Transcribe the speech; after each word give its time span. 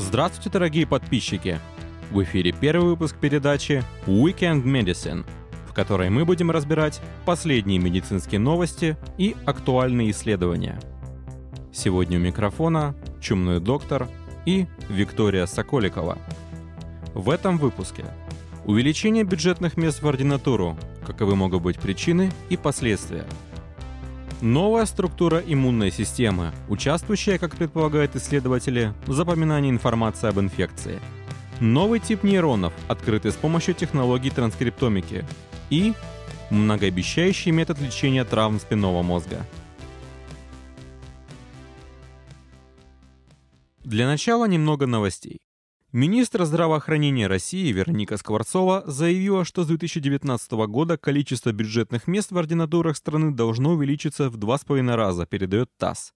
Здравствуйте, 0.00 0.48
дорогие 0.48 0.86
подписчики! 0.86 1.60
В 2.10 2.22
эфире 2.22 2.52
первый 2.52 2.92
выпуск 2.92 3.16
передачи 3.20 3.84
Weekend 4.06 4.64
Medicine, 4.64 5.26
в 5.68 5.74
которой 5.74 6.08
мы 6.08 6.24
будем 6.24 6.50
разбирать 6.50 7.02
последние 7.26 7.78
медицинские 7.78 8.40
новости 8.40 8.96
и 9.18 9.36
актуальные 9.44 10.10
исследования. 10.12 10.80
Сегодня 11.70 12.18
у 12.18 12.22
микрофона 12.22 12.94
чумной 13.20 13.60
доктор 13.60 14.08
и 14.46 14.66
Виктория 14.88 15.44
Соколикова. 15.44 16.16
В 17.12 17.28
этом 17.28 17.58
выпуске 17.58 18.06
увеличение 18.64 19.24
бюджетных 19.24 19.76
мест 19.76 20.00
в 20.00 20.08
ординатуру, 20.08 20.78
каковы 21.06 21.36
могут 21.36 21.62
быть 21.62 21.78
причины 21.78 22.32
и 22.48 22.56
последствия– 22.56 23.26
Новая 24.42 24.86
структура 24.86 25.42
иммунной 25.46 25.90
системы, 25.90 26.52
участвующая, 26.70 27.36
как 27.36 27.56
предполагают 27.56 28.16
исследователи, 28.16 28.94
в 29.06 29.12
запоминании 29.12 29.70
информации 29.70 30.30
об 30.30 30.40
инфекции. 30.40 30.98
Новый 31.60 32.00
тип 32.00 32.22
нейронов, 32.22 32.72
открытый 32.88 33.32
с 33.32 33.36
помощью 33.36 33.74
технологий 33.74 34.30
транскриптомики. 34.30 35.26
И 35.68 35.92
многообещающий 36.48 37.50
метод 37.52 37.80
лечения 37.80 38.24
травм 38.24 38.60
спинного 38.60 39.02
мозга. 39.02 39.44
Для 43.84 44.06
начала 44.06 44.46
немного 44.46 44.86
новостей. 44.86 45.38
Министр 45.92 46.44
здравоохранения 46.44 47.26
России 47.26 47.72
Вероника 47.72 48.16
Скворцова 48.16 48.84
заявила, 48.86 49.44
что 49.44 49.64
с 49.64 49.66
2019 49.66 50.52
года 50.68 50.96
количество 50.96 51.50
бюджетных 51.50 52.06
мест 52.06 52.30
в 52.30 52.38
ординатурах 52.38 52.96
страны 52.96 53.32
должно 53.32 53.72
увеличиться 53.72 54.30
в 54.30 54.36
2,5 54.36 54.94
раза, 54.94 55.26
передает 55.26 55.68
ТАСС. 55.78 56.12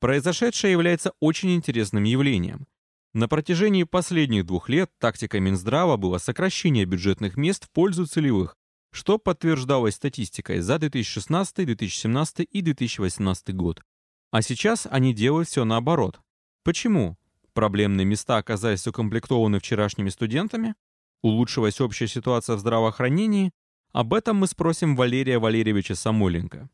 Произошедшее 0.00 0.72
является 0.72 1.12
очень 1.18 1.54
интересным 1.54 2.04
явлением. 2.04 2.66
На 3.14 3.26
протяжении 3.26 3.84
последних 3.84 4.44
двух 4.44 4.68
лет 4.68 4.90
тактика 4.98 5.40
Минздрава 5.40 5.96
была 5.96 6.18
сокращение 6.18 6.84
бюджетных 6.84 7.38
мест 7.38 7.64
в 7.64 7.70
пользу 7.70 8.04
целевых, 8.04 8.54
что 8.92 9.16
подтверждалось 9.16 9.94
статистикой 9.94 10.60
за 10.60 10.78
2016, 10.78 11.64
2017 11.64 12.46
и 12.50 12.60
2018 12.60 13.54
год. 13.54 13.80
А 14.30 14.42
сейчас 14.42 14.86
они 14.90 15.14
делают 15.14 15.48
все 15.48 15.64
наоборот. 15.64 16.20
Почему? 16.64 17.16
Проблемные 17.56 18.04
места 18.04 18.36
оказались 18.36 18.86
укомплектованы 18.86 19.60
вчерашними 19.60 20.10
студентами? 20.10 20.74
Улучшилась 21.22 21.80
общая 21.80 22.06
ситуация 22.06 22.54
в 22.54 22.58
здравоохранении? 22.58 23.50
Об 23.92 24.12
этом 24.12 24.36
мы 24.36 24.46
спросим 24.46 24.94
Валерия 24.94 25.38
Валерьевича 25.38 25.94
Самойленко, 25.94 26.68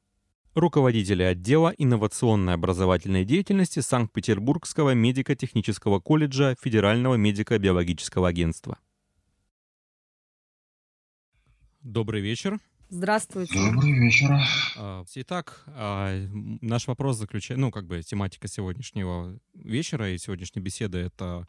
руководителя 0.56 1.28
отдела 1.28 1.72
инновационной 1.78 2.55
образовательной 2.55 3.25
деятельности 3.25 3.78
Санкт-Петербургского 3.78 4.92
медико-технического 4.92 6.00
колледжа 6.00 6.56
Федерального 6.60 7.14
медико-биологического 7.14 8.27
агентства. 8.27 8.77
Добрый 11.80 12.22
вечер. 12.22 12.58
Здравствуйте. 12.94 13.54
Добрый 13.54 13.92
вечер. 13.92 14.28
А, 14.76 15.02
итак, 15.14 15.64
а, 15.68 16.14
наш 16.60 16.86
вопрос 16.86 17.16
заключается, 17.16 17.58
ну, 17.58 17.70
как 17.70 17.86
бы 17.86 18.02
тематика 18.02 18.48
сегодняшнего 18.48 19.40
вечера 19.54 20.10
и 20.10 20.18
сегодняшней 20.18 20.60
беседы— 20.60 20.98
это 20.98 21.48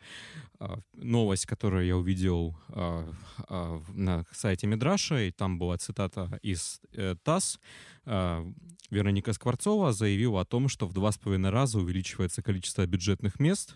а, 0.62 0.80
новость, 0.94 1.46
которую 1.46 1.86
я 1.86 1.98
увидел 1.98 2.56
на 2.70 4.26
сайте 4.32 4.68
Мидраша, 4.68 5.20
и 5.24 5.32
там 5.32 5.60
была 5.60 5.78
цитата 5.78 6.40
из 6.44 6.80
э, 6.94 7.16
ТАСС. 7.24 7.60
Вероника 8.06 9.34
Скворцова 9.34 9.92
заявила 9.92 10.42
о 10.42 10.46
том, 10.46 10.70
что 10.70 10.88
в 10.88 10.94
два 10.94 11.12
с 11.12 11.18
половиной 11.18 11.50
раза 11.50 11.78
увеличивается 11.78 12.42
количество 12.42 12.86
бюджетных 12.86 13.42
мест, 13.42 13.76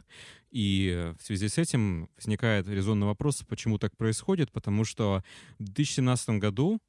и 0.51 1.11
в 1.19 1.25
связи 1.25 1.49
с 1.49 1.57
этим 1.57 2.09
возникает 2.15 2.69
резонный 2.69 3.07
вопрос, 3.07 3.43
почему 3.45 3.77
так 3.77 3.97
происходит, 3.97 4.53
потому 4.53 4.85
что 4.85 5.21
в 5.59 5.63
2017 5.65 6.29
году 6.39 6.79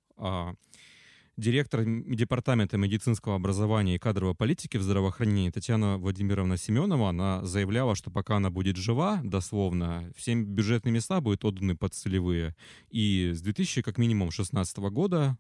директор 1.39 1.85
Департамента 1.85 2.77
медицинского 2.77 3.37
образования 3.37 3.95
и 3.95 3.99
кадровой 3.99 4.35
политики 4.35 4.77
в 4.77 4.83
здравоохранении 4.83 5.51
Татьяна 5.51 5.97
Владимировна 5.97 6.57
Семенова, 6.57 7.11
она 7.11 7.45
заявляла, 7.45 7.95
что 7.95 8.11
пока 8.11 8.37
она 8.37 8.51
будет 8.51 8.77
жива, 8.77 9.21
дословно, 9.23 10.13
все 10.17 10.35
бюджетные 10.35 10.93
места 10.93 11.21
будут 11.21 11.45
отданы 11.45 11.77
под 11.77 11.95
целевые. 11.95 12.57
И 12.91 13.31
с 13.35 13.41
2000, 13.41 13.83
как 13.83 13.99
минимум, 13.99 14.33
16 14.33 14.79
года 14.79 15.39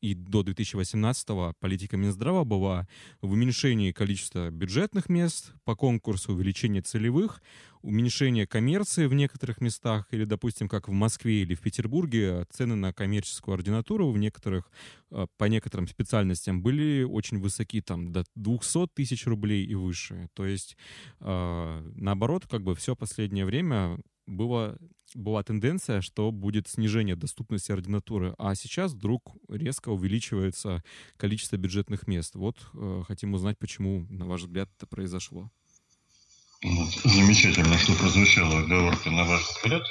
и 0.00 0.14
до 0.14 0.42
2018 0.42 1.56
политика 1.58 1.96
Минздрава 1.96 2.44
была 2.44 2.88
в 3.20 3.32
уменьшении 3.32 3.92
количества 3.92 4.50
бюджетных 4.50 5.08
мест 5.08 5.52
по 5.64 5.76
конкурсу, 5.76 6.32
увеличение 6.32 6.82
целевых, 6.82 7.42
уменьшение 7.82 8.46
коммерции 8.46 9.06
в 9.06 9.14
некоторых 9.14 9.60
местах, 9.60 10.06
или, 10.10 10.24
допустим, 10.24 10.68
как 10.68 10.88
в 10.88 10.92
Москве 10.92 11.42
или 11.42 11.54
в 11.54 11.60
Петербурге, 11.60 12.46
цены 12.50 12.74
на 12.74 12.92
коммерческую 12.92 13.54
ординатуру 13.54 14.10
в 14.10 14.18
некоторых, 14.18 14.70
э, 15.10 15.26
по 15.36 15.44
некоторым 15.44 15.86
специальностям 15.88 16.62
были 16.62 17.02
очень 17.02 17.38
высоки, 17.38 17.80
там, 17.80 18.12
до 18.12 18.24
200 18.34 18.88
тысяч 18.94 19.26
рублей 19.26 19.64
и 19.64 19.74
выше. 19.74 20.28
То 20.34 20.46
есть, 20.46 20.76
э, 21.20 21.92
наоборот, 21.96 22.46
как 22.48 22.62
бы 22.62 22.74
все 22.74 22.96
последнее 22.96 23.44
время 23.44 23.98
было, 24.26 24.78
была 25.14 25.42
тенденция, 25.42 26.00
что 26.00 26.30
будет 26.30 26.68
снижение 26.68 27.16
доступности 27.16 27.72
ординатуры, 27.72 28.34
а 28.38 28.54
сейчас 28.54 28.92
вдруг 28.92 29.36
резко 29.48 29.90
увеличивается 29.90 30.82
количество 31.16 31.56
бюджетных 31.56 32.06
мест. 32.06 32.34
Вот 32.34 32.56
э, 32.74 33.02
хотим 33.06 33.34
узнать, 33.34 33.58
почему, 33.58 34.06
на 34.08 34.26
ваш 34.26 34.42
взгляд, 34.42 34.70
это 34.76 34.86
произошло. 34.86 35.50
Вот, 36.62 36.90
замечательно, 37.02 37.76
что 37.76 37.92
прозвучала 37.94 38.60
оговорка 38.60 39.10
на 39.10 39.24
ваш 39.24 39.42
взгляд, 39.42 39.82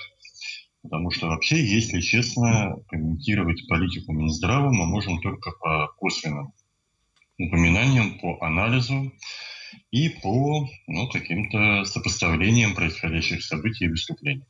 потому 0.82 1.12
что 1.12 1.28
вообще, 1.28 1.62
если 1.62 2.00
честно, 2.00 2.78
комментировать 2.88 3.68
политику 3.68 4.14
Минздрава 4.14 4.72
мы 4.72 4.86
можем 4.86 5.20
только 5.22 5.52
по 5.60 5.90
косвенным 5.98 6.54
упоминаниям, 7.38 8.20
по 8.20 8.38
анализу 8.40 9.12
и 9.92 10.08
по 10.10 10.66
ну, 10.88 11.10
каким-то 11.10 11.84
сопоставлениям 11.84 12.74
происходящих 12.74 13.44
событий 13.44 13.86
и 13.86 13.90
выступлений. 13.90 14.46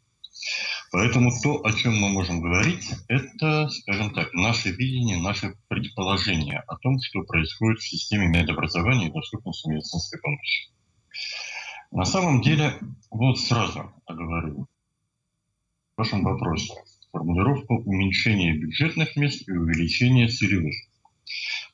Поэтому 0.92 1.32
то, 1.42 1.66
о 1.66 1.74
чем 1.74 1.98
мы 1.98 2.10
можем 2.10 2.42
говорить, 2.42 2.88
это, 3.08 3.68
скажем 3.70 4.14
так, 4.14 4.32
наше 4.34 4.70
видение, 4.70 5.18
наше 5.18 5.56
предположение 5.70 6.60
о 6.68 6.76
том, 6.78 7.00
что 7.02 7.24
происходит 7.24 7.80
в 7.80 7.90
системе 7.90 8.28
медобразования 8.28 9.08
и 9.08 9.12
доступности 9.12 9.70
медицинской 9.70 10.20
помощи. 10.22 10.70
На 11.92 12.06
самом 12.06 12.42
деле, 12.42 12.80
вот 13.10 13.38
сразу 13.38 13.94
оговорю 14.06 14.66
в 15.96 15.98
вашем 15.98 16.24
вопросе 16.24 16.74
формулировку 17.12 17.76
уменьшения 17.84 18.54
бюджетных 18.54 19.18
мест 19.18 19.48
и 19.48 19.52
увеличения 19.52 20.30
целевых. 20.30 20.74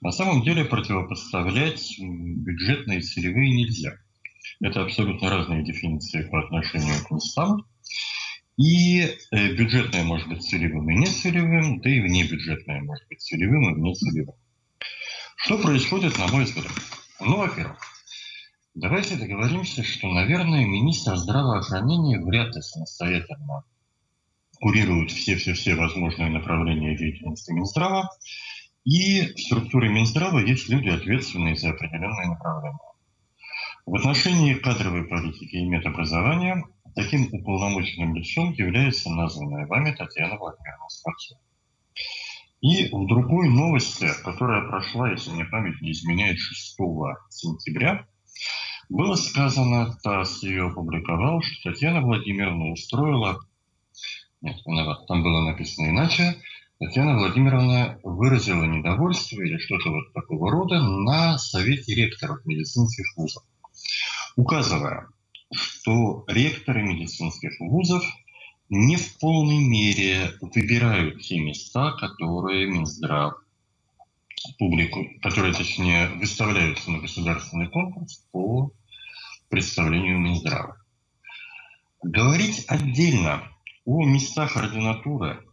На 0.01 0.11
самом 0.11 0.41
деле 0.41 0.65
противопоставлять 0.65 1.99
бюджетные 1.99 2.99
и 2.99 3.03
целевые 3.03 3.55
нельзя. 3.55 3.97
Это 4.59 4.81
абсолютно 4.81 5.29
разные 5.29 5.63
дефиниции 5.63 6.23
по 6.23 6.39
отношению 6.39 6.95
к 7.05 7.11
местам. 7.11 7.65
И 8.57 9.01
э, 9.01 9.53
бюджетное 9.53 10.03
может 10.03 10.27
быть 10.27 10.41
целевым 10.41 10.89
и 10.89 10.95
нецелевым, 10.95 11.79
да 11.79 11.91
и 11.91 11.99
внебюджетное 11.99 12.81
может 12.81 13.07
быть 13.07 13.21
целевым 13.21 13.69
и 13.69 13.73
внецелевым. 13.75 14.33
Что 15.35 15.59
происходит, 15.59 16.17
на 16.17 16.27
мой 16.27 16.45
взгляд? 16.45 16.71
Ну, 17.19 17.37
во-первых, 17.37 17.77
давайте 18.77 19.17
договоримся, 19.17 19.83
что, 19.83 20.07
наверное, 20.07 20.65
министр 20.65 21.15
здравоохранения 21.15 22.19
вряд 22.19 22.55
ли 22.55 22.61
самостоятельно 22.61 23.63
курирует 24.59 25.11
все-все-все 25.11 25.75
возможные 25.75 26.29
направления 26.29 26.95
деятельности 26.95 27.51
Минздрава. 27.51 28.09
И 28.85 29.33
в 29.33 29.39
структуре 29.39 29.89
Минздрава 29.89 30.39
есть 30.39 30.69
люди, 30.69 30.89
ответственные 30.89 31.55
за 31.55 31.71
определенные 31.71 32.29
направления. 32.29 32.77
В 33.85 33.95
отношении 33.95 34.53
кадровой 34.53 35.05
политики 35.05 35.55
и 35.55 35.65
медобразования 35.65 36.63
таким 36.95 37.29
уполномоченным 37.31 38.15
лицом 38.15 38.53
является 38.53 39.09
названная 39.09 39.65
вами 39.65 39.91
Татьяна 39.91 40.37
Владимировна 40.37 40.89
Скворцова. 40.89 41.41
И 42.61 42.89
в 42.91 43.07
другой 43.07 43.49
новости, 43.49 44.07
которая 44.23 44.67
прошла, 44.67 45.11
если 45.11 45.31
мне 45.31 45.45
память 45.45 45.79
не 45.81 45.91
изменяет, 45.91 46.39
6 46.39 46.77
сентября, 47.29 48.05
было 48.89 49.15
сказано, 49.15 49.97
ТАСС 50.03 50.43
ее 50.43 50.67
опубликовал, 50.67 51.41
что 51.41 51.71
Татьяна 51.71 52.01
Владимировна 52.01 52.71
устроила, 52.71 53.39
нет, 54.41 54.57
там 55.07 55.23
было 55.23 55.41
написано 55.41 55.89
иначе, 55.89 56.37
Татьяна 56.79 57.17
Владимировна 57.17 57.99
выразила 58.03 58.63
недовольство 58.63 59.41
или 59.41 59.57
что-то 59.57 59.89
вот 59.89 60.13
такого 60.13 60.51
рода 60.51 60.79
на 60.81 61.37
совете 61.37 61.95
ректоров 61.95 62.45
медицинских 62.45 63.05
вузов, 63.17 63.43
указывая, 64.35 65.07
что 65.51 66.23
ректоры 66.27 66.83
медицинских 66.83 67.59
вузов 67.59 68.03
не 68.69 68.95
в 68.95 69.17
полной 69.17 69.57
мере 69.57 70.33
выбирают 70.41 71.21
те 71.21 71.39
места, 71.39 71.93
которые 71.93 72.67
Минздрав 72.67 73.35
публикует, 74.57 75.21
которые, 75.21 75.53
точнее, 75.53 76.09
выставляются 76.15 76.91
на 76.91 76.99
государственный 76.99 77.69
конкурс 77.69 78.25
по 78.31 78.71
представлению 79.49 80.19
Минздрава. 80.19 80.77
Говорить 82.03 82.65
отдельно 82.67 83.43
о 83.85 84.05
местах 84.05 84.57
ординатуры, 84.57 85.43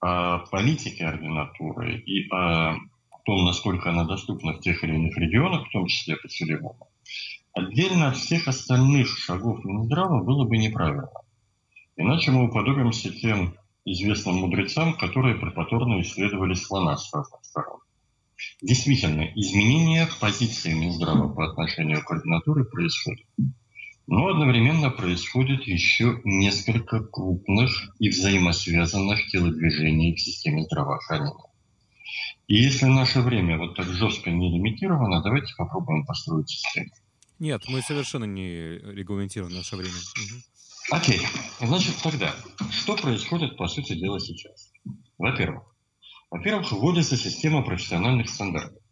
о 0.00 0.38
политике 0.50 1.06
ординатуры 1.06 1.98
и 2.00 2.28
о 2.30 2.76
том, 3.24 3.44
насколько 3.44 3.90
она 3.90 4.04
доступна 4.04 4.54
в 4.54 4.60
тех 4.60 4.82
или 4.82 4.94
иных 4.94 5.16
регионах, 5.16 5.68
в 5.68 5.72
том 5.72 5.86
числе 5.86 6.16
по 6.16 6.28
Сулейману, 6.28 6.88
отдельно 7.52 8.08
от 8.08 8.16
всех 8.16 8.48
остальных 8.48 9.08
шагов 9.18 9.64
Минздрава 9.64 10.22
было 10.22 10.44
бы 10.44 10.56
неправильно. 10.56 11.08
Иначе 11.96 12.30
мы 12.30 12.48
уподобимся 12.48 13.12
тем 13.12 13.54
известным 13.84 14.36
мудрецам, 14.36 14.96
которые 14.96 15.34
препаторно 15.34 16.00
исследовали 16.00 16.54
слона 16.54 16.96
с 16.96 17.12
разных 17.12 17.44
сторон. 17.44 17.80
Действительно, 18.62 19.22
изменение 19.34 20.08
позиции 20.20 20.72
Минздрава 20.72 21.28
по 21.28 21.48
отношению 21.48 22.04
к 22.04 22.10
ординатуре 22.10 22.64
происходит. 22.64 23.26
Но 24.06 24.28
одновременно 24.28 24.90
происходит 24.90 25.62
еще 25.62 26.20
несколько 26.24 27.00
крупных 27.00 27.70
и 28.00 28.08
взаимосвязанных 28.08 29.26
телодвижений 29.28 30.14
в 30.14 30.20
системе 30.20 30.64
здравоохранения. 30.64 31.50
И 32.48 32.56
если 32.56 32.86
наше 32.86 33.20
время 33.20 33.58
вот 33.58 33.76
так 33.76 33.86
жестко 33.86 34.30
не 34.30 34.50
лимитировано, 34.50 35.22
давайте 35.22 35.54
попробуем 35.56 36.04
построить 36.04 36.50
систему. 36.50 36.90
Нет, 37.38 37.62
мы 37.68 37.80
совершенно 37.82 38.24
не 38.24 38.78
регламентируем 38.78 39.54
наше 39.54 39.76
время. 39.76 39.94
Угу. 39.94 40.96
Окей. 40.96 41.20
Значит, 41.60 41.94
тогда, 42.02 42.34
что 42.72 42.96
происходит, 42.96 43.56
по 43.56 43.68
сути 43.68 43.94
дела, 43.94 44.18
сейчас? 44.18 44.72
Во-первых, 45.18 45.62
во-первых, 46.30 46.72
вводится 46.72 47.16
система 47.16 47.62
профессиональных 47.62 48.28
стандартов. 48.28 48.82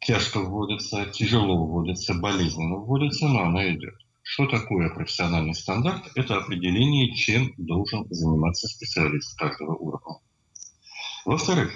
Тяжко 0.00 0.40
вводится, 0.40 1.06
тяжело 1.06 1.66
вводится, 1.66 2.14
болезненно 2.14 2.76
вводится, 2.76 3.28
но 3.28 3.44
она 3.44 3.72
идет. 3.72 3.94
Что 4.22 4.46
такое 4.46 4.88
профессиональный 4.90 5.54
стандарт? 5.54 6.10
Это 6.14 6.36
определение, 6.36 7.14
чем 7.14 7.52
должен 7.58 8.06
заниматься 8.10 8.68
специалист 8.68 9.38
каждого 9.38 9.74
уровня. 9.76 10.18
Во-вторых, 11.24 11.72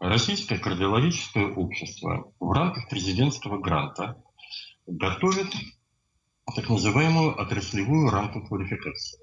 Российское 0.00 0.56
кардиологическое 0.56 1.46
общество 1.46 2.32
в 2.40 2.52
рамках 2.52 2.88
президентского 2.88 3.58
гранта 3.58 4.16
готовит 4.86 5.54
так 6.56 6.70
называемую 6.70 7.38
отраслевую 7.38 8.08
рамку 8.08 8.40
квалификации. 8.46 9.20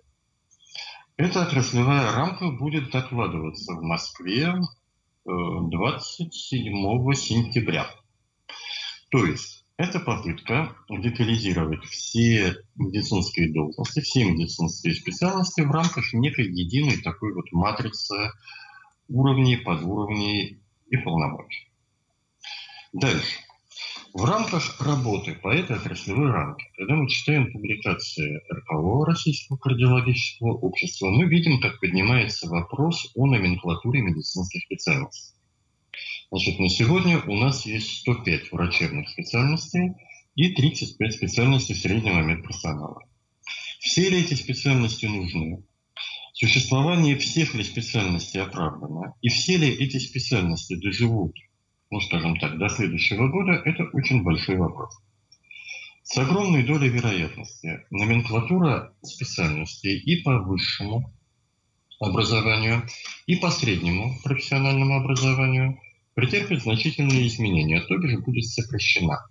Эта 1.17 1.41
отраслевая 1.41 2.11
рамка 2.11 2.51
будет 2.51 2.91
докладываться 2.91 3.73
в 3.73 3.81
Москве 3.81 4.53
27 5.27 7.11
э, 7.11 7.15
сентября. 7.15 7.87
То 9.09 9.25
есть 9.25 9.65
это 9.77 9.99
попытка 9.99 10.75
детализировать 10.89 11.83
все 11.85 12.55
медицинские 12.75 13.53
должности, 13.53 13.99
все 13.99 14.25
медицинские 14.25 14.95
специальности 14.95 15.61
в 15.61 15.71
рамках 15.71 16.13
некой 16.13 16.45
единой 16.45 17.01
такой 17.01 17.33
вот 17.33 17.51
матрицы 17.51 18.31
уровней, 19.09 19.57
подуровней 19.57 20.59
и 20.89 20.97
полномочий. 20.97 21.71
Дальше. 22.93 23.46
В 24.17 24.25
рамках 24.25 24.81
работы 24.81 25.35
по 25.35 25.53
этой 25.53 25.75
отраслевой 25.75 26.31
рамке, 26.31 26.65
когда 26.75 26.95
мы 26.95 27.07
читаем 27.07 27.51
публикации 27.51 28.41
РКО 28.51 29.05
Российского 29.05 29.57
кардиологического 29.57 30.53
общества, 30.53 31.11
мы 31.11 31.25
видим, 31.25 31.61
как 31.61 31.79
поднимается 31.79 32.49
вопрос 32.49 33.11
о 33.13 33.27
номенклатуре 33.27 34.01
медицинских 34.01 34.63
специальностей. 34.63 35.35
Значит, 36.31 36.57
на 36.57 36.67
сегодня 36.67 37.19
у 37.27 37.35
нас 37.35 37.67
есть 37.67 37.99
105 37.99 38.51
врачебных 38.53 39.07
специальностей 39.07 39.91
и 40.33 40.49
35 40.49 41.13
специальностей 41.13 41.75
среднего 41.75 42.19
медперсонала. 42.21 43.03
Все 43.79 44.09
ли 44.09 44.21
эти 44.21 44.33
специальности 44.33 45.05
нужны? 45.05 45.63
Существование 46.33 47.17
всех 47.17 47.53
ли 47.53 47.63
специальностей 47.63 48.41
оправдано? 48.41 49.13
И 49.21 49.29
все 49.29 49.57
ли 49.57 49.69
эти 49.69 49.99
специальности 49.99 50.73
доживут, 50.73 51.35
ну, 51.89 51.99
скажем 52.01 52.37
так, 52.39 52.57
до 52.57 52.69
следующего 52.69 53.27
года, 53.27 53.53
это 53.65 53.83
очень 53.93 54.23
большой 54.23 54.57
вопрос. 54.57 54.97
С 56.03 56.17
огромной 56.17 56.63
долей 56.63 56.89
вероятности 56.89 57.85
номенклатура 57.89 58.93
специальностей 59.01 59.97
и 59.97 60.21
по 60.21 60.39
высшему 60.39 61.13
образованию, 61.99 62.83
и 63.25 63.35
по 63.35 63.49
среднему 63.51 64.15
профессиональному 64.23 64.95
образованию 64.95 65.79
претерпит 66.13 66.63
значительные 66.63 67.27
изменения, 67.27 67.81
то 67.81 67.97
бишь 67.97 68.19
будет 68.19 68.45
сокращена. 68.45 69.27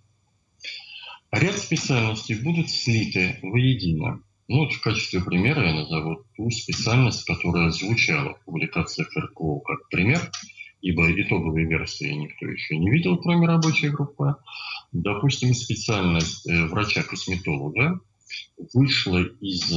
Ряд 1.32 1.56
специальностей 1.58 2.36
будут 2.36 2.70
слиты 2.70 3.38
воедино. 3.42 4.20
Ну, 4.48 4.58
вот 4.60 4.72
в 4.72 4.80
качестве 4.80 5.20
примера 5.20 5.66
я 5.66 5.74
назову 5.74 6.24
ту 6.36 6.50
специальность, 6.50 7.24
которая 7.24 7.70
звучала 7.70 8.34
в 8.34 8.44
публикациях 8.44 9.08
РКО 9.16 9.60
как 9.60 9.88
пример, 9.88 10.30
ибо 10.86 11.10
итоговой 11.20 11.64
версии 11.64 12.12
никто 12.12 12.46
еще 12.46 12.78
не 12.78 12.88
видел, 12.90 13.18
кроме 13.18 13.48
рабочей 13.48 13.88
группы. 13.88 14.36
Допустим, 14.92 15.52
специальность 15.52 16.48
э, 16.48 16.66
врача-косметолога 16.66 17.98
вышла 18.72 19.24
из 19.40 19.72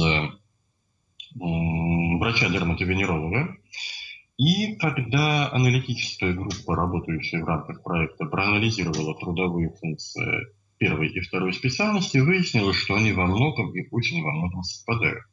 врача-дерматовенеролога 1.34 3.56
и 4.36 4.76
когда 4.76 5.50
аналитическая 5.52 6.32
группа, 6.32 6.76
работающая 6.76 7.42
в 7.42 7.44
рамках 7.44 7.82
проекта, 7.82 8.26
проанализировала 8.26 9.18
трудовые 9.18 9.74
функции 9.80 10.46
первой 10.78 11.08
и 11.08 11.18
второй 11.20 11.52
специальности, 11.52 12.18
выяснилось, 12.18 12.76
что 12.76 12.94
они 12.94 13.10
во 13.12 13.26
многом 13.26 13.76
и 13.76 13.84
очень 13.90 14.22
во 14.22 14.30
многом 14.32 14.62
совпадают. 14.62 15.24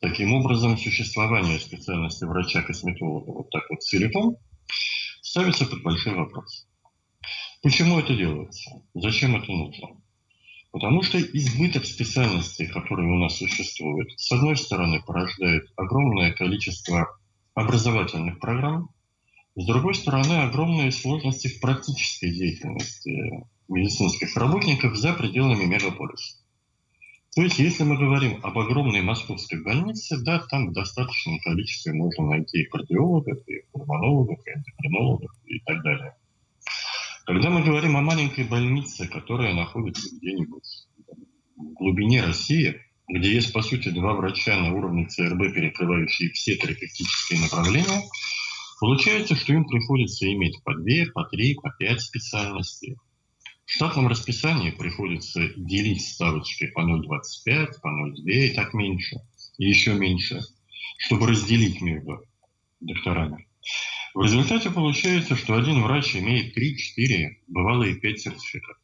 Таким 0.00 0.34
образом, 0.34 0.78
существование 0.78 1.58
специальности 1.58 2.24
врача-косметолога 2.24 3.32
вот 3.32 3.50
так 3.50 3.64
вот 3.68 3.82
целиком 3.82 4.36
ставится 5.22 5.66
под 5.66 5.82
большой 5.82 6.14
вопрос. 6.14 6.66
Почему 7.62 7.98
это 7.98 8.14
делается? 8.14 8.82
Зачем 8.94 9.36
это 9.36 9.50
нужно? 9.50 10.00
Потому 10.70 11.02
что 11.02 11.20
избыток 11.20 11.86
специальностей, 11.86 12.66
которые 12.66 13.10
у 13.10 13.18
нас 13.18 13.38
существуют, 13.38 14.12
с 14.18 14.30
одной 14.30 14.56
стороны, 14.56 15.02
порождает 15.02 15.64
огромное 15.76 16.32
количество 16.32 17.08
образовательных 17.54 18.38
программ, 18.38 18.90
с 19.56 19.66
другой 19.66 19.94
стороны, 19.94 20.42
огромные 20.42 20.92
сложности 20.92 21.48
в 21.48 21.60
практической 21.60 22.30
деятельности 22.30 23.44
медицинских 23.68 24.36
работников 24.36 24.96
за 24.96 25.12
пределами 25.14 25.64
мегаполиса. 25.64 26.38
То 27.38 27.44
есть, 27.44 27.60
если 27.60 27.84
мы 27.84 27.96
говорим 27.96 28.40
об 28.42 28.58
огромной 28.58 29.00
московской 29.00 29.62
больнице, 29.62 30.18
да, 30.24 30.40
там 30.50 30.70
в 30.70 30.72
достаточном 30.72 31.38
количестве 31.38 31.92
можно 31.92 32.30
найти 32.30 32.62
и 32.62 32.64
кардиологов, 32.64 33.38
и 33.46 33.62
пульмонологов, 33.70 34.40
и 34.44 34.50
эндокринологов 34.50 35.30
и 35.46 35.60
так 35.60 35.80
далее. 35.84 36.16
Когда 37.26 37.50
мы 37.50 37.62
говорим 37.62 37.96
о 37.96 38.02
маленькой 38.02 38.42
больнице, 38.42 39.06
которая 39.06 39.54
находится 39.54 40.16
где-нибудь 40.16 40.88
в 41.54 41.74
глубине 41.74 42.24
России, 42.24 42.80
где 43.06 43.32
есть, 43.32 43.52
по 43.52 43.62
сути, 43.62 43.90
два 43.90 44.14
врача 44.14 44.56
на 44.56 44.74
уровне 44.74 45.06
ЦРБ, 45.06 45.54
перекрывающие 45.54 46.32
все 46.32 46.56
терапевтические 46.56 47.40
направления, 47.42 48.02
получается, 48.80 49.36
что 49.36 49.52
им 49.52 49.64
приходится 49.64 50.26
иметь 50.32 50.60
по 50.64 50.74
две, 50.74 51.06
по 51.06 51.22
три, 51.22 51.54
по 51.54 51.70
пять 51.70 52.00
специальностей. 52.00 52.96
В 53.68 53.72
штатном 53.74 54.08
расписании 54.08 54.70
приходится 54.70 55.46
делить 55.54 56.00
ставочки 56.00 56.68
по 56.68 56.80
0,25, 56.80 57.80
по 57.82 57.88
0,2 57.88 58.24
и 58.24 58.54
так 58.54 58.72
меньше, 58.72 59.16
и 59.58 59.68
еще 59.68 59.92
меньше, 59.92 60.40
чтобы 60.96 61.26
разделить 61.26 61.82
между 61.82 62.24
докторами. 62.80 63.46
В 64.14 64.22
результате 64.22 64.70
получается, 64.70 65.36
что 65.36 65.54
один 65.54 65.82
врач 65.82 66.16
имеет 66.16 66.56
3-4, 66.56 67.42
бывало 67.48 67.84
и 67.84 67.94
5 67.94 68.18
сертификатов. 68.18 68.82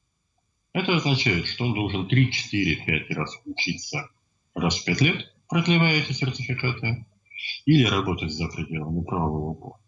Это 0.74 0.96
означает, 0.96 1.46
что 1.46 1.64
он 1.64 1.72
должен 1.72 2.06
3, 2.06 2.30
4, 2.30 2.76
5 2.84 3.10
раз 3.16 3.40
учиться 3.46 4.10
раз 4.54 4.76
в 4.76 4.84
5 4.84 5.00
лет, 5.00 5.34
продлевая 5.48 6.02
эти 6.02 6.12
сертификаты, 6.12 7.06
или 7.64 7.84
работать 7.84 8.32
за 8.32 8.48
пределами 8.48 9.02
правового 9.02 9.54
поля. 9.54 9.82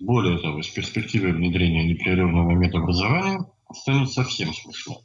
Более 0.00 0.38
того, 0.38 0.60
с 0.60 0.68
перспективой 0.68 1.32
внедрения 1.32 1.84
непрерывного 1.84 2.50
медобразования 2.50 3.46
станет 3.74 4.10
совсем 4.10 4.52
смешно, 4.54 5.02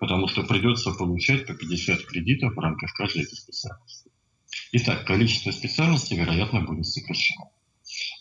потому 0.00 0.28
что 0.28 0.42
придется 0.42 0.92
получать 0.92 1.46
по 1.46 1.54
50 1.54 2.06
кредитов 2.06 2.54
в 2.54 2.58
рамках 2.58 2.92
каждой 2.94 3.22
этой 3.22 3.36
специальности. 3.36 4.10
Итак, 4.72 5.06
количество 5.06 5.50
специальностей, 5.50 6.16
вероятно, 6.16 6.62
будет 6.62 6.86
сокращено. 6.86 7.50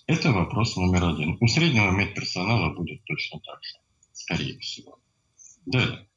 Это 0.07 0.31
вопрос 0.31 0.75
номер 0.75 1.05
один. 1.05 1.37
У 1.39 1.47
среднего 1.47 1.91
медперсонала 1.91 2.73
будет 2.73 3.03
точно 3.05 3.39
так 3.39 3.63
же, 3.63 3.77
скорее 4.11 4.59
всего. 4.59 4.99
Далее. 5.65 6.07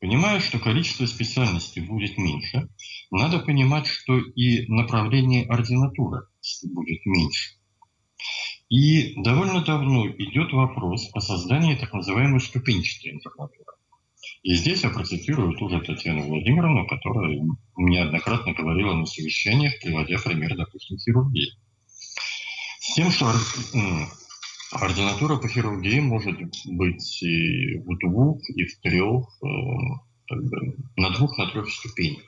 Понимая, 0.00 0.40
что 0.40 0.58
количество 0.58 1.06
специальностей 1.06 1.82
будет 1.82 2.18
меньше, 2.18 2.68
надо 3.10 3.38
понимать, 3.38 3.86
что 3.86 4.18
и 4.18 4.66
направление 4.68 5.46
ординатуры 5.46 6.26
будет 6.64 7.04
меньше. 7.06 7.56
И 8.68 9.14
довольно 9.22 9.64
давно 9.64 10.08
идет 10.08 10.52
вопрос 10.52 11.08
о 11.12 11.20
создании 11.20 11.76
так 11.76 11.92
называемой 11.92 12.40
ступенчатой 12.40 13.12
интернатуры. 13.12 13.64
И 14.42 14.54
здесь 14.54 14.82
я 14.82 14.90
процитирую 14.90 15.56
ту 15.56 15.68
же 15.68 15.80
Татьяну 15.80 16.22
Владимировну, 16.22 16.86
которая 16.86 17.38
неоднократно 17.76 18.54
говорила 18.54 18.94
на 18.94 19.06
совещаниях, 19.06 19.74
приводя 19.80 20.18
пример, 20.18 20.56
допустим, 20.56 20.98
хирургии. 20.98 21.52
С 22.80 22.94
тем, 22.94 23.10
что 23.10 23.32
ординатура 24.72 25.36
по 25.36 25.48
хирургии 25.48 26.00
может 26.00 26.36
быть 26.66 27.22
и 27.22 27.78
в 27.78 27.98
двух, 27.98 28.38
и 28.50 28.64
в 28.66 28.80
трех, 28.80 29.26
э, 29.42 30.34
на 30.96 31.10
двух, 31.10 31.38
на 31.38 31.50
трех 31.50 31.70
ступенях. 31.70 32.22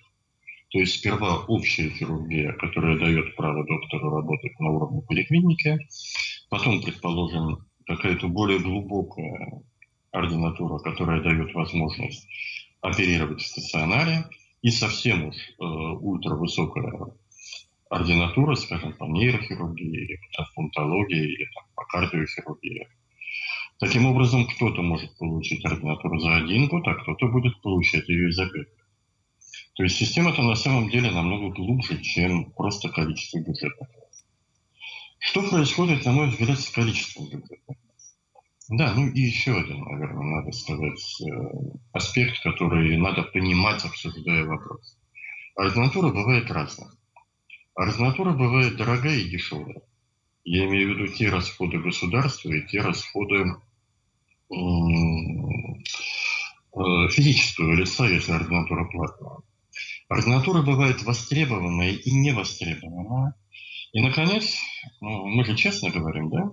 То 0.71 0.81
есть 0.81 0.97
сперва 0.97 1.39
общая 1.47 1.89
хирургия, 1.89 2.53
которая 2.53 2.99
дает 2.99 3.35
право 3.37 3.65
доктору 3.65 4.11
работать 4.11 4.59
на 4.61 4.71
уровне 4.71 5.03
поликлиники, 5.03 5.79
потом, 6.49 6.83
предположим, 6.83 7.67
какая-то 7.87 8.29
более 8.29 8.59
глубокая 8.59 9.63
ординатура, 10.11 10.79
которая 10.79 11.23
дает 11.23 11.55
возможность 11.55 12.27
оперировать 12.81 13.41
в 13.41 13.47
стационаре, 13.47 14.25
и 14.63 14.71
совсем 14.71 15.27
уж 15.27 15.37
э, 15.37 15.65
ультравысокая 15.65 17.13
ординатура, 17.91 18.55
скажем, 18.55 18.93
по 18.95 19.05
нейрохирургии, 19.05 20.05
или 20.05 20.17
по 20.17 20.37
трансплантологии, 20.37 21.35
или 21.35 21.49
там, 21.55 21.65
по 21.75 21.85
кардиохирургии. 21.85 22.89
Таким 23.79 24.07
образом, 24.07 24.47
кто-то 24.47 24.83
может 24.83 25.17
получить 25.19 25.65
ординатуру 25.65 26.19
за 26.19 26.37
один 26.37 26.69
год, 26.69 26.87
а 26.89 26.95
кто-то 26.95 27.29
будет 27.29 27.61
получать 27.63 28.09
ее 28.09 28.33
за 28.33 28.47
пять 28.47 28.67
То 29.75 29.85
есть 29.85 29.97
система-то 29.97 30.43
на 30.43 30.57
самом 30.57 30.91
деле 30.91 31.11
намного 31.11 31.55
глубже, 31.55 32.03
чем 32.03 32.51
просто 32.53 32.89
количество 32.89 33.39
бюджетных. 33.39 33.89
Что 35.19 35.43
происходит, 35.43 36.05
на 36.05 36.13
мой 36.13 36.29
взгляд, 36.29 36.59
с 36.59 36.71
количеством 36.71 37.29
бюджетных? 37.29 37.77
Да, 38.71 38.93
ну 38.95 39.09
и 39.09 39.21
еще 39.21 39.57
один, 39.57 39.83
наверное, 39.83 40.41
надо 40.41 40.53
сказать, 40.53 41.23
э, 41.23 41.31
аспект, 41.93 42.43
который 42.43 42.97
надо 42.99 43.23
понимать, 43.23 43.83
обсуждая 43.85 44.45
вопрос. 44.45 44.97
Ординатура 45.57 46.11
бывает 46.11 46.51
разная. 46.51 46.91
Ординатура 47.75 48.33
бывает 48.33 48.77
дорогая 48.77 49.17
и 49.17 49.31
дешевая. 49.31 49.81
Я 50.45 50.67
имею 50.67 50.89
в 50.89 50.99
виду 50.99 51.13
те 51.13 51.31
расходы 51.31 51.79
государства 51.79 52.51
и 52.51 52.67
те 52.67 52.81
расходы 52.81 53.57
э, 54.51 54.55
физического 57.11 57.73
лица, 57.73 58.07
если 58.07 58.33
ординатура 58.33 58.85
платная. 58.85 59.39
Ординатура 60.09 60.63
бывает 60.63 61.03
востребованная 61.03 61.93
и 61.93 62.11
невостребованная. 62.11 63.35
И, 63.93 64.01
наконец, 64.01 64.57
ну, 65.01 65.27
мы 65.27 65.45
же 65.45 65.57
честно 65.57 65.91
говорим, 65.91 66.31
да, 66.31 66.51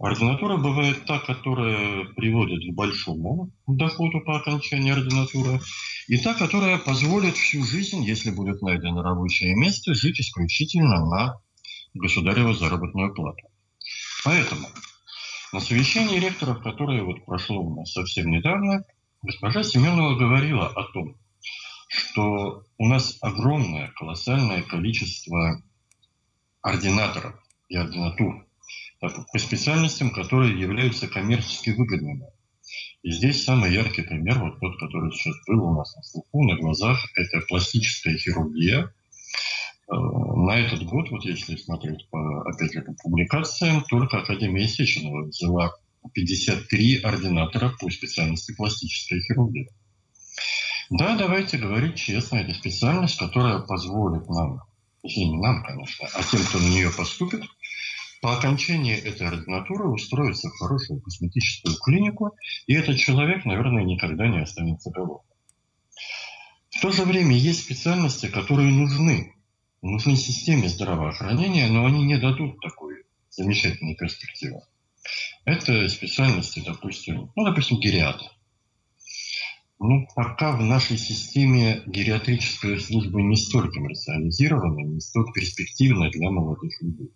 Ординатура 0.00 0.56
бывает 0.56 1.04
та, 1.04 1.18
которая 1.18 2.06
приводит 2.16 2.62
к 2.64 2.74
большому 2.74 3.52
доходу 3.66 4.20
по 4.22 4.38
окончании 4.38 4.92
ординатуры, 4.92 5.60
и 6.08 6.16
та, 6.16 6.32
которая 6.32 6.78
позволит 6.78 7.36
всю 7.36 7.62
жизнь, 7.62 8.02
если 8.02 8.30
будет 8.30 8.62
найдено 8.62 9.02
рабочее 9.02 9.54
место, 9.54 9.92
жить 9.92 10.18
исключительно 10.18 11.04
на 11.04 11.40
государеву 11.92 12.54
заработную 12.54 13.14
плату. 13.14 13.46
Поэтому 14.24 14.68
на 15.52 15.60
совещании 15.60 16.18
ректоров, 16.18 16.62
которое 16.62 17.02
вот 17.02 17.26
прошло 17.26 17.60
у 17.60 17.76
нас 17.76 17.92
совсем 17.92 18.30
недавно, 18.30 18.84
госпожа 19.20 19.62
Семенова 19.62 20.16
говорила 20.16 20.66
о 20.66 20.84
том, 20.94 21.16
что 21.88 22.64
у 22.78 22.88
нас 22.88 23.18
огромное, 23.20 23.92
колоссальное 23.96 24.62
количество 24.62 25.62
ординаторов 26.62 27.34
и 27.68 27.76
ординатур 27.76 28.46
по 29.00 29.38
специальностям, 29.38 30.10
которые 30.10 30.60
являются 30.60 31.08
коммерчески 31.08 31.70
выгодными. 31.70 32.26
И 33.02 33.12
здесь 33.12 33.44
самый 33.44 33.72
яркий 33.72 34.02
пример, 34.02 34.38
вот 34.38 34.60
тот, 34.60 34.78
который 34.78 35.10
сейчас 35.12 35.34
был 35.46 35.64
у 35.64 35.74
нас 35.74 35.96
на 35.96 36.02
слуху, 36.02 36.44
на 36.44 36.56
глазах, 36.56 36.98
это 37.16 37.40
пластическая 37.48 38.16
хирургия. 38.18 38.92
Э, 39.90 39.94
на 39.94 40.58
этот 40.58 40.84
год, 40.84 41.10
вот 41.10 41.24
если 41.24 41.56
смотреть 41.56 42.08
по, 42.10 42.42
опять 42.42 42.74
же, 42.74 42.82
по 42.82 42.92
публикациям, 42.92 43.82
только 43.84 44.18
Академия 44.18 44.68
Сеченова 44.68 45.26
взяла 45.26 45.72
53 46.12 47.00
ординатора 47.00 47.72
по 47.80 47.88
специальности 47.90 48.54
пластическая 48.54 49.20
хирургия. 49.20 49.68
Да, 50.90 51.16
давайте 51.16 51.56
говорить 51.56 51.96
честно, 51.96 52.36
это 52.36 52.52
специальность, 52.52 53.16
которая 53.16 53.60
позволит 53.60 54.28
нам, 54.28 54.60
если 55.02 55.20
не 55.20 55.38
нам, 55.38 55.62
конечно, 55.62 56.08
а 56.14 56.22
тем, 56.22 56.42
кто 56.44 56.58
на 56.58 56.68
нее 56.68 56.90
поступит, 56.90 57.42
по 58.20 58.36
окончании 58.36 58.96
этой 58.96 59.28
ординатуры 59.28 59.88
устроиться 59.88 60.48
в 60.48 60.58
хорошую 60.58 61.00
косметическую 61.00 61.74
клинику, 61.76 62.36
и 62.66 62.74
этот 62.74 62.98
человек, 62.98 63.44
наверное, 63.46 63.82
никогда 63.82 64.28
не 64.28 64.40
останется 64.40 64.90
голодным. 64.90 65.24
В 66.70 66.80
то 66.80 66.92
же 66.92 67.04
время 67.04 67.34
есть 67.34 67.64
специальности, 67.64 68.26
которые 68.26 68.70
нужны, 68.70 69.34
нужны 69.82 70.16
системе 70.16 70.68
здравоохранения, 70.68 71.68
но 71.68 71.86
они 71.86 72.04
не 72.04 72.18
дадут 72.18 72.60
такой 72.60 73.04
замечательной 73.30 73.96
перспективы. 73.96 74.60
Это 75.44 75.88
специальности, 75.88 76.62
допустим, 76.64 77.32
ну, 77.34 77.44
допустим, 77.44 77.80
гериатр. 77.80 78.26
Ну, 79.82 80.06
пока 80.14 80.54
в 80.54 80.62
нашей 80.62 80.98
системе 80.98 81.82
гериатрическая 81.86 82.78
служба 82.78 83.22
не 83.22 83.34
столь 83.34 83.72
коммерциализирована, 83.72 84.80
не 84.80 85.00
столь 85.00 85.32
перспективна 85.32 86.10
для 86.10 86.30
молодых 86.30 86.70
людей. 86.82 87.10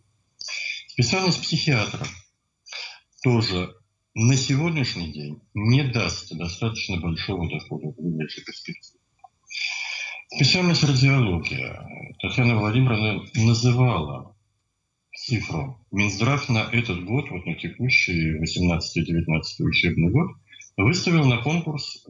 Специальность 0.88 1.42
психиатра 1.42 2.06
тоже 3.22 3.74
на 4.14 4.34
сегодняшний 4.36 5.12
день 5.12 5.42
не 5.52 5.82
даст 5.82 6.34
достаточно 6.34 6.96
большого 6.96 7.50
дохода 7.50 7.88
в 7.88 8.00
ближайшей 8.00 8.44
перспективе. 8.44 8.98
Специальность 10.34 10.84
радиология. 10.84 11.86
Татьяна 12.22 12.58
Владимировна 12.58 13.26
называла 13.34 14.34
цифру. 15.14 15.84
Минздрав 15.90 16.48
на 16.48 16.60
этот 16.72 17.04
год, 17.04 17.28
вот 17.30 17.44
на 17.44 17.56
текущий 17.56 18.38
18-19 18.38 19.42
учебный 19.60 20.10
год, 20.10 20.30
выставил 20.78 21.26
на 21.26 21.42
конкурс, 21.42 22.06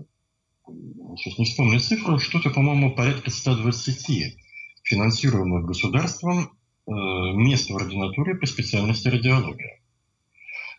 сейчас 1.16 1.38
не 1.38 1.44
вспомню 1.44 1.80
цифру, 1.80 2.18
что-то, 2.18 2.50
по-моему, 2.50 2.94
порядка 2.94 3.30
120 3.30 4.36
финансируемых 4.82 5.64
государством 5.64 6.50
Э, 6.86 6.92
мест 6.92 7.70
в 7.70 7.76
ординатуре 7.76 8.34
по 8.34 8.44
специальности 8.44 9.08
радиология. 9.08 9.80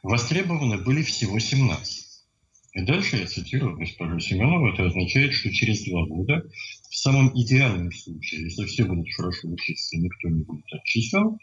Востребованы 0.04 0.78
были 0.78 1.02
всего 1.02 1.40
17. 1.40 2.06
И 2.74 2.82
дальше 2.82 3.18
я 3.18 3.26
цитирую 3.26 3.76
госпожу 3.76 4.20
Семенову, 4.20 4.68
это 4.68 4.86
означает, 4.86 5.34
что 5.34 5.52
через 5.52 5.84
два 5.86 6.06
года, 6.06 6.44
в 6.92 6.96
самом 6.96 7.32
идеальном 7.34 7.92
случае, 7.92 8.44
если 8.44 8.66
все 8.66 8.84
будут 8.84 9.08
хорошо 9.16 9.48
учиться 9.48 9.98
никто 9.98 10.30
не 10.30 10.44
будет 10.44 10.66
отчислен, 10.74 11.40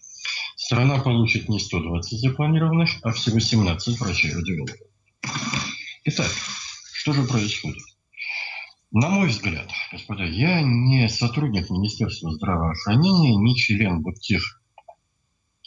страна 0.57 1.01
получит 1.01 1.49
не 1.49 1.59
120 1.59 2.21
запланированных, 2.21 2.91
а 3.03 3.11
всего 3.11 3.41
17 3.41 3.99
врачей-радиологов. 3.99 4.77
Итак, 6.05 6.31
что 6.93 7.13
же 7.15 7.25
происходит? 7.25 7.83
На 8.95 9.09
мой 9.09 9.29
взгляд, 9.29 9.71
господа, 9.91 10.25
я 10.25 10.61
не 10.61 11.09
сотрудник 11.09 11.71
Министерства 11.71 12.31
здравоохранения, 12.31 13.35
не 13.37 13.57
член 13.57 14.03
вот 14.03 14.21
тех 14.21 14.61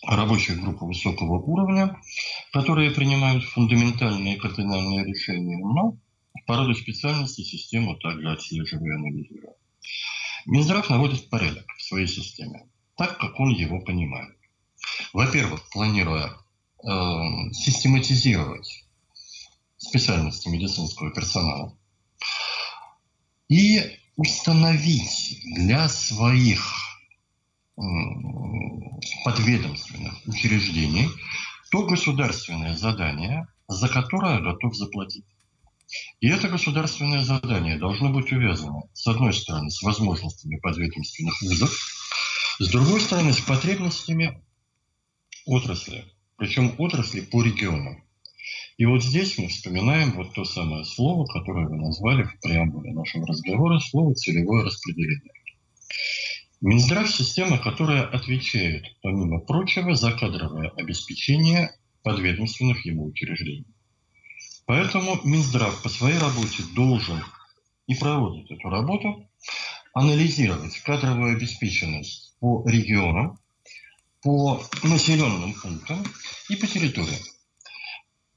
рабочих 0.05 0.61
групп 0.61 0.81
высокого 0.81 1.39
уровня, 1.39 1.99
которые 2.53 2.91
принимают 2.91 3.43
фундаментальные 3.45 4.35
и 4.35 4.39
кардинальные 4.39 5.05
решения, 5.05 5.57
но 5.57 5.97
по 6.45 6.57
роду 6.57 6.75
специальности 6.75 7.41
систему 7.41 7.95
также 7.95 8.31
отслеживаю 8.31 8.91
и 8.91 8.95
анализирую. 8.95 9.55
Минздрав 10.45 10.87
наводит 10.91 11.27
порядок 11.31 11.65
в 11.79 11.81
своей 11.81 12.07
системе, 12.07 12.69
так, 12.95 13.17
как 13.17 13.39
он 13.39 13.49
его 13.49 13.81
понимает. 13.81 14.37
Во-первых, 15.13 15.67
планируя 15.71 16.29
э, 16.29 16.87
систематизировать 17.53 18.85
специальности 19.77 20.47
медицинского 20.47 21.11
персонала, 21.11 21.75
и 23.47 23.97
установить 24.15 25.41
для 25.55 25.89
своих 25.89 26.73
подведомственных 29.25 30.25
учреждений 30.25 31.09
то 31.71 31.85
государственное 31.85 32.75
задание, 32.75 33.47
за 33.67 33.89
которое 33.89 34.39
готов 34.39 34.75
заплатить. 34.75 35.25
И 36.19 36.29
это 36.29 36.47
государственное 36.47 37.23
задание 37.23 37.77
должно 37.77 38.09
быть 38.09 38.31
увязано, 38.31 38.83
с 38.93 39.05
одной 39.07 39.33
стороны, 39.33 39.69
с 39.69 39.81
возможностями 39.83 40.57
подведомственных 40.57 41.41
вузов, 41.41 41.71
с 42.59 42.69
другой 42.69 43.01
стороны, 43.01 43.33
с 43.33 43.41
потребностями 43.41 44.41
отрасли, 45.45 46.05
причем 46.37 46.73
отрасли 46.77 47.21
по 47.21 47.43
регионам. 47.43 48.04
И 48.77 48.85
вот 48.85 49.03
здесь 49.03 49.37
мы 49.37 49.47
вспоминаем 49.47 50.11
вот 50.11 50.33
то 50.33 50.43
самое 50.43 50.83
слово, 50.85 51.25
которое 51.25 51.67
вы 51.67 51.77
назвали 51.77 52.23
в 52.23 52.39
преамбуле 52.41 52.93
нашего 52.93 53.25
разговора, 53.25 53.79
слово 53.79 54.13
«целевое 54.15 54.65
распределение». 54.65 55.31
Минздрав– 56.61 57.09
система, 57.11 57.57
которая 57.57 58.03
отвечает, 58.03 58.85
помимо 59.01 59.39
прочего, 59.39 59.95
за 59.95 60.11
кадровое 60.11 60.69
обеспечение 60.69 61.71
подведомственных 62.01 62.85
ему 62.85 63.05
учреждений. 63.05 63.65
Поэтому 64.65 65.19
Минздрав 65.23 65.81
по 65.83 65.89
своей 65.89 66.17
работе 66.17 66.63
должен 66.75 67.23
и 67.87 67.95
проводит 67.95 68.49
эту 68.49 68.69
работу, 68.69 69.29
анализировать 69.93 70.77
кадровую 70.79 71.35
обеспеченность 71.35 72.35
по 72.39 72.67
регионам, 72.67 73.37
по 74.21 74.61
населенным 74.83 75.53
пунктам 75.53 76.03
и 76.49 76.55
по 76.55 76.65
территориям. 76.65 77.21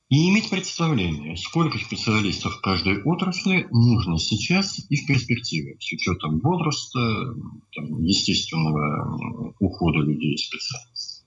И 0.09 0.31
иметь 0.31 0.49
представление, 0.49 1.37
сколько 1.37 1.77
специалистов 1.77 2.57
в 2.57 2.61
каждой 2.63 3.03
отрасли 3.03 3.69
нужно 3.71 4.19
сейчас 4.19 4.79
и 4.89 4.97
в 4.97 5.07
перспективе, 5.07 5.77
с 5.79 5.93
учетом 5.93 6.41
возраста, 6.41 7.35
там, 7.75 8.03
естественного 8.03 9.55
ухода 9.59 9.99
людей 9.99 10.35
из 10.35 10.47
специальности. 10.47 11.25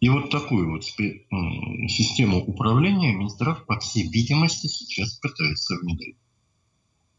И 0.00 0.08
вот 0.10 0.28
такую 0.30 0.70
вот 0.70 0.84
систему 0.84 2.44
управления 2.44 3.14
Минздрав, 3.14 3.64
по 3.64 3.78
всей 3.80 4.06
видимости, 4.08 4.66
сейчас 4.66 5.14
пытается 5.14 5.76
внедрить. 5.76 6.16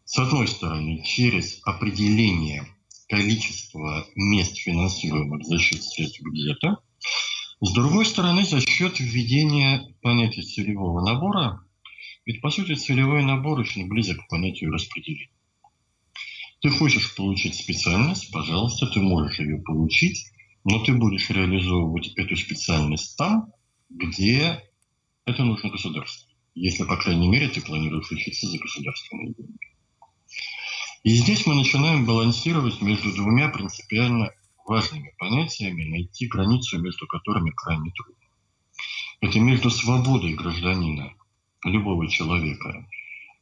С 0.06 0.20
одной 0.20 0.48
стороны, 0.48 1.02
через 1.04 1.62
определение 1.64 2.68
количества 3.08 4.06
мест, 4.16 4.56
финансируемых 4.58 5.46
за 5.46 5.58
счет 5.58 5.82
средств 5.82 6.22
бюджета, 6.22 6.78
с 7.62 7.74
другой 7.74 8.06
стороны, 8.06 8.44
за 8.44 8.60
счет 8.60 9.00
введения 9.00 9.94
понятия 10.02 10.42
целевого 10.42 11.06
набора, 11.06 11.64
ведь, 12.26 12.42
по 12.42 12.50
сути, 12.50 12.74
целевой 12.74 13.24
набор 13.24 13.60
очень 13.60 13.88
близок 13.88 14.26
к 14.26 14.30
понятию 14.30 14.72
распределения. 14.72 15.30
Ты 16.62 16.70
хочешь 16.70 17.16
получить 17.16 17.56
специальность, 17.56 18.32
пожалуйста, 18.32 18.88
ты 18.88 19.00
можешь 19.00 19.40
ее 19.40 19.60
получить, 19.60 20.26
но 20.64 20.84
ты 20.84 20.94
будешь 20.94 21.30
реализовывать 21.30 22.14
эту 22.16 22.36
специальность 22.36 23.16
там, 23.18 23.52
где 23.90 24.64
это 25.26 25.44
нужно 25.44 25.70
государству. 25.70 26.32
Если, 26.56 26.84
по 26.84 26.98
крайней 26.98 27.28
мере, 27.28 27.48
ты 27.48 27.62
планируешь 27.62 28.12
учиться 28.12 28.48
за 28.48 28.58
государственные 28.58 29.34
деньги. 29.34 29.58
И 31.04 31.16
здесь 31.16 31.46
мы 31.48 31.56
начинаем 31.56 32.06
балансировать 32.06 32.82
между 32.82 33.12
двумя 33.14 33.50
принципиально 33.50 34.32
важными 34.66 35.14
понятиями, 35.18 35.84
найти 35.84 36.28
границу, 36.28 36.80
между 36.80 37.08
которыми 37.08 37.52
крайне 37.52 37.92
трудно. 37.92 38.16
Это 39.22 39.40
между 39.40 39.70
свободой 39.70 40.34
гражданина, 40.34 41.14
любого 41.64 42.08
человека, 42.08 42.88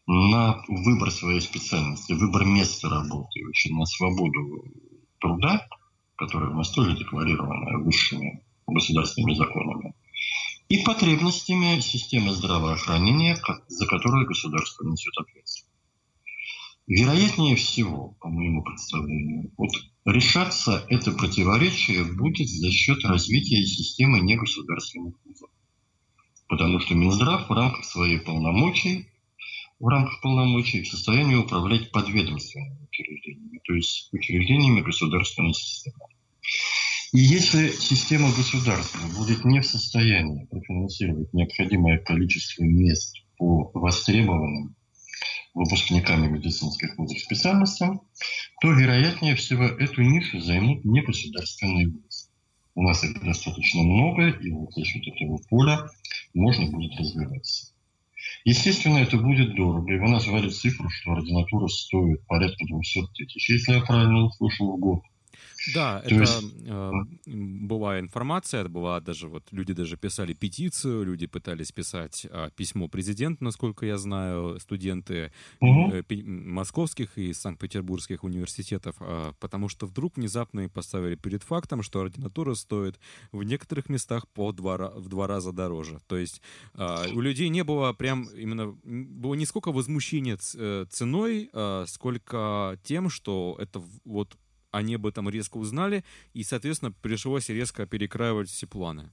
на 0.07 0.63
выбор 0.67 1.11
своей 1.11 1.41
специальности, 1.41 2.13
выбор 2.13 2.45
места 2.45 2.89
работы, 2.89 3.45
очень 3.47 3.75
на 3.77 3.85
свободу 3.85 4.65
труда– 5.19 5.67
которая 6.19 6.51
у 6.51 6.55
нас 6.55 6.69
тоже 6.69 6.97
декларирована 6.97 7.79
высшими 7.79 8.43
государственными 8.67 9.35
законами, 9.35 9.95
и 10.67 10.83
потребностями 10.83 11.79
системы 11.79 12.33
здравоохранения, 12.33 13.41
за 13.67 13.87
которую 13.87 14.27
государство 14.27 14.83
несет 14.83 15.17
ответственность. 15.17 15.48
Вероятнее 16.89 17.55
всего, 17.55 18.17
по 18.19 18.29
моему 18.29 18.63
представлению, 18.63 19.51
вот 19.57 19.69
решаться 20.05 20.83
это 20.89 21.11
противоречие 21.11 22.03
будет 22.03 22.49
за 22.49 22.71
счет 22.71 23.05
развития 23.05 23.63
системы 23.63 24.19
негосударственных 24.21 25.13
вузов. 25.23 25.51
Потому 26.47 26.79
что 26.79 26.95
Минздрав 26.95 27.47
в 27.47 27.53
рамках 27.53 27.85
своей 27.85 28.19
полномочий 28.19 29.07
в 29.79 29.87
рамках 29.87 30.19
полномочий 30.21 30.81
в 30.81 30.87
состоянии 30.87 31.35
управлять 31.35 31.91
подведомственными 31.91 32.87
учреждениями, 32.89 33.61
то 33.63 33.73
есть 33.75 34.09
учреждениями 34.11 34.81
государственной 34.81 35.53
системы. 35.53 36.05
И 37.13 37.19
если 37.19 37.69
система 37.69 38.29
государства 38.29 38.99
будет 39.15 39.45
не 39.45 39.61
в 39.61 39.65
состоянии 39.65 40.45
профинансировать 40.45 41.31
необходимое 41.33 41.99
количество 41.99 42.63
мест 42.63 43.15
по 43.37 43.69
востребованным 43.75 44.75
выпускниками 45.53 46.27
медицинских 46.27 46.97
вузов 46.97 47.19
специальностям, 47.19 48.01
то, 48.61 48.71
вероятнее 48.71 49.35
всего, 49.35 49.65
эту 49.65 50.01
нишу 50.01 50.39
займут 50.39 50.85
негосударственные 50.85 51.87
вузы. 51.87 52.29
У 52.75 52.83
нас 52.83 53.03
их 53.03 53.21
достаточно 53.23 53.81
много, 53.81 54.29
и 54.29 54.51
вот 54.51 54.73
за 54.73 54.85
счет 54.85 55.05
этого 55.07 55.39
поля 55.49 55.89
можно 56.33 56.69
будет 56.69 56.95
развиваться. 56.97 57.73
Естественно, 58.45 58.97
это 58.97 59.17
будет 59.17 59.55
дорого. 59.55 59.93
И 59.93 59.99
вы 59.99 60.09
назвали 60.09 60.49
цифру, 60.49 60.89
что 60.89 61.11
ординатура 61.11 61.67
стоит 61.67 62.25
порядка 62.27 62.65
200 62.65 63.07
тысяч, 63.15 63.49
если 63.49 63.73
я 63.73 63.81
правильно 63.81 64.25
услышал, 64.25 64.75
в 64.75 64.79
год. 64.79 65.01
Да, 65.73 65.99
То 65.99 66.07
это 66.07 66.15
есть... 66.15 66.43
э, 66.65 66.91
была 67.25 67.99
информация, 67.99 68.61
это 68.61 68.69
была 68.69 68.99
даже 69.01 69.27
вот 69.27 69.43
люди 69.51 69.73
даже 69.73 69.97
писали 69.97 70.33
петицию, 70.33 71.03
люди 71.03 71.27
пытались 71.27 71.71
писать 71.71 72.25
э, 72.29 72.49
письмо 72.55 72.87
президенту, 72.87 73.43
насколько 73.43 73.85
я 73.85 73.97
знаю, 73.97 74.59
студенты 74.59 75.31
угу. 75.59 75.93
московских 76.25 77.17
и 77.17 77.33
санкт-петербургских 77.33 78.23
университетов, 78.23 78.95
э, 78.99 79.33
потому 79.39 79.69
что 79.69 79.85
вдруг 79.85 80.17
внезапно 80.17 80.61
их 80.61 80.71
поставили 80.71 81.15
перед 81.15 81.43
фактом, 81.43 81.83
что 81.83 82.01
ординатура 82.01 82.53
стоит 82.55 82.99
в 83.31 83.43
некоторых 83.43 83.89
местах 83.89 84.27
по 84.29 84.51
два, 84.51 84.91
в 84.91 85.09
два 85.09 85.27
раза 85.27 85.51
дороже. 85.51 85.99
То 86.07 86.17
есть 86.17 86.41
э, 86.75 87.11
у 87.13 87.21
людей 87.21 87.49
не 87.49 87.63
было 87.63 87.93
прям 87.93 88.23
именно 88.29 88.75
было 88.83 89.33
не 89.33 89.45
сколько 89.45 89.71
возмущения 89.71 90.37
э, 90.55 90.85
ценой, 90.89 91.49
сколько 91.87 92.79
тем, 92.83 93.09
что 93.09 93.57
это 93.59 93.81
вот 94.05 94.37
они 94.71 94.95
об 94.95 95.05
этом 95.05 95.29
резко 95.29 95.57
узнали, 95.57 96.03
и, 96.33 96.43
соответственно, 96.43 96.91
пришлось 96.91 97.49
резко 97.49 97.85
перекраивать 97.85 98.49
все 98.49 98.67
планы. 98.67 99.11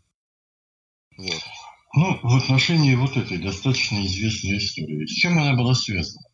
Вот. 1.17 1.43
Ну, 1.95 2.19
в 2.23 2.37
отношении 2.37 2.95
вот 2.95 3.17
этой 3.17 3.39
достаточно 3.39 4.05
известной 4.05 4.59
истории, 4.59 5.07
с 5.07 5.11
чем 5.11 5.39
она 5.39 5.55
была 5.55 5.75
связана? 5.75 6.27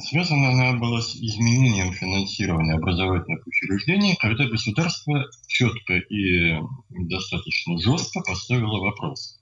Связана 0.00 0.50
она 0.50 0.78
была 0.78 1.02
с 1.02 1.16
изменением 1.16 1.92
финансирования 1.92 2.74
образовательных 2.74 3.44
учреждений, 3.44 4.16
когда 4.20 4.44
государство 4.44 5.24
четко 5.48 5.94
и 5.94 6.54
достаточно 6.88 7.78
жестко 7.80 8.20
поставило 8.20 8.78
вопрос, 8.78 9.40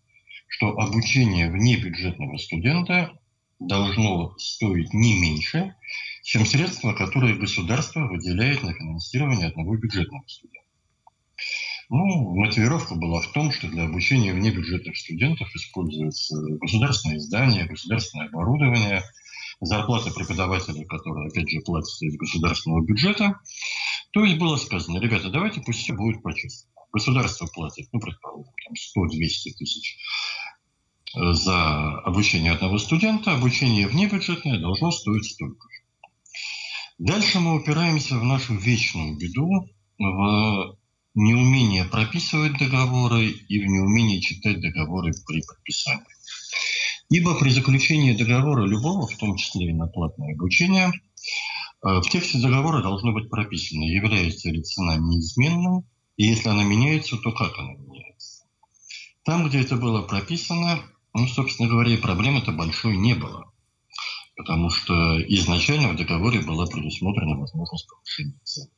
что 0.49 0.69
обучение 0.79 1.51
внебюджетного 1.51 2.39
студента 2.39 3.21
должно 3.59 4.35
стоить 4.39 4.95
не 4.95 5.21
меньше, 5.21 5.75
чем 6.27 6.45
средства, 6.45 6.93
которые 6.93 7.37
государство 7.37 8.01
выделяет 8.09 8.65
на 8.65 8.75
финансирование 8.75 9.47
одного 9.47 9.77
бюджетного 9.77 10.25
студента. 10.27 10.67
Ну, 11.89 12.35
мотивировка 12.35 12.97
была 12.97 13.21
в 13.21 13.31
том, 13.31 13.53
что 13.53 13.69
для 13.69 13.85
обучения 13.85 14.35
внебюджетных 14.35 14.97
студентов 14.97 15.49
используются 15.55 16.37
государственные 16.61 17.21
здания, 17.21 17.67
государственное 17.67 18.27
оборудование, 18.27 19.05
зарплата 19.61 20.11
преподавателей, 20.11 20.85
которые, 20.87 21.29
опять 21.29 21.49
же, 21.49 21.61
платятся 21.61 22.05
из 22.05 22.17
государственного 22.17 22.85
бюджета. 22.85 23.39
То 24.11 24.25
есть 24.25 24.37
было 24.37 24.57
сказано, 24.57 24.99
ребята, 24.99 25.31
давайте 25.31 25.61
пусть 25.61 25.79
все 25.79 25.93
будет 25.93 26.25
по-честному. 26.25 26.75
Государство 26.93 27.47
платит, 27.47 27.87
ну, 27.93 28.01
предположим, 28.01 28.53
100-200 28.73 29.53
тысяч 29.57 29.97
э, 31.15 31.33
за 31.35 32.01
обучение 32.01 32.51
одного 32.51 32.79
студента, 32.79 33.33
обучение 33.33 33.87
внебюджетное 33.87 34.59
должно 34.59 34.91
стоить 34.91 35.27
столько 35.27 35.69
же. 35.71 35.76
Дальше 36.99 37.41
мы 37.41 37.57
упираемся 37.57 38.19
в 38.19 38.25
нашу 38.25 38.55
вечную 38.55 39.19
беду, 39.19 39.69
в 39.99 40.79
неумение 41.15 41.85
прописывать 41.85 42.59
договоры 42.59 43.27
и 43.27 43.59
в 43.59 43.67
неумение 43.67 44.21
читать 44.23 44.61
договоры 44.61 45.13
при 45.27 45.43
подписании. 45.43 46.07
Ибо 47.11 47.39
при 47.39 47.51
заключении 47.51 48.17
договора 48.17 48.65
любого, 48.67 49.07
в 49.07 49.17
том 49.19 49.37
числе 49.37 49.69
и 49.69 49.75
на 49.75 49.87
платное 49.87 50.33
обучение, 50.35 50.89
э, 50.89 52.01
в 52.01 52.09
тексте 52.09 52.39
договора 52.39 52.83
должно 52.83 53.13
быть 53.13 53.29
прописано, 53.29 53.85
является 53.85 54.51
ли 54.51 54.63
цена 54.63 54.97
неизменной, 54.97 55.85
и 56.17 56.25
если 56.25 56.49
она 56.49 56.65
меняется, 56.65 57.19
то 57.19 57.31
как 57.31 57.59
она 57.59 57.75
меняется. 57.75 58.45
Там, 59.23 59.47
где 59.47 59.61
это 59.61 59.77
было 59.77 60.03
прописано, 60.03 60.81
ну, 61.13 61.29
собственно 61.29 61.69
говоря, 61.69 61.93
и 61.93 61.99
проблемы-то 61.99 62.53
большой 62.53 62.97
не 62.97 63.15
было 63.15 63.53
потому 64.37 64.71
что 64.71 64.95
изначально 65.23 65.89
в 65.89 65.97
договоре 65.97 66.41
была 66.41 66.67
предусмотрена 66.67 67.37
возможность 67.37 67.89
повышения 67.89 68.39
цен. 68.45 68.69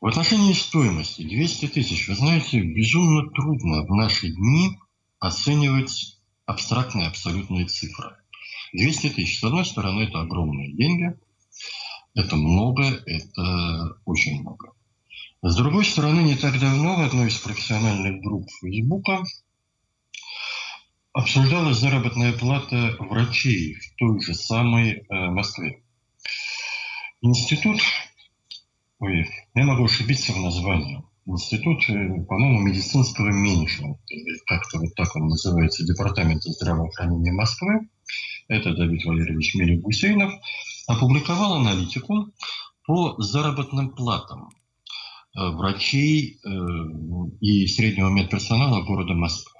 В 0.00 0.06
отношении 0.06 0.52
стоимости 0.52 1.22
200 1.22 1.68
тысяч, 1.68 2.08
вы 2.08 2.16
знаете, 2.16 2.60
безумно 2.60 3.30
трудно 3.30 3.84
в 3.84 3.94
наши 3.94 4.28
дни 4.28 4.78
оценивать 5.20 6.18
абстрактные 6.44 7.06
абсолютные 7.06 7.66
цифры. 7.66 8.16
200 8.72 9.10
тысяч, 9.10 9.38
с 9.38 9.44
одной 9.44 9.64
стороны, 9.64 10.02
это 10.02 10.20
огромные 10.20 10.72
деньги, 10.72 11.14
это 12.14 12.36
много, 12.36 12.82
это 12.82 13.96
очень 14.04 14.40
много. 14.40 14.72
С 15.42 15.56
другой 15.56 15.84
стороны, 15.84 16.20
не 16.20 16.36
так 16.36 16.58
давно 16.58 16.96
в 16.96 17.00
одной 17.00 17.28
из 17.28 17.36
профессиональных 17.36 18.22
групп 18.22 18.48
Фейсбука 18.60 19.22
обсуждалась 21.12 21.78
заработная 21.78 22.32
плата 22.32 22.96
врачей 22.98 23.74
в 23.74 23.96
той 23.96 24.20
же 24.20 24.34
самой 24.34 24.92
э, 24.92 25.30
Москве. 25.30 25.82
Институт, 27.20 27.80
ой, 28.98 29.28
я 29.54 29.64
могу 29.64 29.84
ошибиться 29.84 30.32
в 30.32 30.38
названии, 30.38 31.04
Институт, 31.26 31.88
э, 31.88 32.24
по-моему, 32.24 32.60
медицинского 32.60 33.30
менеджмента, 33.30 34.00
как-то 34.46 34.78
вот 34.78 34.94
так 34.96 35.14
он 35.14 35.28
называется, 35.28 35.84
Департамента 35.84 36.50
здравоохранения 36.50 37.32
Москвы, 37.32 37.88
это 38.48 38.74
Давид 38.74 39.04
Валерьевич 39.04 39.54
Мелик 39.54 39.82
Гусейнов, 39.82 40.32
опубликовал 40.88 41.54
аналитику 41.54 42.32
по 42.86 43.20
заработным 43.22 43.90
платам 43.90 44.48
э, 45.36 45.50
врачей 45.50 46.40
э, 46.42 46.48
и 47.40 47.66
среднего 47.66 48.08
медперсонала 48.08 48.82
города 48.82 49.14
Москвы. 49.14 49.51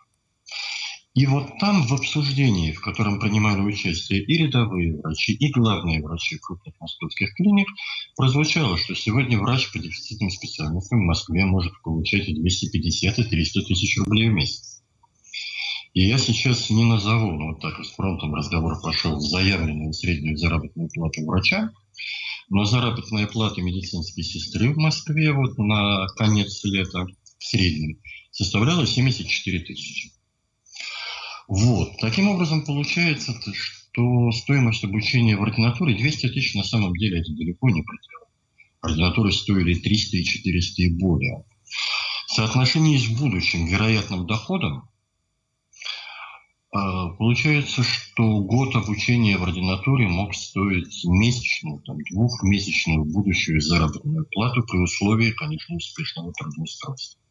И 1.14 1.26
вот 1.26 1.58
там 1.60 1.86
в 1.86 1.92
обсуждении, 1.92 2.72
в 2.72 2.80
котором 2.80 3.20
принимали 3.20 3.60
участие 3.60 4.24
и 4.24 4.38
рядовые 4.38 4.96
врачи, 4.96 5.34
и 5.34 5.50
главные 5.50 6.02
врачи 6.02 6.38
крупных 6.38 6.74
московских 6.80 7.34
клиник, 7.34 7.68
прозвучало, 8.16 8.78
что 8.78 8.94
сегодня 8.94 9.38
врач 9.38 9.70
по 9.72 9.78
дефицитным 9.78 10.30
специальностям 10.30 11.00
в 11.00 11.06
Москве 11.06 11.44
может 11.44 11.74
получать 11.82 12.28
и 12.28 12.34
250, 12.34 13.18
и 13.18 13.24
300 13.24 13.60
тысяч 13.60 13.98
рублей 13.98 14.30
в 14.30 14.32
месяц. 14.32 14.82
И 15.92 16.06
я 16.06 16.16
сейчас 16.16 16.70
не 16.70 16.84
назову, 16.84 17.32
но 17.32 17.48
вот 17.48 17.60
так 17.60 17.84
с 17.84 17.90
фронтом 17.90 18.34
разговор 18.34 18.80
пошел, 18.80 19.20
заявленную 19.20 19.92
среднюю 19.92 20.38
заработную 20.38 20.88
плату 20.88 21.26
врача, 21.26 21.70
но 22.48 22.64
заработная 22.64 23.26
плата 23.26 23.60
медицинской 23.60 24.24
сестры 24.24 24.72
в 24.72 24.78
Москве 24.78 25.32
вот 25.32 25.58
на 25.58 26.06
конец 26.16 26.64
лета 26.64 27.04
в 27.38 27.44
среднем 27.44 27.98
составляла 28.30 28.86
74 28.86 29.58
тысячи. 29.60 30.21
Вот. 31.48 31.98
Таким 32.00 32.28
образом, 32.28 32.64
получается, 32.64 33.34
что 33.52 34.30
стоимость 34.32 34.84
обучения 34.84 35.36
в 35.36 35.42
ординатуре 35.42 35.96
200 35.96 36.28
тысяч 36.28 36.54
на 36.54 36.64
самом 36.64 36.94
деле 36.94 37.20
это 37.20 37.32
далеко 37.32 37.68
не 37.68 37.82
предел. 37.82 38.28
Ординатуры 38.80 39.32
стоили 39.32 39.74
300 39.74 40.16
и 40.16 40.24
400 40.24 40.82
и 40.82 40.88
более. 40.90 41.44
В 42.28 42.34
соотношении 42.34 42.96
с 42.96 43.06
будущим 43.08 43.66
вероятным 43.66 44.26
доходом 44.26 44.88
а, 46.74 47.10
Получается, 47.10 47.82
что 47.82 48.40
год 48.40 48.74
обучения 48.74 49.36
в 49.36 49.42
ординатуре 49.42 50.08
мог 50.08 50.34
стоить 50.34 51.04
месячную, 51.04 51.80
там, 51.80 51.98
двухмесячную 52.10 53.04
будущую 53.04 53.60
заработную 53.60 54.26
плату 54.32 54.62
при 54.62 54.78
условии, 54.78 55.32
конечно, 55.32 55.76
успешного 55.76 56.32
трудоустройства. 56.32 57.21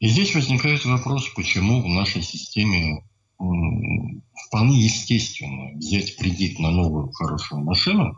И 0.00 0.08
здесь 0.08 0.34
возникает 0.34 0.84
вопрос, 0.84 1.28
почему 1.34 1.82
в 1.82 1.88
нашей 1.88 2.22
системе 2.22 3.02
вполне 3.38 4.80
естественно 4.80 5.76
взять 5.76 6.16
кредит 6.16 6.58
на 6.58 6.70
новую 6.70 7.10
хорошую 7.12 7.62
машину, 7.62 8.16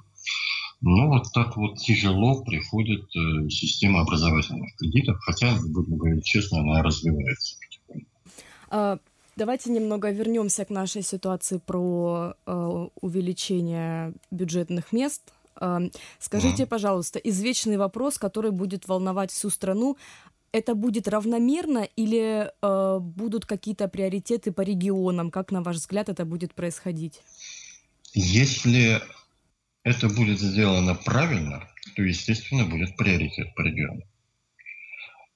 но 0.81 1.09
вот 1.09 1.33
так 1.33 1.57
вот 1.57 1.79
тяжело 1.79 2.43
приходит 2.43 3.05
э, 3.15 3.49
система 3.51 4.01
образовательных 4.01 4.75
кредитов, 4.77 5.19
хотя, 5.21 5.55
будем 5.69 5.99
говорить 5.99 6.25
честно, 6.25 6.61
она 6.61 6.83
развивается. 6.83 7.57
А, 8.71 8.99
давайте 9.37 9.71
немного 9.71 10.11
вернемся 10.11 10.65
к 10.65 10.71
нашей 10.71 11.03
ситуации 11.03 11.59
про 11.59 12.35
э, 12.47 12.87
увеличение 13.03 14.15
бюджетных 14.31 14.93
мест. 14.93 15.21
Э, 15.61 15.81
скажите, 16.19 16.65
пожалуйста, 16.67 17.19
извечный 17.19 17.77
вопрос, 17.77 18.17
который 18.17 18.51
будет 18.51 18.89
волновать 18.89 19.33
всю 19.33 19.51
страну, 19.51 19.99
это 20.53 20.75
будет 20.75 21.09
равномерно 21.09 21.89
или 21.97 22.51
э, 22.51 22.99
будут 23.01 23.47
какие-то 23.47 23.89
приоритеты 23.89 24.53
по 24.53 24.63
регионам? 24.63 25.31
Как, 25.31 25.53
на 25.53 25.63
ваш 25.63 25.77
взгляд, 25.77 26.09
это 26.09 26.25
будет 26.25 26.55
происходить? 26.55 27.23
Если 28.13 29.01
это 29.85 30.09
будет 30.09 30.41
сделано 30.41 30.95
правильно, 30.95 31.69
то, 31.95 32.03
естественно, 32.03 32.65
будет 32.65 32.97
приоритет 32.97 33.55
по 33.55 33.63
регионам. 33.63 34.03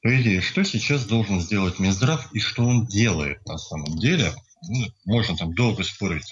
По 0.03 0.21
идее, 0.21 0.41
что 0.41 0.65
сейчас 0.65 1.07
должен 1.07 1.41
сделать 1.41 1.79
Минздрав 1.79 2.31
и 2.35 2.39
что 2.39 2.65
он 2.65 2.87
делает 2.87 3.45
на 3.47 3.57
самом 3.57 3.99
деле? 3.99 4.33
Ну, 4.69 4.87
можно 5.07 5.37
там 5.37 5.55
долго 5.55 5.83
спорить 5.83 6.31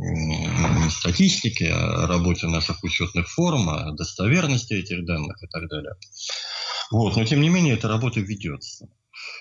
о 0.00 0.90
статистике, 0.90 1.72
о 1.72 2.06
работе 2.06 2.46
наших 2.46 2.82
учетных 2.82 3.28
форм, 3.28 3.68
о 3.68 3.92
достоверности 3.92 4.74
этих 4.74 5.04
данных 5.04 5.42
и 5.42 5.46
так 5.46 5.68
далее. 5.68 5.94
Вот, 6.90 7.16
но 7.16 7.24
тем 7.24 7.40
не 7.40 7.48
менее 7.48 7.74
эта 7.74 7.88
работа 7.88 8.20
ведется. 8.20 8.88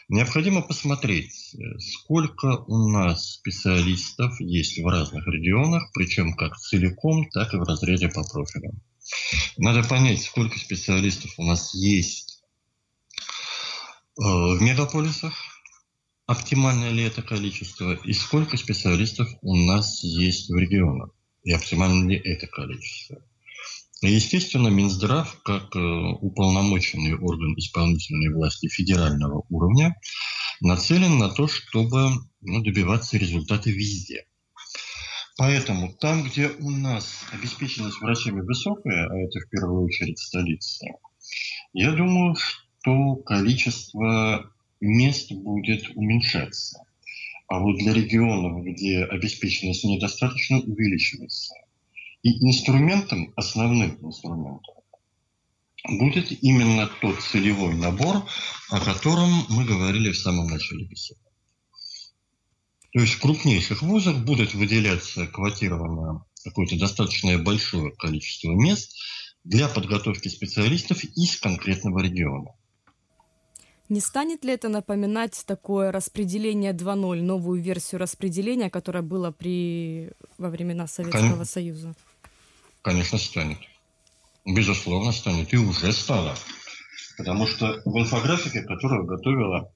Необходимо 0.09 0.61
посмотреть, 0.61 1.55
сколько 1.79 2.63
у 2.67 2.89
нас 2.89 3.33
специалистов 3.33 4.39
есть 4.39 4.79
в 4.79 4.87
разных 4.87 5.25
регионах, 5.27 5.91
причем 5.93 6.35
как 6.35 6.57
целиком, 6.57 7.29
так 7.29 7.53
и 7.53 7.57
в 7.57 7.63
разрезе 7.63 8.09
по 8.09 8.23
профилям. 8.23 8.81
Надо 9.57 9.87
понять, 9.87 10.21
сколько 10.21 10.57
специалистов 10.59 11.31
у 11.37 11.43
нас 11.43 11.73
есть 11.73 12.43
э, 14.19 14.23
в 14.23 14.61
мегаполисах, 14.61 15.33
оптимальное 16.29 16.91
ли 16.91 17.03
это 17.03 17.23
количество, 17.23 17.93
и 17.93 18.13
сколько 18.13 18.55
специалистов 18.55 19.27
у 19.41 19.55
нас 19.55 20.03
есть 20.03 20.51
в 20.51 20.55
регионах, 20.55 21.09
и 21.43 21.51
оптимально 21.51 22.07
ли 22.07 22.17
это 22.17 22.45
количество. 22.45 23.17
Естественно, 24.03 24.67
Минздрав, 24.67 25.41
как 25.41 25.75
э, 25.75 25.79
уполномоченный 25.79 27.15
орган 27.15 27.55
исполнительной 27.57 28.31
власти 28.31 28.67
федерального 28.67 29.43
уровня, 29.49 29.99
нацелен 30.61 31.17
на 31.17 31.29
то, 31.29 31.47
чтобы 31.47 32.11
ну, 32.41 32.61
добиваться 32.61 33.17
результата 33.17 33.71
везде. 33.71 34.27
Поэтому 35.35 35.95
там, 35.99 36.21
где 36.21 36.49
у 36.59 36.69
нас 36.69 37.25
обеспеченность 37.31 38.01
врачами 38.01 38.41
высокая, 38.41 39.07
а 39.09 39.17
это 39.17 39.39
в 39.39 39.49
первую 39.49 39.83
очередь 39.83 40.19
столица, 40.19 40.85
я 41.73 41.91
думаю, 41.91 42.35
что 42.35 43.15
количество 43.15 44.53
мест 44.79 45.31
будет 45.31 45.89
уменьшаться. 45.95 46.83
А 47.47 47.59
вот 47.59 47.77
для 47.77 47.93
регионов, 47.93 48.63
где 48.63 49.03
обеспеченность 49.03 49.83
недостаточно, 49.83 50.59
увеличиваться. 50.59 51.53
И 52.21 52.45
инструментом, 52.45 53.33
основным 53.35 53.97
инструментом, 54.05 54.75
будет 55.87 56.31
именно 56.43 56.87
тот 57.01 57.19
целевой 57.21 57.75
набор, 57.75 58.27
о 58.69 58.79
котором 58.81 59.29
мы 59.49 59.65
говорили 59.65 60.11
в 60.11 60.17
самом 60.17 60.47
начале 60.47 60.85
беседы. 60.85 61.19
То 62.91 62.99
есть 62.99 63.13
в 63.13 63.21
крупнейших 63.21 63.81
вузах 63.81 64.17
будет 64.17 64.53
выделяться 64.53 65.27
квотированное 65.27 66.23
какое-то 66.43 66.77
достаточно 66.77 67.37
большое 67.37 67.91
количество 67.91 68.51
мест 68.51 68.95
для 69.43 69.67
подготовки 69.67 70.27
специалистов 70.27 71.03
из 71.03 71.39
конкретного 71.39 71.99
региона. 71.99 72.51
Не 73.89 74.01
станет 74.01 74.45
ли 74.45 74.53
это 74.53 74.69
напоминать 74.69 75.43
такое 75.47 75.91
распределение 75.91 76.73
2.0, 76.73 77.21
новую 77.23 77.59
версию 77.59 77.99
распределения, 77.99 78.69
которое 78.69 79.01
было 79.01 79.31
при... 79.31 80.11
во 80.37 80.49
времена 80.49 80.85
Советского 80.85 81.37
Кон... 81.37 81.45
Союза? 81.45 81.95
Конечно, 82.83 83.17
станет. 83.17 83.57
Безусловно, 84.45 85.11
станет. 85.11 85.51
И 85.53 85.57
уже 85.57 85.91
стало. 85.91 86.35
Потому 87.17 87.47
что 87.47 87.81
в 87.83 87.97
инфографике, 87.97 88.61
которую 88.61 89.05
готовила, 89.05 89.73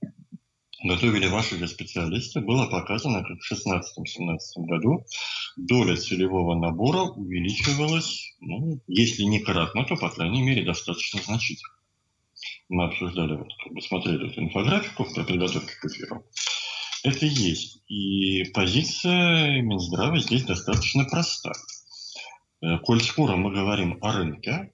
готовили 0.84 1.28
ваши 1.28 1.58
же 1.58 1.68
специалисты, 1.68 2.40
было 2.40 2.68
показано, 2.68 3.24
как 3.24 3.38
в 3.40 3.52
2016-2017 3.52 4.38
году 4.58 5.04
доля 5.58 5.98
целевого 5.98 6.56
набора 6.56 7.02
увеличивалась, 7.02 8.36
ну, 8.42 8.80
если 8.88 9.24
не 9.24 9.40
кратно, 9.40 9.86
то, 9.86 9.96
по 9.96 10.10
крайней 10.12 10.44
мере, 10.44 10.64
достаточно 10.64 11.20
значительно. 11.20 11.74
Мы 12.70 12.86
обсуждали, 12.86 13.36
вот, 13.36 13.50
как 13.64 13.74
бы 13.74 13.82
смотрели 13.82 14.32
эту 14.32 14.42
инфографику 14.42 15.06
при 15.06 15.24
подготовке 15.24 15.76
к 15.76 15.86
эфиру. 15.86 16.26
Это 17.04 17.26
есть. 17.26 17.84
И 17.88 18.46
позиция 18.54 19.62
Минздрава 19.62 20.20
здесь 20.20 20.46
достаточно 20.46 21.04
проста. 21.06 21.52
Э, 22.62 22.80
коль 22.80 23.02
скоро 23.02 23.36
мы 23.36 23.52
говорим 23.52 23.98
о 24.02 24.14
рынке, 24.14 24.72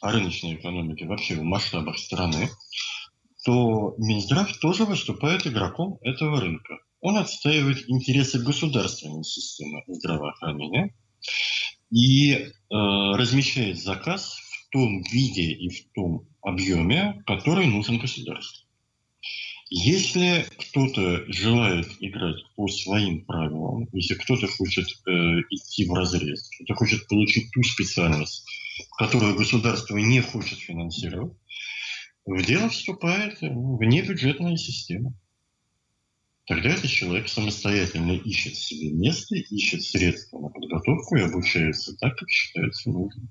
о 0.00 0.12
рыночной 0.12 0.54
экономике 0.54 1.06
вообще 1.06 1.34
в 1.34 1.42
масштабах 1.42 1.98
страны, 1.98 2.48
то 3.44 3.94
Минздрав 3.98 4.56
тоже 4.58 4.84
выступает 4.84 5.46
игроком 5.46 5.98
этого 6.02 6.40
рынка. 6.40 6.78
Он 7.00 7.16
отстаивает 7.16 7.88
интересы 7.88 8.38
государственной 8.38 9.24
системы 9.24 9.82
здравоохранения 9.88 10.94
и 11.90 12.32
э, 12.32 12.48
размещает 12.70 13.78
заказ 13.78 14.38
том 14.70 15.02
виде 15.02 15.52
и 15.52 15.68
в 15.68 15.92
том 15.92 16.28
объеме, 16.42 17.22
который 17.26 17.66
нужен 17.66 17.98
государству. 17.98 18.66
Если 19.72 20.46
кто-то 20.58 21.32
желает 21.32 21.86
играть 22.00 22.42
по 22.56 22.66
своим 22.66 23.24
правилам, 23.24 23.88
если 23.92 24.14
кто-то 24.14 24.48
хочет 24.48 24.88
э, 25.06 25.10
идти 25.50 25.86
в 25.86 25.92
разрез, 25.92 26.48
кто-то 26.56 26.74
хочет 26.74 27.06
получить 27.06 27.52
ту 27.52 27.62
специальность, 27.62 28.44
которую 28.98 29.36
государство 29.36 29.96
не 29.96 30.20
хочет 30.22 30.58
финансировать, 30.58 31.34
в 32.26 32.42
дело 32.44 32.68
вступает 32.68 33.38
внебюджетная 33.40 34.56
система. 34.56 35.14
Тогда 36.46 36.70
этот 36.70 36.90
человек 36.90 37.28
самостоятельно 37.28 38.12
ищет 38.12 38.56
себе 38.56 38.90
место, 38.90 39.36
ищет 39.36 39.82
средства 39.82 40.40
на 40.40 40.48
подготовку 40.48 41.14
и 41.14 41.22
обучается 41.22 41.96
так, 41.96 42.16
как 42.16 42.28
считается 42.28 42.90
нужным. 42.90 43.30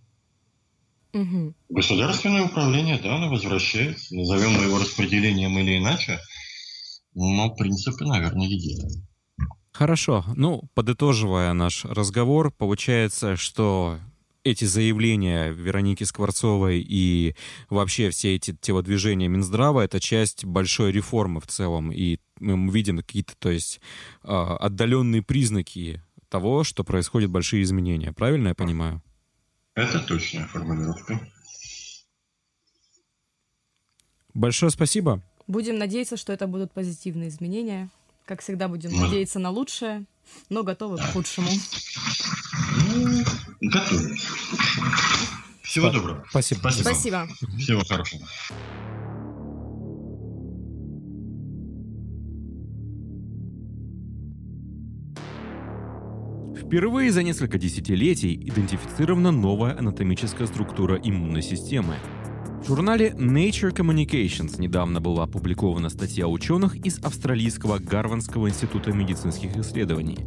Угу. 1.14 1.54
Государственное 1.70 2.44
управление, 2.44 3.00
да, 3.02 3.16
оно 3.16 3.30
возвращается. 3.30 4.16
Назовем 4.16 4.62
его 4.62 4.78
распределением 4.78 5.58
или 5.58 5.78
иначе, 5.78 6.20
но 7.16 7.50
принципы, 7.56 8.06
наверное, 8.06 8.48
единые. 8.48 9.04
Хорошо. 9.72 10.26
Ну, 10.36 10.64
подытоживая 10.74 11.54
наш 11.54 11.86
разговор, 11.86 12.52
получается, 12.52 13.36
что 13.38 14.00
эти 14.44 14.66
заявления 14.66 15.52
Вероники 15.52 16.04
Скворцовой 16.04 16.86
и 16.86 17.36
вообще 17.70 18.10
все 18.10 18.36
эти 18.36 18.56
телодвижения 18.60 19.28
Минздрава— 19.28 19.82
это 19.84 20.00
часть 20.00 20.46
большой 20.46 20.92
реформы 20.92 21.40
в 21.42 21.48
целом. 21.48 21.92
И 21.92 22.20
мы 22.40 22.72
видим 22.72 22.98
какие-то, 22.98 23.34
то 23.38 23.50
есть, 23.50 23.82
а, 24.24 24.58
отдаленные 24.58 25.22
признаки 25.22 26.02
того, 26.30 26.64
что 26.64 26.84
происходят 26.84 27.30
большие 27.30 27.64
изменения. 27.64 28.14
Правильно 28.14 28.50
я 28.50 28.56
понимаю? 28.56 29.02
Это 29.80 30.00
точная 30.02 30.46
формулировка. 30.46 31.20
Большое 34.34 34.72
спасибо. 34.72 35.22
Будем 35.48 35.78
надеяться, 35.78 36.18
что 36.18 36.34
это 36.34 36.48
будут 36.48 36.74
позитивные 36.74 37.30
изменения. 37.30 37.90
Как 38.26 38.42
всегда, 38.42 38.68
будем 38.68 38.92
да. 38.92 39.06
надеяться 39.06 39.40
на 39.40 39.50
лучшее, 39.50 40.06
но 40.50 40.64
готовы 40.64 40.98
к 40.98 41.02
худшему. 41.14 41.50
Готовы. 43.62 44.18
Всего 45.64 45.90
доброго. 45.90 46.26
Спасибо. 46.30 46.60
Спасибо. 46.60 46.84
Спасибо. 46.84 47.28
Всего 47.58 47.82
хорошего. 47.86 48.28
Впервые 56.70 57.12
за 57.12 57.24
несколько 57.24 57.58
десятилетий 57.58 58.36
идентифицирована 58.36 59.32
новая 59.32 59.76
анатомическая 59.76 60.46
структура 60.46 61.00
иммунной 61.04 61.42
системы. 61.42 61.96
В 62.62 62.68
журнале 62.68 63.16
Nature 63.18 63.74
Communications 63.74 64.62
недавно 64.62 65.02
была 65.02 65.24
опубликована 65.24 65.90
статья 65.90 66.28
ученых 66.28 66.76
из 66.76 67.00
Австралийского 67.00 67.80
Гарвардского 67.80 68.50
института 68.50 68.92
медицинских 68.92 69.58
исследований. 69.58 70.20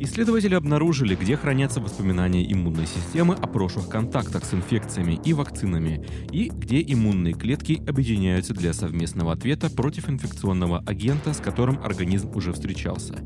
Исследователи 0.00 0.56
обнаружили, 0.56 1.14
где 1.14 1.36
хранятся 1.36 1.80
воспоминания 1.80 2.52
иммунной 2.52 2.88
системы 2.88 3.36
о 3.36 3.46
прошлых 3.46 3.88
контактах 3.88 4.44
с 4.44 4.52
инфекциями 4.52 5.20
и 5.24 5.32
вакцинами, 5.32 6.04
и 6.32 6.48
где 6.48 6.82
иммунные 6.82 7.34
клетки 7.34 7.80
объединяются 7.86 8.52
для 8.52 8.72
совместного 8.72 9.30
ответа 9.30 9.70
против 9.70 10.10
инфекционного 10.10 10.80
агента, 10.80 11.32
с 11.32 11.38
которым 11.38 11.78
организм 11.84 12.32
уже 12.34 12.52
встречался. 12.52 13.22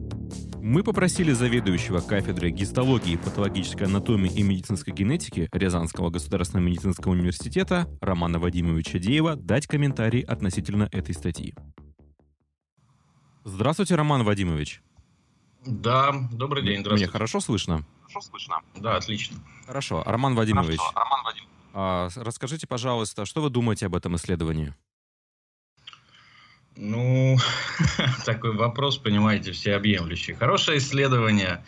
Мы 0.69 0.85
попросили 0.85 1.33
заведующего 1.33 2.01
кафедрой 2.01 2.51
гистологии, 2.51 3.17
патологической 3.17 3.87
анатомии 3.87 4.31
и 4.31 4.43
медицинской 4.43 4.93
генетики 4.93 5.49
Рязанского 5.51 6.11
государственного 6.11 6.67
медицинского 6.67 7.13
университета 7.13 7.89
Романа 8.03 8.39
Вадимовича 8.39 8.99
Деева 8.99 9.35
дать 9.35 9.67
комментарий 9.67 10.21
относительно 10.21 10.87
этой 10.93 11.15
статьи. 11.15 11.55
Здравствуйте, 13.45 13.95
Роман 13.95 14.25
Вадимович. 14.25 14.83
Да, 15.65 16.13
добрый 16.33 16.63
день, 16.63 16.81
здравствуйте. 16.81 17.05
Меня 17.05 17.13
хорошо 17.13 17.41
слышно? 17.41 17.87
Хорошо 18.03 18.21
слышно. 18.21 18.57
Да, 18.77 18.97
отлично. 18.97 19.39
Хорошо. 19.65 20.03
Роман 20.05 20.35
Вадимович, 20.35 20.81
Хорошо. 20.81 20.93
Роман 20.95 21.25
Вадимович. 21.25 21.49
А, 21.73 22.09
расскажите, 22.15 22.67
пожалуйста, 22.67 23.25
что 23.25 23.41
вы 23.41 23.49
думаете 23.49 23.87
об 23.87 23.95
этом 23.95 24.17
исследовании? 24.17 24.75
Ну, 26.81 27.37
такой 28.25 28.55
вопрос, 28.55 28.99
понимаете, 28.99 29.51
всеобъемлющий. 29.51 30.35
Хорошее 30.35 30.79
исследование, 30.79 31.65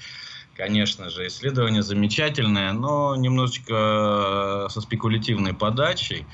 конечно 0.56 1.10
же, 1.10 1.26
исследование 1.26 1.82
замечательное, 1.82 2.72
но 2.72 3.16
немножечко 3.16 4.68
со 4.70 4.80
спекулятивной 4.80 5.52
подачей. 5.52 6.26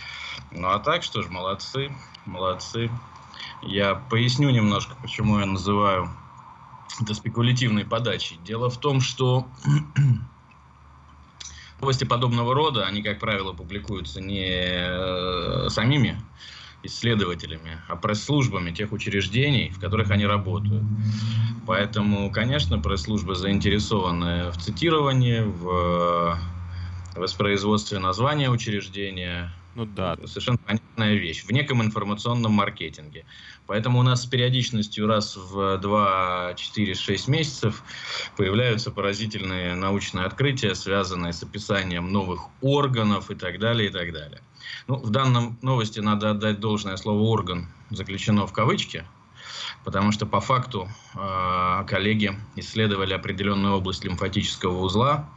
Ну 0.50 0.68
а 0.68 0.78
так, 0.78 1.04
что 1.04 1.22
ж, 1.22 1.30
молодцы, 1.30 1.90
молодцы. 2.26 2.90
Я 3.62 3.94
поясню 3.94 4.50
немножко, 4.50 4.94
почему 5.00 5.38
я 5.38 5.46
называю 5.46 6.10
это 7.00 7.14
спекулятивной 7.14 7.86
подачей. 7.86 8.38
Дело 8.44 8.68
в 8.68 8.78
том, 8.78 9.00
что 9.00 9.48
новости 11.80 12.04
подобного 12.04 12.54
рода, 12.54 12.84
они, 12.84 13.02
как 13.02 13.20
правило, 13.20 13.54
публикуются 13.54 14.20
не 14.20 14.50
э, 14.50 15.68
самими 15.70 16.20
исследователями, 16.87 17.79
а 17.88 17.96
пресс-службами 17.96 18.70
тех 18.70 18.92
учреждений, 18.92 19.70
в 19.70 19.81
которых 19.81 20.11
они 20.11 20.27
работают. 20.27 20.85
Поэтому, 21.66 22.31
конечно, 22.31 22.79
пресс-службы 22.79 23.35
заинтересованы 23.35 24.51
в 24.51 24.57
цитировании, 24.59 25.40
в 25.40 26.38
воспроизводстве 27.16 27.99
названия 27.99 28.51
учреждения. 28.51 29.53
Ну 29.75 29.85
да. 29.85 30.16
Совершенно 30.25 30.59
понятная 30.59 31.14
вещь. 31.14 31.44
В 31.44 31.51
неком 31.51 31.83
информационном 31.83 32.53
маркетинге. 32.53 33.27
Поэтому 33.66 33.99
у 33.99 34.03
нас 34.03 34.22
с 34.22 34.27
периодичностью 34.27 35.07
раз 35.07 35.37
в 35.37 35.79
2, 35.79 36.55
4, 36.57 36.94
6 36.94 37.29
месяцев 37.29 37.83
появляются 38.37 38.90
поразительные 38.90 39.75
научные 39.75 40.25
открытия, 40.25 40.75
связанные 40.75 41.35
с 41.35 41.42
описанием 41.42 42.11
новых 42.11 42.49
органов 42.62 43.31
и 43.31 43.35
так 43.35 43.59
далее, 43.59 43.90
и 43.90 43.92
так 43.92 44.12
далее. 44.12 44.40
Ну, 44.87 44.96
в 44.96 45.11
данном 45.11 45.59
новости 45.62 46.00
надо 46.00 46.31
отдать 46.31 46.61
должное 46.61 46.96
слово 46.96 47.20
«орган» 47.20 47.68
заключено 47.90 48.46
в 48.46 48.52
кавычки, 48.52 49.05
потому 49.85 50.12
что 50.12 50.26
по 50.26 50.40
факту 50.40 50.88
э, 51.14 51.85
коллеги 51.88 52.38
исследовали 52.57 53.14
определенную 53.14 53.74
область 53.74 54.05
лимфатического 54.05 54.81
узла, 54.81 55.29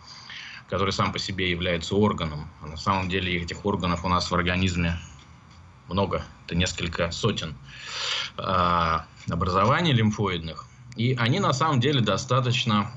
который 0.67 0.91
сам 0.91 1.11
по 1.11 1.19
себе 1.19 1.49
является 1.49 1.95
органом. 1.95 2.49
А 2.61 2.67
на 2.67 2.77
самом 2.77 3.09
деле 3.09 3.41
этих 3.41 3.65
органов 3.65 4.05
у 4.05 4.09
нас 4.09 4.29
в 4.29 4.35
организме 4.35 4.99
много, 5.87 6.23
это 6.45 6.55
несколько 6.55 7.11
сотен 7.11 7.55
э, 8.37 8.99
образований 9.29 9.93
лимфоидных. 9.93 10.65
И 10.95 11.15
они 11.15 11.39
на 11.39 11.53
самом 11.53 11.79
деле 11.79 12.01
достаточно, 12.01 12.91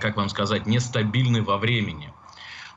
как 0.00 0.16
вам 0.16 0.28
сказать, 0.28 0.66
нестабильны 0.66 1.42
во 1.42 1.58
времени. 1.58 2.13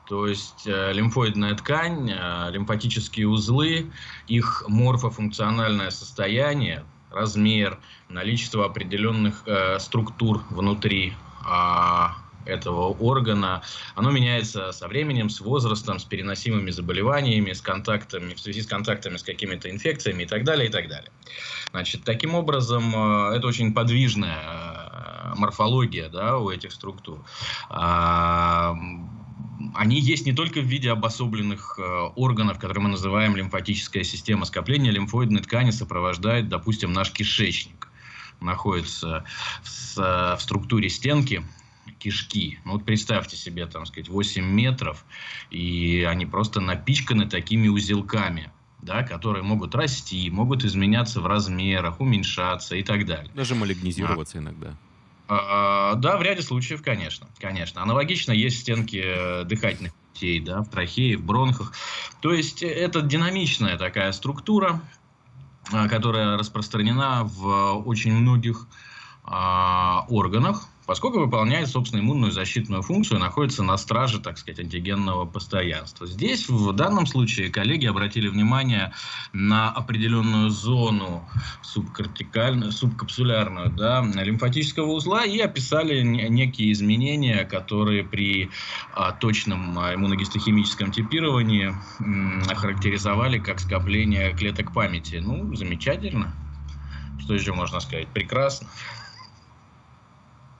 То 0.08 0.26
есть 0.26 0.66
э, 0.66 0.92
лимфоидная 0.94 1.54
ткань, 1.54 2.10
э, 2.10 2.50
лимфатические 2.50 3.28
узлы, 3.28 3.92
их 4.26 4.64
морфофункциональное 4.66 5.90
состояние, 5.90 6.84
размер, 7.10 7.78
наличие 8.08 8.64
определенных 8.64 9.42
э, 9.46 9.78
структур 9.78 10.42
внутри 10.48 11.12
э, 11.46 12.06
этого 12.48 12.94
органа, 12.94 13.62
оно 13.94 14.10
меняется 14.10 14.72
со 14.72 14.88
временем, 14.88 15.28
с 15.28 15.40
возрастом, 15.40 15.98
с 15.98 16.04
переносимыми 16.04 16.70
заболеваниями, 16.70 17.52
с 17.52 17.60
контактами, 17.60 18.32
в 18.34 18.40
связи 18.40 18.62
с 18.62 18.66
контактами 18.66 19.18
с 19.18 19.22
какими-то 19.22 19.70
инфекциями 19.70 20.22
и 20.22 20.26
так 20.26 20.44
далее, 20.44 20.68
и 20.68 20.72
так 20.72 20.88
далее. 20.88 21.10
Значит, 21.70 22.04
таким 22.04 22.34
образом, 22.34 22.94
э, 22.94 23.36
это 23.36 23.46
очень 23.46 23.74
подвижная 23.74 24.40
э, 24.42 25.34
морфология 25.36 26.08
да, 26.08 26.38
у 26.38 26.50
этих 26.50 26.72
структур. 26.72 27.22
Они 29.74 30.00
есть 30.00 30.26
не 30.26 30.32
только 30.32 30.60
в 30.60 30.64
виде 30.64 30.90
обособленных 30.90 31.78
э, 31.78 31.82
органов, 32.16 32.58
которые 32.58 32.82
мы 32.82 32.90
называем 32.90 33.36
лимфатическая 33.36 34.04
система. 34.04 34.44
Скопление 34.44 34.92
лимфоидной 34.92 35.42
ткани 35.42 35.70
сопровождает, 35.70 36.48
допустим, 36.48 36.92
наш 36.92 37.12
кишечник. 37.12 37.88
Находится 38.40 39.24
в, 39.62 39.96
в 40.36 40.38
структуре 40.40 40.88
стенки 40.88 41.44
кишки. 41.98 42.60
Ну 42.64 42.72
вот 42.72 42.84
представьте 42.84 43.36
себе, 43.36 43.66
там, 43.66 43.86
сказать, 43.86 44.08
8 44.08 44.44
метров, 44.44 45.04
и 45.50 46.06
они 46.08 46.26
просто 46.26 46.60
напичканы 46.60 47.26
такими 47.26 47.68
узелками 47.68 48.50
да, 48.80 49.02
которые 49.02 49.42
могут 49.42 49.74
расти, 49.74 50.30
могут 50.30 50.64
изменяться 50.64 51.20
в 51.20 51.26
размерах, 51.26 52.00
уменьшаться 52.00 52.76
и 52.76 52.82
так 52.82 53.06
далее. 53.06 53.30
Даже 53.34 53.54
малигнизироваться 53.54 54.38
а, 54.38 54.40
иногда. 54.40 54.76
А, 55.28 55.94
да, 55.96 56.16
в 56.16 56.22
ряде 56.22 56.42
случаев, 56.42 56.82
конечно, 56.82 57.28
конечно. 57.38 57.82
Аналогично 57.82 58.32
есть 58.32 58.60
стенки 58.60 59.02
э, 59.04 59.44
дыхательных 59.44 59.92
путей, 59.94 60.40
да, 60.40 60.62
в 60.62 60.70
трахее, 60.70 61.18
в 61.18 61.24
бронхах. 61.24 61.74
То 62.20 62.32
есть 62.32 62.62
э, 62.62 62.68
это 62.68 63.02
динамичная 63.02 63.76
такая 63.76 64.12
структура, 64.12 64.80
а, 65.70 65.86
которая 65.86 66.38
распространена 66.38 67.24
в 67.24 67.74
очень 67.86 68.14
многих 68.14 68.66
а, 69.22 70.06
органах, 70.08 70.66
поскольку 70.88 71.18
выполняет, 71.18 71.68
собственно, 71.68 72.00
иммунную 72.00 72.32
защитную 72.32 72.80
функцию, 72.80 73.20
находится 73.20 73.62
на 73.62 73.76
страже, 73.76 74.20
так 74.20 74.38
сказать, 74.38 74.58
антигенного 74.58 75.26
постоянства. 75.26 76.06
Здесь, 76.06 76.48
в 76.48 76.72
данном 76.72 77.04
случае, 77.06 77.50
коллеги 77.50 77.84
обратили 77.84 78.26
внимание 78.28 78.94
на 79.34 79.70
определенную 79.70 80.48
зону 80.48 81.28
субкортикальную, 81.60 82.72
субкапсулярную, 82.72 83.68
да, 83.68 84.00
лимфатического 84.00 84.92
узла 84.92 85.26
и 85.26 85.38
описали 85.40 86.00
некие 86.00 86.72
изменения, 86.72 87.44
которые 87.44 88.02
при 88.02 88.52
а, 88.90 89.12
точном 89.12 89.78
а, 89.78 89.94
иммуногистохимическом 89.94 90.90
типировании 90.90 91.74
м, 92.00 92.42
охарактеризовали 92.48 93.38
как 93.38 93.60
скопление 93.60 94.32
клеток 94.32 94.72
памяти. 94.72 95.16
Ну, 95.16 95.54
замечательно. 95.54 96.34
Что 97.18 97.34
еще 97.34 97.52
можно 97.52 97.78
сказать? 97.80 98.14
Прекрасно. 98.14 98.68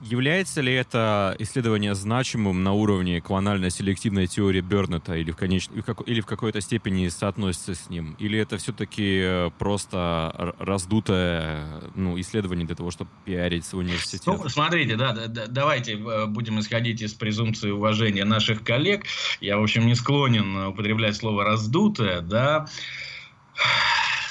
Является 0.01 0.61
ли 0.61 0.73
это 0.73 1.35
исследование 1.39 1.93
значимым 1.93 2.63
на 2.63 2.71
уровне 2.71 3.19
клонально-селективной 3.19 4.27
теории 4.27 4.61
Бернета 4.61 5.15
или 5.15 5.31
в, 5.31 5.35
конеч... 5.35 5.67
или 6.05 6.21
в 6.21 6.25
какой-то 6.25 6.61
степени 6.61 7.07
соотносится 7.09 7.75
с 7.75 7.89
ним? 7.89 8.15
Или 8.17 8.39
это 8.39 8.57
все-таки 8.57 9.19
э, 9.21 9.49
просто 9.59 10.55
раздутое 10.57 11.81
ну, 11.95 12.19
исследование 12.19 12.65
для 12.65 12.75
того, 12.75 12.91
чтобы 12.91 13.11
пиарить 13.25 13.65
свой 13.65 13.83
университет? 13.83 14.25
Ну, 14.25 14.47
смотрите, 14.47 14.95
да, 14.95 15.11
да, 15.11 15.47
давайте 15.47 15.93
э, 15.93 16.25
будем 16.27 16.59
исходить 16.59 17.01
из 17.01 17.13
презумпции 17.13 17.71
уважения 17.71 18.23
наших 18.23 18.63
коллег. 18.63 19.05
Я, 19.41 19.57
в 19.57 19.63
общем, 19.63 19.85
не 19.85 19.95
склонен 19.95 20.67
употреблять 20.67 21.17
слово 21.17 21.43
«раздутое», 21.43 22.21
да 22.21 22.67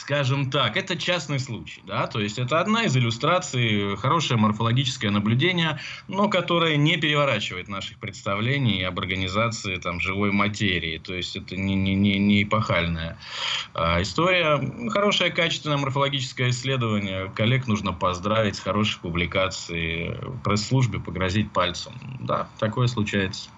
скажем 0.09 0.51
так, 0.51 0.79
это 0.79 0.97
частный 0.97 1.39
случай, 1.39 1.83
да, 1.87 2.07
то 2.07 2.19
есть 2.19 2.39
это 2.39 2.61
одна 2.61 2.85
из 2.85 2.97
иллюстраций, 2.97 3.95
хорошее 3.99 4.41
морфологическое 4.41 5.11
наблюдение, 5.11 5.81
но 6.09 6.31
которое 6.31 6.79
не 6.79 6.97
переворачивает 6.97 7.69
наших 7.69 7.99
представлений 7.99 8.83
об 8.85 8.99
организации 8.99 9.77
там 9.77 10.01
живой 10.01 10.33
материи, 10.33 10.97
то 10.97 11.13
есть 11.13 11.37
это 11.37 11.57
не, 11.57 11.75
не, 11.75 11.95
не, 11.95 12.19
не 12.19 12.43
эпохальная 12.43 13.19
а, 13.75 14.01
история. 14.01 14.59
Хорошее 14.89 15.31
качественное 15.31 15.77
морфологическое 15.77 16.49
исследование, 16.49 17.31
коллег 17.35 17.67
нужно 17.67 17.93
поздравить 17.93 18.57
с 18.57 18.61
хорошей 18.61 18.99
публикацией, 19.03 20.17
пресс-службе 20.43 21.01
погрозить 21.01 21.53
пальцем, 21.53 21.93
да, 22.21 22.49
такое 22.59 22.87
случается. 22.87 23.51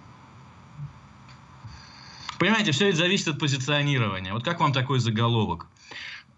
Понимаете, 2.41 2.73
все 2.73 2.89
это 2.89 2.97
зависит 2.97 3.29
от 3.29 3.39
позиционирования. 3.39 4.33
Вот 4.33 4.43
как 4.43 4.59
вам 4.59 4.73
такой 4.73 4.99
заголовок? 4.99 5.67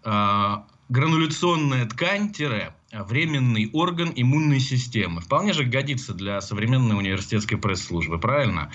А, 0.03 0.65
грануляционная 0.89 1.85
ткань-временный 1.85 3.69
орган 3.73 4.11
иммунной 4.15 4.59
системы. 4.59 5.21
Вполне 5.21 5.53
же 5.53 5.63
годится 5.63 6.13
для 6.13 6.41
современной 6.41 6.97
университетской 6.97 7.57
пресс-службы, 7.57 8.19
правильно? 8.19 8.71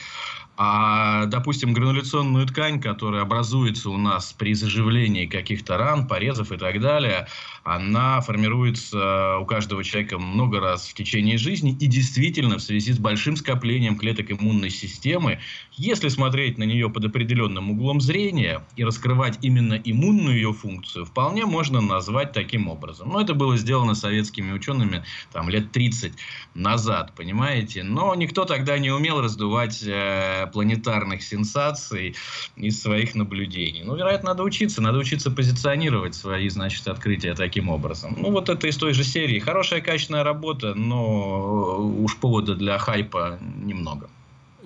А, 0.57 1.27
допустим, 1.27 1.73
грануляционную 1.73 2.45
ткань, 2.47 2.81
которая 2.81 3.23
образуется 3.23 3.91
у 3.91 3.97
нас 3.97 4.33
при 4.33 4.55
заживлении 4.55 5.27
каких-то 5.27 5.79
ран, 5.79 6.09
порезов 6.09 6.51
и 6.51 6.57
так 6.57 6.81
далее, 6.81 7.29
она 7.69 8.23
формируется 8.23 9.39
у 9.39 9.45
каждого 9.45 9.85
человека 9.85 10.19
много 10.19 10.59
раз 10.59 10.89
в 10.89 10.95
течение 10.95 11.37
жизни. 11.37 11.77
И 11.79 11.87
действительно, 11.87 12.57
в 12.57 12.63
связи 12.63 12.93
с 12.93 12.99
большим 12.99 13.37
скоплением 13.37 13.99
клеток 13.99 14.31
иммунной 14.31 14.71
системы, 14.71 15.41
если 15.73 16.09
смотреть 16.09 16.57
на 16.57 16.65
нее 16.65 16.89
под 16.89 17.05
определенным 17.05 17.71
углом 17.71 18.01
зрения 18.01 18.65
и 18.77 18.85
раскрывать 18.85 19.39
именно 19.43 19.75
иммунную 19.75 20.37
ее 20.37 20.53
функцию, 20.55 21.05
вполне 21.05 21.45
можно 21.45 21.83
назвать 21.83 22.33
таким 22.33 22.69
образом. 22.69 23.11
Но 23.11 23.21
это 23.21 23.35
было 23.35 23.57
сделано 23.59 23.95
советскими 23.95 24.51
учеными 24.53 25.05
там, 25.33 25.51
лет 25.51 25.71
30 25.71 26.15
назад, 26.55 27.13
понимаете? 27.15 27.83
Но 27.83 28.15
никто 28.15 28.47
тогда 28.47 28.79
не 28.79 28.91
умел 28.91 29.21
раздувать 29.21 29.83
э, 29.87 30.47
планетарных 30.55 31.23
сенсаций 31.23 32.17
из 32.57 32.81
своих 32.81 33.15
наблюдений. 33.15 33.83
Ну, 33.85 33.95
вероятно, 33.95 34.31
надо 34.31 34.43
учиться, 34.43 34.81
надо 34.81 34.99
учиться 34.99 35.31
позиционировать 35.31 36.15
свои, 36.15 36.49
значит, 36.49 36.89
открытия 36.89 37.35
таким 37.59 37.71
образом. 37.71 38.15
Ну, 38.19 38.31
вот 38.31 38.49
это 38.49 38.69
из 38.69 38.77
той 38.77 38.95
же 38.95 39.05
серии. 39.05 39.41
Хорошая, 39.41 39.81
качественная 39.81 40.25
работа, 40.25 40.75
но 40.75 41.79
уж 42.03 42.17
повода 42.17 42.55
для 42.55 42.79
хайпа 42.79 43.39
немного. 43.65 44.09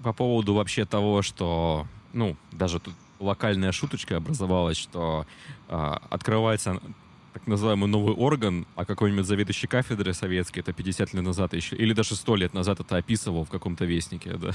По 0.02 0.12
поводу 0.12 0.54
вообще 0.54 0.84
того, 0.84 1.22
что, 1.22 1.86
ну, 2.12 2.36
даже 2.52 2.80
тут 2.80 2.94
локальная 3.20 3.72
шуточка 3.72 4.16
образовалась, 4.16 4.76
что 4.76 5.26
э, 5.68 5.96
открывается 6.10 6.80
так 7.32 7.46
называемый 7.46 7.88
новый 7.88 8.14
орган, 8.14 8.66
а 8.76 8.84
какой-нибудь 8.84 9.24
заведующий 9.24 9.68
кафедры 9.68 10.12
советский, 10.12 10.60
это 10.60 10.72
50 10.72 11.14
лет 11.14 11.24
назад 11.24 11.54
еще, 11.54 11.76
или 11.76 11.94
даже 11.94 12.14
100 12.14 12.36
лет 12.36 12.54
назад 12.54 12.80
это 12.80 12.96
описывал 12.96 13.44
в 13.44 13.48
каком-то 13.48 13.86
вестнике, 13.86 14.36
да. 14.36 14.50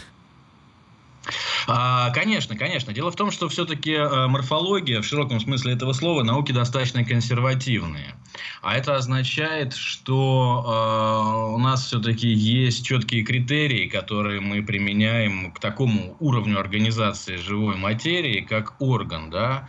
А, 1.67 2.09
конечно, 2.11 2.55
конечно. 2.55 2.93
Дело 2.93 3.11
в 3.11 3.15
том, 3.15 3.31
что 3.31 3.49
все-таки 3.49 3.93
э, 3.93 4.27
морфология 4.27 5.01
в 5.01 5.05
широком 5.05 5.39
смысле 5.39 5.73
этого 5.73 5.93
слова 5.93 6.23
науки 6.23 6.51
достаточно 6.51 7.03
консервативные. 7.03 8.15
А 8.61 8.75
это 8.75 8.95
означает, 8.95 9.73
что 9.73 10.63
э, 10.65 11.53
у 11.53 11.57
нас 11.57 11.85
все-таки 11.85 12.27
есть 12.27 12.85
четкие 12.85 13.23
критерии, 13.23 13.87
которые 13.87 14.41
мы 14.41 14.63
применяем 14.63 15.51
к 15.51 15.59
такому 15.59 16.15
уровню 16.19 16.59
организации 16.59 17.35
живой 17.35 17.75
материи, 17.75 18.41
как 18.41 18.79
орган. 18.79 19.29
Да? 19.29 19.67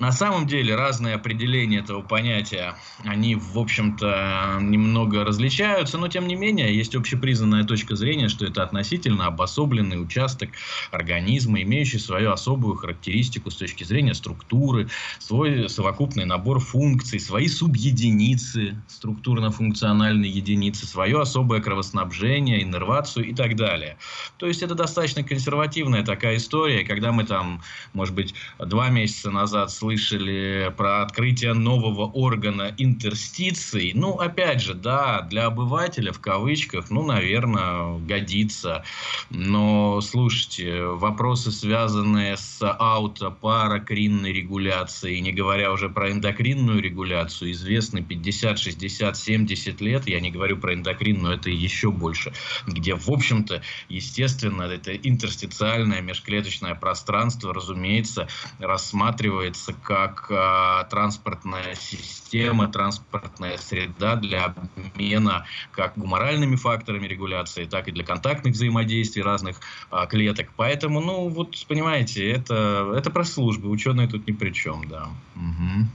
На 0.00 0.12
самом 0.12 0.46
деле 0.46 0.74
разные 0.74 1.14
определения 1.14 1.78
этого 1.78 2.02
понятия, 2.02 2.74
они, 3.04 3.36
в 3.36 3.58
общем-то, 3.58 4.58
немного 4.60 5.24
различаются, 5.24 5.98
но 5.98 6.08
тем 6.08 6.26
не 6.26 6.34
менее 6.34 6.74
есть 6.74 6.94
общепризнанная 6.94 7.64
точка 7.64 7.94
зрения, 7.94 8.28
что 8.28 8.44
это 8.46 8.62
относительно 8.62 9.26
обособленный 9.26 10.02
участок 10.02 10.50
организма, 10.90 11.62
имеющий 11.62 11.98
свою 11.98 12.32
особую 12.32 12.76
характеристику 12.76 13.50
с 13.50 13.56
точки 13.56 13.84
зрения 13.84 14.14
структуры, 14.14 14.88
свой 15.18 15.68
совокупный 15.68 16.24
набор 16.24 16.60
функций, 16.60 17.20
свои 17.20 17.46
субъединицы, 17.48 18.76
структурно-функциональные 18.88 20.30
единицы, 20.30 20.86
свое 20.86 21.20
особое 21.20 21.60
кровоснабжение, 21.60 22.62
иннервацию 22.62 23.26
и 23.26 23.34
так 23.34 23.56
далее. 23.56 23.96
То 24.38 24.46
есть 24.46 24.62
это 24.62 24.74
достаточно 24.74 25.22
консервативная 25.22 26.04
такая 26.04 26.36
история, 26.36 26.84
когда 26.84 27.12
мы 27.12 27.24
там, 27.24 27.62
может 27.92 28.14
быть, 28.14 28.34
два 28.58 28.88
месяца 28.88 29.30
назад 29.30 29.70
слышали 29.74 30.72
про 30.76 31.02
открытие 31.02 31.54
нового 31.54 32.06
органа 32.06 32.74
интерстиций. 32.78 33.92
Ну, 33.94 34.12
опять 34.12 34.60
же, 34.60 34.74
да, 34.74 35.22
для 35.22 35.46
обывателя 35.46 36.12
в 36.12 36.20
кавычках, 36.20 36.90
ну, 36.90 37.04
наверное, 37.04 37.98
годится. 37.98 38.84
Но, 39.30 40.00
слушайте, 40.00 40.82
вопросы, 40.84 41.50
связанные 41.50 42.36
с 42.36 42.60
аутопаракринной 42.62 44.32
регуляцией, 44.32 45.20
не 45.20 45.32
говоря 45.32 45.72
уже 45.72 45.88
про 45.88 46.10
эндокринную 46.10 46.80
регуляцию, 46.80 47.52
известны 47.52 48.02
50, 48.02 48.58
60, 48.58 49.16
70 49.16 49.80
лет. 49.80 50.08
Я 50.08 50.20
не 50.20 50.30
говорю 50.30 50.56
про 50.56 50.74
эндокринную, 50.74 51.34
это 51.36 51.50
еще 51.50 51.90
больше. 51.90 52.32
Где, 52.66 52.94
в 52.94 53.08
общем-то, 53.08 53.62
естественно, 53.88 54.62
это 54.62 54.94
интерстициальное 54.94 56.00
межклеточное 56.00 56.74
пространство, 56.74 57.52
разумеется, 57.52 58.28
рассматривается 58.58 59.63
рассматривается 59.64 59.72
как 59.82 60.26
э, 60.30 60.88
транспортная 60.90 61.74
система, 61.74 62.68
транспортная 62.68 63.56
среда 63.58 64.16
для 64.16 64.44
обмена 64.44 65.46
как 65.72 65.96
гуморальными 65.96 66.56
факторами 66.56 67.06
регуляции, 67.06 67.64
так 67.64 67.88
и 67.88 67.92
для 67.92 68.04
контактных 68.04 68.54
взаимодействий 68.54 69.22
разных 69.22 69.60
э, 69.90 70.06
клеток. 70.08 70.50
Поэтому, 70.56 71.00
ну, 71.00 71.28
вот, 71.28 71.56
понимаете, 71.68 72.30
это, 72.30 72.92
это 72.96 73.10
про 73.10 73.24
службы, 73.24 73.68
ученые 73.68 74.08
тут 74.08 74.26
ни 74.26 74.32
при 74.32 74.50
чем, 74.50 74.88
да. 74.88 75.08
Угу. 75.36 75.88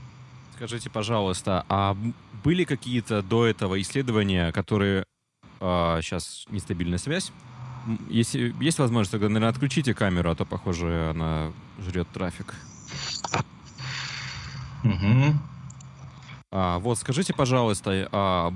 Скажите, 0.56 0.90
пожалуйста, 0.90 1.64
а 1.68 1.96
были 2.44 2.64
какие-то 2.64 3.22
до 3.22 3.46
этого 3.46 3.80
исследования, 3.80 4.52
которые... 4.52 5.04
Э, 5.60 6.00
сейчас 6.02 6.46
нестабильная 6.50 6.98
связь. 6.98 7.32
Если 8.10 8.54
есть 8.60 8.78
возможность, 8.78 9.10
тогда, 9.10 9.28
наверное, 9.28 9.48
отключите 9.48 9.94
камеру, 9.94 10.30
а 10.30 10.34
то, 10.34 10.44
похоже, 10.44 11.10
она 11.10 11.50
жрет 11.78 12.08
трафик. 12.12 12.54
Угу. 14.84 15.34
А, 16.52 16.78
вот 16.78 16.98
скажите, 16.98 17.32
пожалуйста, 17.32 18.08
а, 18.12 18.52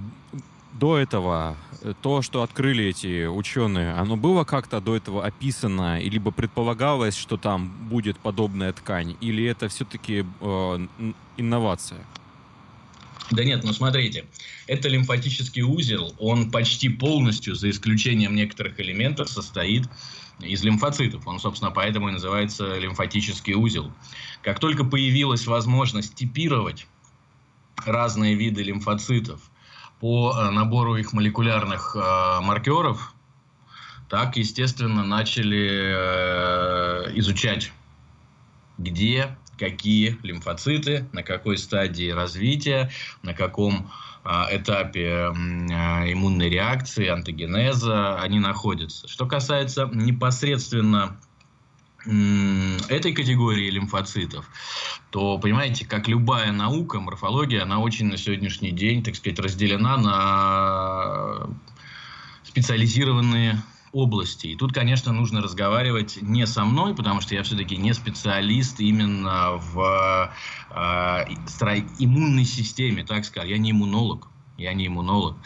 до 0.72 0.98
этого 0.98 1.56
э, 1.82 1.94
то, 2.02 2.22
что 2.22 2.42
открыли 2.42 2.86
эти 2.86 3.26
ученые, 3.26 3.92
оно 3.92 4.16
было 4.16 4.44
как-то 4.44 4.80
до 4.80 4.96
этого 4.96 5.24
описано, 5.24 6.00
и 6.00 6.10
либо 6.10 6.32
предполагалось, 6.32 7.16
что 7.16 7.36
там 7.36 7.88
будет 7.88 8.18
подобная 8.18 8.72
ткань, 8.72 9.16
или 9.20 9.44
это 9.44 9.68
все-таки 9.68 10.24
э, 10.40 10.86
инновация? 11.36 12.00
Да 13.30 13.44
нет, 13.44 13.64
ну 13.64 13.72
смотрите, 13.72 14.26
это 14.66 14.88
лимфатический 14.88 15.62
узел, 15.62 16.14
он 16.18 16.50
почти 16.50 16.88
полностью, 16.88 17.54
за 17.54 17.70
исключением 17.70 18.34
некоторых 18.34 18.78
элементов, 18.80 19.30
состоит 19.30 19.84
из 20.40 20.62
лимфоцитов. 20.62 21.26
Он, 21.26 21.38
собственно, 21.38 21.70
поэтому 21.70 22.08
и 22.08 22.12
называется 22.12 22.78
лимфатический 22.78 23.54
узел. 23.54 23.92
Как 24.42 24.58
только 24.58 24.84
появилась 24.84 25.46
возможность 25.46 26.14
типировать 26.14 26.86
разные 27.84 28.34
виды 28.34 28.62
лимфоцитов 28.62 29.40
по 30.00 30.34
э, 30.36 30.50
набору 30.50 30.96
их 30.96 31.12
молекулярных 31.12 31.96
э, 31.96 32.40
маркеров, 32.40 33.14
так, 34.08 34.36
естественно, 34.36 35.04
начали 35.04 35.94
э, 35.96 37.18
изучать, 37.18 37.72
где 38.78 39.36
какие 39.58 40.18
лимфоциты, 40.22 41.08
на 41.12 41.22
какой 41.22 41.56
стадии 41.58 42.10
развития, 42.10 42.90
на 43.22 43.34
каком 43.34 43.90
этапе 44.24 45.32
а, 45.72 46.04
иммунной 46.10 46.48
реакции, 46.48 47.08
антогенеза 47.08 48.20
они 48.20 48.40
находятся. 48.40 49.08
Что 49.08 49.26
касается 49.26 49.88
непосредственно 49.92 51.16
этой 52.88 53.14
категории 53.14 53.70
лимфоцитов, 53.70 54.46
то, 55.10 55.38
понимаете, 55.38 55.86
как 55.86 56.06
любая 56.06 56.52
наука, 56.52 57.00
морфология, 57.00 57.62
она 57.62 57.78
очень 57.78 58.06
на 58.06 58.18
сегодняшний 58.18 58.72
день, 58.72 59.02
так 59.02 59.16
сказать, 59.16 59.38
разделена 59.38 59.96
на 59.96 61.46
специализированные 62.42 63.62
области. 63.94 64.48
И 64.48 64.56
тут, 64.56 64.72
конечно, 64.72 65.12
нужно 65.12 65.40
разговаривать 65.40 66.18
не 66.20 66.46
со 66.46 66.64
мной, 66.64 66.94
потому 66.94 67.20
что 67.20 67.34
я 67.34 67.42
все-таки 67.42 67.76
не 67.76 67.94
специалист 67.94 68.80
именно 68.80 69.52
в 69.56 70.30
э, 70.70 71.34
иммунной 71.98 72.44
системе, 72.44 73.04
так 73.04 73.24
сказать. 73.24 73.48
Я 73.48 73.58
не 73.58 73.70
иммунолог 73.70 74.33
я 74.56 74.72
не 74.72 74.86
иммунолог. 74.86 75.36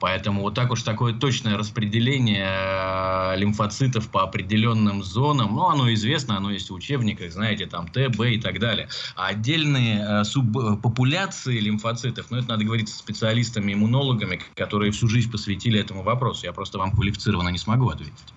Поэтому 0.00 0.42
вот 0.42 0.54
так 0.54 0.70
уж 0.70 0.82
такое 0.82 1.12
точное 1.14 1.56
распределение 1.56 2.46
э, 2.46 3.36
лимфоцитов 3.36 4.10
по 4.10 4.22
определенным 4.22 5.02
зонам, 5.02 5.54
ну, 5.54 5.66
оно 5.66 5.92
известно, 5.94 6.36
оно 6.36 6.50
есть 6.50 6.70
в 6.70 6.74
учебниках, 6.74 7.32
знаете, 7.32 7.66
там 7.66 7.88
Т, 7.88 8.08
Б 8.08 8.34
и 8.34 8.40
так 8.40 8.58
далее. 8.58 8.88
А 9.14 9.28
отдельные 9.28 10.04
э, 10.06 10.24
субпопуляции 10.24 11.58
лимфоцитов, 11.58 12.26
ну, 12.30 12.38
это 12.38 12.48
надо 12.48 12.64
говорить 12.64 12.88
со 12.88 12.98
специалистами, 12.98 13.72
иммунологами, 13.72 14.40
которые 14.54 14.92
всю 14.92 15.08
жизнь 15.08 15.30
посвятили 15.30 15.80
этому 15.80 16.02
вопросу. 16.02 16.44
Я 16.44 16.52
просто 16.52 16.78
вам 16.78 16.92
квалифицированно 16.92 17.48
не 17.48 17.58
смогу 17.58 17.88
ответить. 17.88 18.34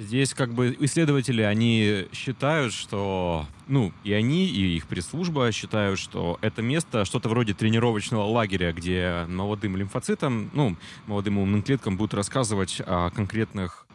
Здесь 0.00 0.32
как 0.32 0.54
бы 0.54 0.74
исследователи, 0.80 1.42
они 1.42 2.06
считают, 2.14 2.72
что, 2.72 3.46
ну, 3.68 3.92
и 4.02 4.14
они, 4.14 4.46
и 4.46 4.76
их 4.76 4.86
пресс-служба 4.86 5.52
считают, 5.52 5.98
что 5.98 6.38
это 6.40 6.62
место 6.62 7.04
что-то 7.04 7.28
вроде 7.28 7.52
тренировочного 7.52 8.24
лагеря, 8.24 8.72
где 8.72 9.26
молодым 9.28 9.76
лимфоцитам, 9.76 10.48
ну, 10.54 10.74
молодым 11.06 11.34
иммунным 11.34 11.62
клеткам 11.62 11.98
будут 11.98 12.14
рассказывать 12.14 12.80
о 12.86 13.10
конкретных 13.10 13.86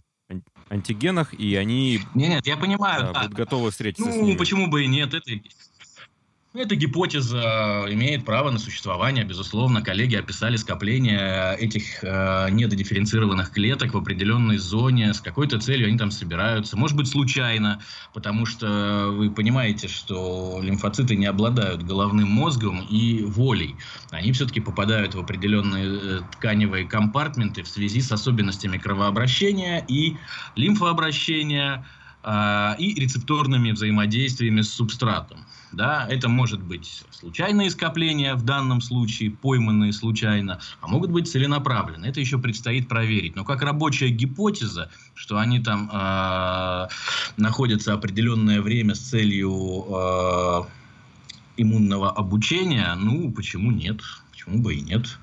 антигенах, 0.70 1.34
и 1.34 1.56
они... 1.56 2.02
Нет, 2.14 2.30
нет, 2.30 2.46
я 2.46 2.56
понимаю, 2.56 3.02
да, 3.02 3.12
да. 3.12 3.22
будут 3.22 3.34
готовы 3.34 3.72
встретиться 3.72 4.08
ну, 4.08 4.14
с 4.14 4.16
ними. 4.16 4.38
почему 4.38 4.68
бы 4.68 4.84
и 4.84 4.88
нет, 4.88 5.16
это 5.16 5.32
эта 6.58 6.76
гипотеза 6.76 7.86
имеет 7.90 8.26
право 8.26 8.50
на 8.50 8.60
существование. 8.60 9.26
Безусловно, 9.26 9.82
коллеги 9.82 10.16
описали 10.16 10.56
скопление 10.56 11.56
этих 11.58 12.04
э, 12.04 12.50
недодифференцированных 12.52 13.52
клеток 13.52 13.94
в 13.94 13.98
определенной 13.98 14.58
зоне. 14.58 15.14
С 15.14 15.22
какой-то 15.22 15.60
целью 15.60 15.88
они 15.88 15.98
там 15.98 16.12
собираются. 16.12 16.78
Может 16.78 16.96
быть, 16.96 17.08
случайно, 17.08 17.82
потому 18.14 18.46
что 18.46 19.10
вы 19.12 19.30
понимаете, 19.32 19.88
что 19.88 20.60
лимфоциты 20.62 21.16
не 21.16 21.26
обладают 21.26 21.84
головным 21.84 22.30
мозгом 22.30 22.86
и 22.90 23.24
волей. 23.24 23.76
Они 24.12 24.32
все-таки 24.32 24.62
попадают 24.62 25.16
в 25.16 25.20
определенные 25.20 25.86
э, 25.86 26.22
тканевые 26.34 26.86
компартменты 26.86 27.64
в 27.64 27.68
связи 27.68 28.02
с 28.02 28.12
особенностями 28.12 28.78
кровообращения 28.78 29.84
и 29.88 30.16
лимфообращения 30.56 31.86
э, 32.24 32.76
и 32.80 33.00
рецепторными 33.00 33.72
взаимодействиями 33.72 34.62
с 34.62 34.74
субстратом. 34.74 35.46
Да, 35.72 36.08
это 36.10 36.30
может 36.30 36.62
быть 36.62 37.04
случайные 37.12 37.70
скопления, 37.70 38.36
в 38.36 38.44
данном 38.44 38.82
случае 38.82 39.32
пойманные 39.32 39.92
случайно, 39.92 40.60
а 40.82 40.88
могут 40.88 41.12
быть 41.12 41.30
целенаправленные. 41.30 42.12
Это 42.12 42.20
еще 42.20 42.38
предстоит 42.38 42.88
проверить. 42.88 43.36
Но 43.36 43.44
как 43.44 43.62
рабочая 43.62 44.10
гипотеза, 44.10 44.90
что 45.16 45.38
они 45.38 45.60
там 45.60 45.90
э, 45.92 46.88
находятся 47.38 47.94
определенное 47.94 48.62
время 48.62 48.96
с 48.96 49.00
целью 49.00 49.86
э, 49.90 50.62
иммунного 51.58 52.12
обучения, 52.12 52.96
ну, 52.96 53.32
почему 53.32 53.72
нет? 53.72 54.02
Почему 54.32 54.62
бы 54.62 54.76
и 54.76 54.82
нет? 54.82 55.18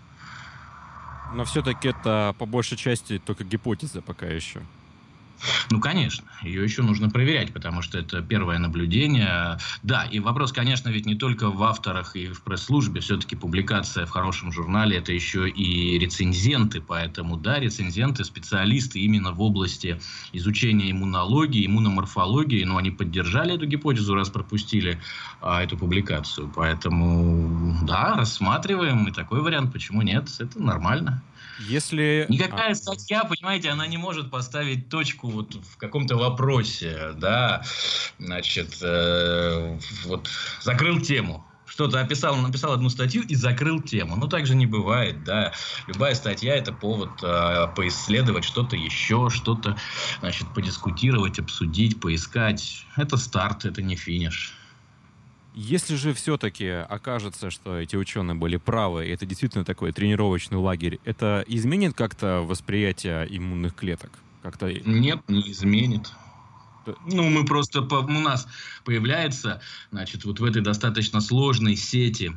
Но 1.35 1.45
все-таки 1.45 1.89
это 1.89 2.35
по 2.39 2.45
большей 2.47 2.77
части 2.77 3.19
только 3.19 3.45
гипотеза 3.45 4.03
пока 4.03 4.27
еще. 4.27 4.61
Ну, 5.71 5.81
конечно, 5.81 6.25
ее 6.43 6.63
еще 6.63 6.83
нужно 6.83 7.11
проверять, 7.11 7.53
потому 7.53 7.83
что 7.83 7.99
это 7.99 8.23
первое 8.23 8.59
наблюдение. 8.59 9.59
Да, 9.83 10.05
и 10.05 10.21
вопрос, 10.21 10.53
конечно, 10.53 10.89
ведь 10.89 11.07
не 11.07 11.15
только 11.15 11.51
в 11.51 11.63
авторах 11.63 12.15
и 12.17 12.29
в 12.29 12.43
пресс-службе. 12.43 13.01
Все-таки 13.01 13.37
публикация 13.37 14.07
в 14.07 14.11
хорошем 14.11 14.53
журнале– 14.53 14.97
это 14.99 15.13
еще 15.13 15.49
и 15.49 15.99
рецензенты. 15.99 16.81
Поэтому, 16.81 17.37
да, 17.37 17.59
рецензенты, 17.59 18.25
специалисты 18.25 19.01
именно 19.01 19.33
в 19.33 19.41
области 19.41 20.01
изучения 20.33 20.91
иммунологии, 20.91 21.67
иммуноморфологии, 21.67 22.65
но 22.65 22.77
они 22.77 22.91
поддержали 22.91 23.55
эту 23.55 23.67
гипотезу, 23.67 24.15
раз 24.15 24.31
пропустили 24.31 25.01
а, 25.41 25.63
эту 25.63 25.77
публикацию. 25.77 26.53
Поэтому, 26.55 27.79
да, 27.83 28.15
рассматриваем 28.17 29.09
и 29.09 29.13
такой 29.13 29.41
вариант. 29.41 29.73
Почему 29.73 30.03
нет? 30.03 30.29
Это 30.39 30.63
нормально. 30.63 31.23
Если... 31.69 32.27
Никакая 32.29 32.73
а... 32.73 32.75
статья, 32.75 33.25
понимаете, 33.25 33.71
она 33.71 33.87
не 33.87 33.97
может 33.97 34.31
поставить 34.31 34.89
точку 34.89 35.29
вот 35.29 35.55
в 35.55 35.77
каком-то 35.77 36.17
вопросе, 36.17 37.13
да, 37.17 37.63
значит, 38.19 38.79
э, 38.83 39.79
вот 40.05 40.29
закрыл 40.61 41.01
тему, 41.01 41.45
что-то 41.73 42.01
описал, 42.01 42.37
написал 42.37 42.73
одну 42.73 42.91
статью 42.91 43.23
и 43.23 43.35
закрыл 43.35 43.81
тему. 43.81 44.17
Ну, 44.17 44.29
так 44.29 44.47
же 44.47 44.55
не 44.55 44.67
бывает, 44.67 45.25
да. 45.25 45.53
Любая 45.87 46.15
статья– 46.15 46.55
это 46.57 46.71
повод 46.71 47.11
э, 47.23 47.67
поисследовать 47.75 48.45
что-то 48.45 48.77
еще, 48.77 49.31
что-то, 49.31 49.79
значит, 50.21 50.47
подискутировать, 50.55 51.39
обсудить, 51.39 51.99
поискать. 51.99 52.85
Это 52.97 53.17
старт, 53.17 53.65
это 53.65 53.81
не 53.81 53.97
финиш. 53.97 54.55
Если 55.55 55.97
же 55.97 56.15
все-таки 56.15 56.67
окажется, 56.69 57.51
что 57.51 57.79
эти 57.79 57.97
ученые 57.97 58.35
были 58.35 58.57
правы, 58.57 59.07
и 59.07 59.11
это 59.11 59.27
действительно 59.27 59.65
такой 59.65 59.93
тренировочный 59.93 60.57
лагерь, 60.57 60.99
это 61.05 61.45
изменит 61.47 61.95
как-то 61.95 62.41
восприятие 62.41 63.27
иммунных 63.29 63.75
клеток? 63.75 64.11
Как-то... 64.43 64.73
Нет, 64.73 65.21
не 65.29 65.53
изменит. 65.53 66.11
Ну, 67.07 67.29
мы 67.29 67.45
просто, 67.45 67.83
у 67.83 68.11
нас 68.11 68.49
появляется, 68.85 69.61
значит, 69.91 70.25
вот 70.25 70.41
в 70.41 70.45
этой 70.45 70.63
достаточно 70.63 71.21
сложной 71.21 71.77
сети 71.77 72.33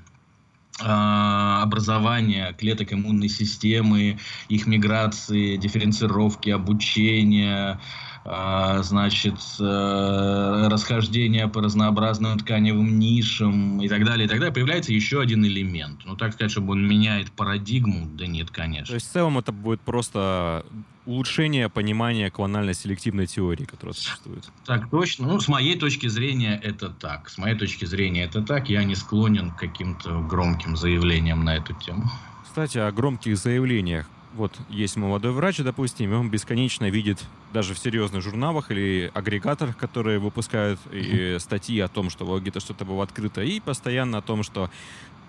а, 0.82 1.64
образования 1.64 2.54
клеток 2.54 2.92
иммунной 2.92 3.30
системы, 3.30 4.20
их 4.50 4.68
миграции, 4.68 5.56
дифференцировки, 5.56 6.50
обучения, 6.50 7.80
значит, 8.26 9.36
э, 9.60 10.68
расхождение 10.68 11.48
по 11.48 11.62
разнообразным 11.62 12.40
тканевым 12.40 12.98
нишам 12.98 13.80
и 13.82 13.88
так 13.88 14.04
далее, 14.04 14.26
и 14.26 14.28
так 14.28 14.40
далее, 14.40 14.52
появляется 14.52 14.92
еще 14.92 15.22
один 15.22 15.46
элемент. 15.46 16.00
Ну, 16.06 16.16
так 16.16 16.34
сказать, 16.34 16.52
чтобы 16.52 16.72
он 16.74 16.88
меняет 16.88 17.32
парадигму, 17.32 18.08
да 18.08 18.26
нет, 18.26 18.50
конечно. 18.50 18.88
То 18.88 18.94
есть 18.96 19.08
в 19.10 19.12
целом 19.12 19.38
это 19.38 19.52
будет 19.52 19.80
просто 19.82 20.66
улучшение 21.06 21.70
понимания 21.70 22.32
клонально-селективной 22.32 23.28
теории, 23.28 23.66
которая 23.66 23.94
существует. 23.94 24.50
Так 24.66 24.90
точно. 24.90 25.28
Ну, 25.28 25.40
с 25.40 25.48
моей 25.48 25.78
точки 25.78 26.08
зрения, 26.08 26.60
это 26.64 26.90
так. 26.90 27.30
С 27.30 27.38
моей 27.38 27.56
точки 27.56 27.86
зрения, 27.86 28.24
это 28.24 28.42
так. 28.42 28.70
Я 28.70 28.84
не 28.84 28.96
склонен 28.96 29.52
к 29.52 29.60
каким-то 29.60 30.22
громким 30.22 30.76
заявлениям 30.76 31.44
на 31.44 31.58
эту 31.58 31.74
тему. 31.76 32.10
Кстати, 32.44 32.80
о 32.80 32.92
громких 32.92 33.38
заявлениях 33.38 34.08
вот 34.36 34.60
есть 34.70 34.98
молодой 34.98 35.32
врач, 35.32 35.58
допустим, 35.60 36.12
и 36.12 36.16
он 36.16 36.30
бесконечно 36.30 36.90
видит 36.90 37.24
даже 37.54 37.74
в 37.74 37.80
серьезных 37.80 38.22
журналах 38.22 38.70
или 38.72 39.12
агрегаторах, 39.14 39.78
которые 39.78 40.20
выпускают 40.20 40.80
и 40.92 41.38
статьи 41.40 41.80
о 41.80 41.88
том, 41.88 42.10
что 42.10 42.40
где-то 42.40 42.60
что-то 42.60 42.86
было 42.86 43.04
открыто, 43.04 43.42
и 43.42 43.60
постоянно 43.60 44.18
о 44.18 44.22
том, 44.22 44.44
что, 44.44 44.70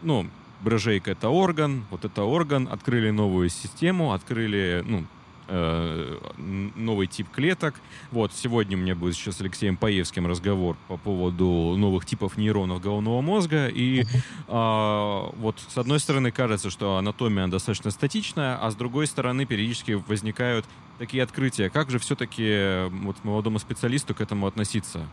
ну, 0.02 0.28
брыжейка 0.60 1.12
это 1.12 1.28
орган, 1.28 1.84
вот 1.90 2.04
это 2.04 2.24
орган, 2.24 2.68
открыли 2.70 3.10
новую 3.10 3.48
систему, 3.48 4.12
открыли, 4.12 4.82
ну, 4.86 5.06
новый 5.48 7.06
тип 7.06 7.28
клеток. 7.30 7.74
Вот, 8.10 8.32
сегодня 8.34 8.76
у 8.76 8.80
меня 8.80 8.94
будет 8.94 9.14
сейчас 9.14 9.36
с 9.36 9.40
Алексеем 9.40 9.76
Паевским 9.76 10.26
разговор 10.26 10.76
по 10.88 10.96
поводу 10.96 11.74
новых 11.76 12.04
типов 12.04 12.36
нейронов 12.36 12.80
головного 12.80 13.20
мозга. 13.20 13.68
И 13.68 14.04
а, 14.48 15.30
вот, 15.36 15.56
с 15.68 15.78
одной 15.78 16.00
стороны, 16.00 16.30
кажется, 16.30 16.70
что 16.70 16.96
анатомия 16.96 17.46
достаточно 17.46 17.90
статичная, 17.90 18.56
а 18.56 18.70
с 18.70 18.74
другой 18.74 19.06
стороны, 19.06 19.46
периодически 19.46 19.92
возникают 19.92 20.66
такие 20.98 21.22
открытия. 21.22 21.70
Как 21.70 21.90
же 21.90 21.98
все-таки 21.98 22.88
вот 23.02 23.16
молодому 23.22 23.58
специалисту 23.58 24.14
к 24.14 24.20
этому 24.20 24.46
относиться? 24.46 25.06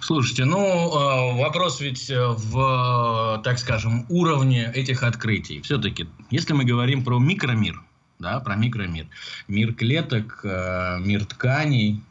Слушайте, 0.00 0.44
ну, 0.44 0.58
э, 0.58 1.40
вопрос 1.40 1.80
ведь 1.80 2.10
в, 2.10 3.40
так 3.42 3.58
скажем, 3.58 4.04
уровне 4.10 4.70
этих 4.74 5.02
открытий. 5.02 5.62
Все-таки, 5.62 6.06
если 6.30 6.52
мы 6.52 6.64
говорим 6.64 7.02
про 7.02 7.18
микромир, 7.18 7.82
да, 8.18 8.40
про 8.40 8.56
микромир. 8.56 9.06
Мир 9.48 9.74
клеток, 9.74 10.40
э, 10.44 10.98
мир 11.00 11.24
тканей, 11.24 12.02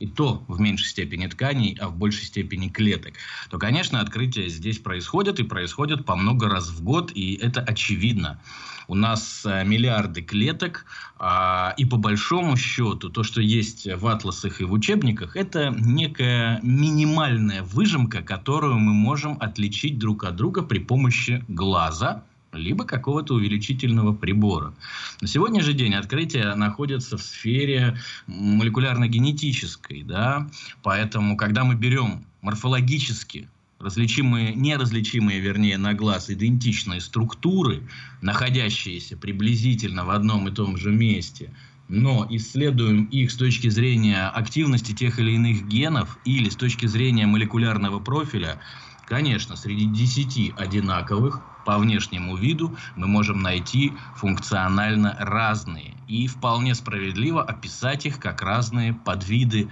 и 0.00 0.06
то 0.06 0.42
в 0.48 0.58
меньшей 0.58 0.86
степени 0.86 1.26
тканей, 1.26 1.76
а 1.78 1.88
в 1.88 1.96
большей 1.96 2.24
степени 2.24 2.68
клеток, 2.68 3.14
то, 3.50 3.58
конечно, 3.58 4.00
открытия 4.00 4.48
здесь 4.48 4.78
происходят 4.78 5.38
и 5.38 5.44
происходят 5.44 6.04
по 6.06 6.16
много 6.16 6.48
раз 6.48 6.70
в 6.70 6.82
год, 6.82 7.12
и 7.14 7.34
это 7.34 7.60
очевидно. 7.60 8.40
У 8.88 8.94
нас 8.96 9.42
э, 9.44 9.62
миллиарды 9.64 10.22
клеток, 10.22 10.84
а, 11.16 11.74
и 11.76 11.84
по 11.84 11.96
большому 11.96 12.56
счету 12.56 13.08
то, 13.10 13.22
что 13.22 13.40
есть 13.40 13.86
в 13.86 14.06
атласах 14.08 14.60
и 14.60 14.64
в 14.64 14.72
учебниках, 14.72 15.36
это 15.36 15.72
некая 15.78 16.58
минимальная 16.62 17.62
выжимка, 17.62 18.22
которую 18.22 18.78
мы 18.78 18.92
можем 18.92 19.36
отличить 19.38 19.98
друг 19.98 20.24
от 20.24 20.34
друга 20.34 20.62
при 20.62 20.80
помощи 20.80 21.44
глаза, 21.46 22.24
либо 22.52 22.84
какого-то 22.84 23.34
увеличительного 23.34 24.12
прибора. 24.14 24.74
На 25.20 25.28
сегодня 25.28 25.62
же 25.62 25.72
день 25.72 25.94
открытия 25.94 26.54
находятся 26.54 27.16
в 27.16 27.22
сфере 27.22 27.96
молекулярно-генетической, 28.26 30.02
да, 30.02 30.48
поэтому, 30.82 31.36
когда 31.36 31.64
мы 31.64 31.74
берем 31.74 32.24
морфологически 32.42 33.48
различимые, 33.78 34.54
неразличимые, 34.54 35.40
вернее, 35.40 35.78
на 35.78 35.94
глаз 35.94 36.28
идентичные 36.30 37.00
структуры, 37.00 37.82
находящиеся 38.20 39.16
приблизительно 39.16 40.04
в 40.04 40.10
одном 40.10 40.48
и 40.48 40.52
том 40.52 40.76
же 40.76 40.90
месте, 40.90 41.50
но 41.88 42.26
исследуем 42.30 43.04
их 43.06 43.32
с 43.32 43.36
точки 43.36 43.68
зрения 43.68 44.28
активности 44.28 44.92
тех 44.92 45.18
или 45.18 45.32
иных 45.32 45.66
генов 45.66 46.18
или 46.24 46.48
с 46.48 46.56
точки 46.56 46.86
зрения 46.86 47.26
молекулярного 47.26 47.98
профиля, 47.98 48.60
конечно, 49.06 49.56
среди 49.56 49.86
10 49.86 50.52
одинаковых 50.56 51.42
по 51.64 51.78
внешнему 51.78 52.36
виду 52.36 52.76
мы 52.96 53.06
можем 53.06 53.42
найти 53.42 53.92
функционально 54.16 55.16
разные 55.18 55.94
и 56.08 56.26
вполне 56.26 56.74
справедливо 56.74 57.42
описать 57.42 58.06
их 58.06 58.18
как 58.18 58.42
разные 58.42 58.92
подвиды 58.92 59.70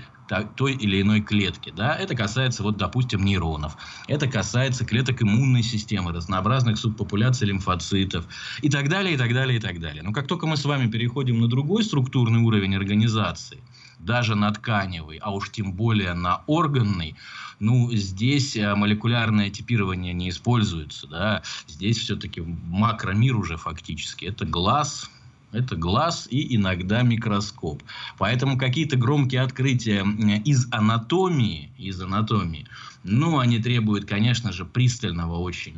той 0.57 0.75
или 0.75 1.01
иной 1.01 1.21
клетки. 1.21 1.73
Да? 1.75 1.95
Это 1.95 2.15
касается, 2.15 2.63
вот, 2.63 2.77
допустим, 2.77 3.25
нейронов. 3.25 3.77
Это 4.07 4.29
касается 4.29 4.85
клеток 4.85 5.23
иммунной 5.23 5.63
системы, 5.63 6.13
разнообразных 6.13 6.79
субпопуляций 6.79 7.47
лимфоцитов 7.47 8.27
и 8.61 8.69
так 8.69 8.89
далее, 8.89 9.15
и 9.15 9.17
так 9.17 9.33
далее, 9.33 9.59
и 9.59 9.61
так 9.61 9.81
далее. 9.81 10.03
Но 10.03 10.13
как 10.13 10.27
только 10.27 10.47
мы 10.47 10.57
с 10.57 10.65
вами 10.65 10.91
переходим 10.91 11.41
на 11.41 11.49
другой 11.49 11.85
структурный 11.85 12.41
уровень 12.41 12.77
организации, 12.77 13.63
даже 14.09 14.35
на 14.35 14.51
тканевый, 14.51 15.19
а 15.19 15.31
уж 15.31 15.51
тем 15.51 15.73
более 15.73 16.15
на 16.15 16.41
органный, 16.47 17.15
ну, 17.61 17.93
здесь 17.93 18.57
э, 18.57 18.75
молекулярное 18.75 19.51
типирование 19.51 20.15
не 20.15 20.31
используется, 20.31 21.07
да, 21.09 21.43
здесь 21.67 21.99
все-таки 21.99 22.41
макромир 22.41 23.37
уже 23.37 23.59
фактически, 23.59 24.25
это 24.25 24.47
глаз, 24.47 25.11
это 25.53 25.77
глаз 25.77 26.27
и 26.31 26.57
иногда 26.57 27.03
микроскоп. 27.03 27.83
Поэтому 28.17 28.57
какие-то 28.57 28.97
громкие 28.97 29.43
открытия 29.43 30.07
из 30.45 30.67
анатомии, 30.73 31.71
из 31.77 32.01
анатомии, 32.01 32.67
ну, 33.05 33.39
они 33.39 33.59
требуют, 33.59 34.07
конечно 34.07 34.53
же, 34.53 34.65
пристального 34.65 35.37
очень 35.37 35.77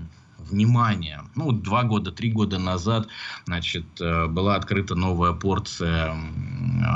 внимания. 0.49 1.25
Ну, 1.35 1.53
два 1.53 1.83
года, 1.85 2.13
три 2.13 2.31
года 2.33 2.59
назад, 2.59 3.09
значит, 3.47 4.01
э, 4.01 4.27
была 4.27 4.57
открыта 4.57 4.95
новая 4.95 5.33
порция 5.33 6.15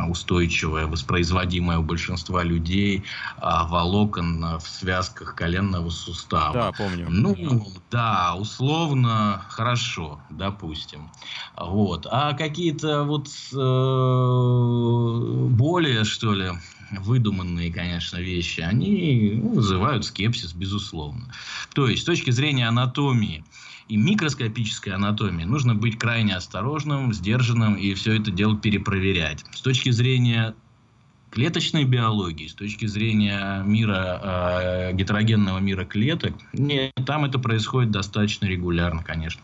устойчивая, 0.09 0.87
воспроизводимая 0.87 1.79
у 1.79 1.83
большинства 1.83 2.43
людей 2.43 3.05
а, 3.37 3.67
волокон 3.67 4.59
в 4.59 4.69
связках 4.69 5.35
коленного 5.35 5.91
сустава. 5.91 6.53
Да, 6.53 6.73
помню. 6.73 7.07
Ну, 7.09 7.65
да, 7.91 8.35
условно, 8.37 9.45
хорошо, 9.49 10.21
допустим. 10.31 11.13
Вот. 11.57 12.07
А 12.11 12.33
какие-то 12.35 13.05
вот 13.05 13.29
э, 13.53 13.57
более, 15.51 16.05
что 16.05 16.33
ли, 16.33 16.53
выдуманные, 17.01 17.73
конечно, 17.73 18.19
вещи, 18.19 18.61
они 18.61 19.41
ну, 19.43 19.55
вызывают 19.55 20.05
скепсис, 20.05 20.53
безусловно. 20.53 21.33
То 21.75 21.89
есть, 21.89 22.03
с 22.03 22.05
точки 22.05 22.31
зрения 22.31 22.69
анатомии 22.69 23.45
и 23.89 23.97
микроскопической 23.97 24.93
анатомии 24.93 25.45
нужно 25.45 25.75
быть 25.75 25.99
крайне 25.99 26.35
осторожным, 26.35 27.13
сдержанным 27.13 27.75
и 27.75 27.95
все 27.95 28.15
это 28.15 28.31
дело 28.31 28.57
перепроверять. 28.57 29.45
С 29.53 29.61
точки 29.61 29.91
зрения 29.91 30.55
клеточной 31.31 31.85
биологии, 31.85 32.47
с 32.47 32.55
точки 32.55 32.87
зрения 32.87 33.63
мира, 33.65 34.21
э, 34.23 34.93
гетерогенного 34.95 35.59
мира 35.59 35.85
клеток, 35.85 36.35
нет, 36.53 36.93
там 37.07 37.25
это 37.25 37.39
происходит 37.39 37.91
достаточно 37.91 38.47
регулярно, 38.47 39.03
конечно. 39.03 39.43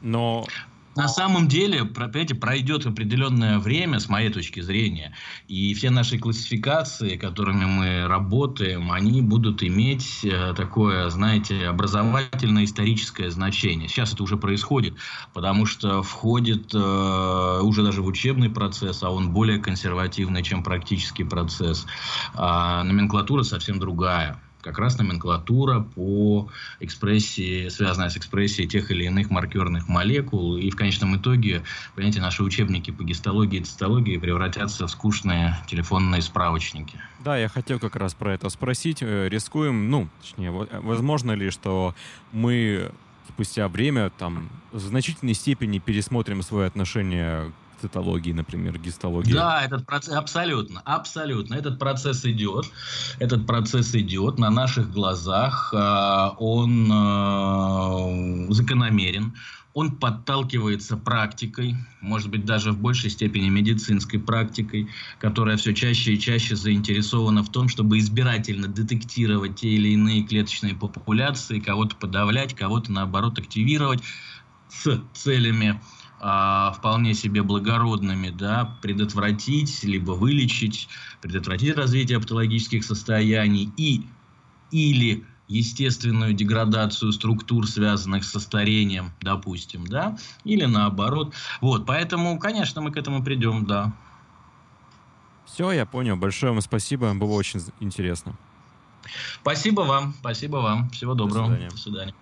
Но 0.00 0.46
на 0.94 1.08
самом 1.08 1.48
деле, 1.48 1.84
понимаете, 1.84 2.34
пройдет 2.34 2.86
определенное 2.86 3.58
время, 3.58 3.98
с 3.98 4.08
моей 4.08 4.30
точки 4.30 4.60
зрения, 4.60 5.14
и 5.48 5.72
все 5.74 5.90
наши 5.90 6.18
классификации, 6.18 7.16
которыми 7.16 7.64
мы 7.64 8.06
работаем, 8.06 8.92
они 8.92 9.22
будут 9.22 9.62
иметь 9.62 10.20
э, 10.24 10.52
такое, 10.54 11.08
знаете, 11.10 11.66
образовательное 11.66 12.64
историческое 12.64 13.30
значение. 13.30 13.88
Сейчас 13.88 14.12
это 14.12 14.22
уже 14.22 14.36
происходит, 14.36 14.94
потому 15.32 15.66
что 15.66 16.02
входит 16.02 16.74
э, 16.74 17.60
уже 17.62 17.82
даже 17.82 18.02
в 18.02 18.06
учебный 18.06 18.50
процесс, 18.50 19.02
а 19.02 19.10
он 19.10 19.32
более 19.32 19.58
консервативный, 19.58 20.42
чем 20.42 20.62
практический 20.62 21.24
процесс. 21.24 21.86
А 22.34 22.84
номенклатура 22.84 23.42
совсем 23.42 23.78
другая 23.78 24.38
как 24.62 24.78
раз 24.78 24.96
номенклатура 24.98 25.80
по 25.80 26.48
экспрессии, 26.80 27.68
связанная 27.68 28.08
с 28.08 28.16
экспрессией 28.16 28.68
тех 28.68 28.90
или 28.90 29.04
иных 29.04 29.30
маркерных 29.30 29.88
молекул. 29.88 30.56
И 30.56 30.70
в 30.70 30.76
конечном 30.76 31.16
итоге, 31.16 31.62
понимаете, 31.94 32.20
наши 32.20 32.42
учебники 32.42 32.90
по 32.90 33.02
гистологии 33.02 33.60
и 33.60 33.64
цитологии 33.64 34.16
превратятся 34.16 34.86
в 34.86 34.90
скучные 34.90 35.56
телефонные 35.66 36.22
справочники. 36.22 36.98
Да, 37.24 37.36
я 37.36 37.48
хотел 37.48 37.78
как 37.78 37.96
раз 37.96 38.14
про 38.14 38.34
это 38.34 38.48
спросить. 38.48 39.02
Э, 39.02 39.28
рискуем, 39.28 39.90
ну, 39.90 40.08
точнее, 40.20 40.50
возможно 40.50 41.32
ли, 41.32 41.50
что 41.50 41.94
мы 42.32 42.90
спустя 43.28 43.68
время 43.68 44.10
там 44.10 44.48
в 44.72 44.78
значительной 44.78 45.34
степени 45.34 45.78
пересмотрим 45.78 46.42
свое 46.42 46.66
отношение 46.66 47.52
цитологии, 47.82 48.32
например, 48.32 48.78
гистологии. 48.78 49.32
Да, 49.32 49.62
этот 49.64 49.86
процесс 49.86 50.14
абсолютно, 50.14 50.80
абсолютно. 50.84 51.54
Этот 51.54 51.78
процесс 51.78 52.24
идет, 52.24 52.66
этот 53.18 53.46
процесс 53.46 53.94
идет 53.94 54.38
на 54.38 54.50
наших 54.50 54.90
глазах, 54.90 55.72
а, 55.76 56.34
он 56.38 56.88
а, 56.92 58.08
закономерен, 58.50 59.34
он 59.74 59.96
подталкивается 59.96 60.96
практикой, 60.96 61.76
может 62.00 62.28
быть, 62.28 62.44
даже 62.44 62.72
в 62.72 62.78
большей 62.78 63.10
степени 63.10 63.48
медицинской 63.48 64.20
практикой, 64.20 64.88
которая 65.18 65.56
все 65.56 65.74
чаще 65.74 66.12
и 66.12 66.20
чаще 66.20 66.56
заинтересована 66.56 67.42
в 67.42 67.50
том, 67.50 67.68
чтобы 67.68 67.98
избирательно 67.98 68.68
детектировать 68.68 69.56
те 69.56 69.70
или 69.70 69.88
иные 69.88 70.24
клеточные 70.24 70.74
популяции, 70.74 71.58
кого-то 71.58 71.96
подавлять, 71.96 72.54
кого-то, 72.54 72.92
наоборот, 72.92 73.38
активировать 73.38 74.02
с 74.68 75.00
целями 75.14 75.80
вполне 76.22 77.14
себе 77.14 77.42
благородными, 77.42 78.30
да, 78.30 78.76
предотвратить, 78.80 79.82
либо 79.82 80.12
вылечить, 80.12 80.88
предотвратить 81.20 81.76
развитие 81.76 82.20
патологических 82.20 82.84
состояний 82.84 83.72
и 83.76 84.06
или 84.70 85.24
естественную 85.48 86.32
деградацию 86.32 87.12
структур, 87.12 87.68
связанных 87.68 88.24
со 88.24 88.40
старением, 88.40 89.10
допустим, 89.20 89.86
да, 89.86 90.16
или 90.44 90.64
наоборот. 90.64 91.34
Вот, 91.60 91.86
поэтому, 91.86 92.38
конечно, 92.38 92.80
мы 92.80 92.90
к 92.92 92.96
этому 92.96 93.22
придем, 93.22 93.66
да. 93.66 93.92
Все, 95.44 95.72
я 95.72 95.84
понял. 95.84 96.16
Большое 96.16 96.52
вам 96.52 96.62
спасибо, 96.62 97.12
было 97.14 97.32
очень 97.32 97.60
интересно. 97.80 98.34
Спасибо 99.40 99.82
вам, 99.82 100.14
спасибо 100.20 100.58
вам. 100.58 100.88
Всего 100.90 101.14
доброго. 101.14 101.48
До 101.48 101.54
свидания. 101.54 101.70
До 101.70 101.76
свидания. 101.76 102.14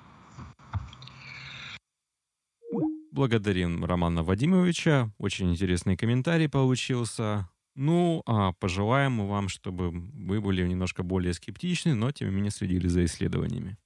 Благодарим 3.20 3.84
Романа 3.84 4.22
Вадимовича. 4.22 5.12
Очень 5.18 5.52
интересный 5.52 5.94
комментарий 5.94 6.48
получился. 6.48 7.50
Ну, 7.74 8.22
а 8.24 8.52
пожелаем 8.52 9.26
вам, 9.26 9.50
чтобы 9.50 9.90
вы 9.90 10.40
были 10.40 10.66
немножко 10.66 11.02
более 11.02 11.34
скептичны, 11.34 11.92
но 11.94 12.12
тем 12.12 12.30
не 12.30 12.34
менее 12.36 12.50
следили 12.50 12.88
за 12.88 13.04
исследованиями. 13.04 13.76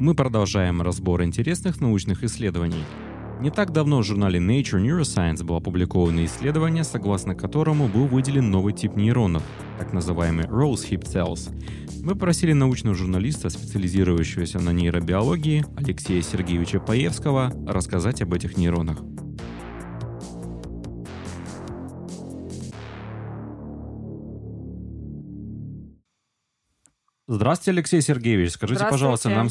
Мы 0.00 0.16
продолжаем 0.16 0.82
разбор 0.82 1.22
интересных 1.22 1.80
научных 1.80 2.24
исследований. 2.24 2.82
Не 3.40 3.50
так 3.50 3.70
давно 3.70 4.00
в 4.00 4.02
журнале 4.02 4.40
Nature 4.40 4.82
Neuroscience 4.82 5.44
было 5.44 5.58
опубликовано 5.58 6.24
исследование, 6.24 6.82
согласно 6.82 7.36
которому 7.36 7.86
был 7.86 8.06
выделен 8.06 8.50
новый 8.50 8.72
тип 8.72 8.96
нейронов, 8.96 9.44
так 9.78 9.92
называемый 9.92 10.46
Rose 10.46 10.90
Hip 10.90 11.04
Cells. 11.04 11.54
Мы 12.02 12.16
просили 12.16 12.52
научного 12.52 12.96
журналиста, 12.96 13.48
специализирующегося 13.48 14.58
на 14.58 14.70
нейробиологии, 14.70 15.64
Алексея 15.76 16.20
Сергеевича 16.20 16.80
Паевского, 16.80 17.52
рассказать 17.64 18.22
об 18.22 18.34
этих 18.34 18.56
нейронах. 18.56 18.98
Здравствуйте, 27.28 27.70
Алексей 27.70 28.02
Сергеевич. 28.02 28.50
Скажите, 28.50 28.84
пожалуйста, 28.90 29.28
нам... 29.28 29.48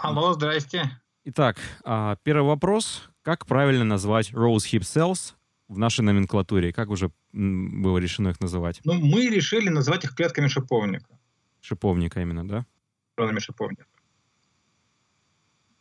Алло, 0.00 0.32
здрасте. 0.32 0.90
Итак, 1.24 1.58
а, 1.84 2.16
первый 2.24 2.46
вопрос. 2.46 3.10
Как 3.28 3.44
правильно 3.44 3.84
назвать 3.84 4.30
Rose 4.30 4.64
Hip 4.72 4.80
Cells 4.80 5.34
в 5.68 5.76
нашей 5.76 6.00
номенклатуре? 6.00 6.72
Как 6.72 6.88
уже 6.88 7.10
было 7.34 7.98
решено 7.98 8.30
их 8.30 8.40
называть? 8.40 8.80
Ну, 8.84 8.94
мы 8.94 9.26
решили 9.26 9.68
называть 9.68 10.02
их 10.04 10.14
клетками 10.14 10.48
шиповника. 10.48 11.18
Шиповника 11.60 12.22
именно, 12.22 12.48
да? 12.48 12.64
Нейронами 13.18 13.40
шиповника. 13.40 13.84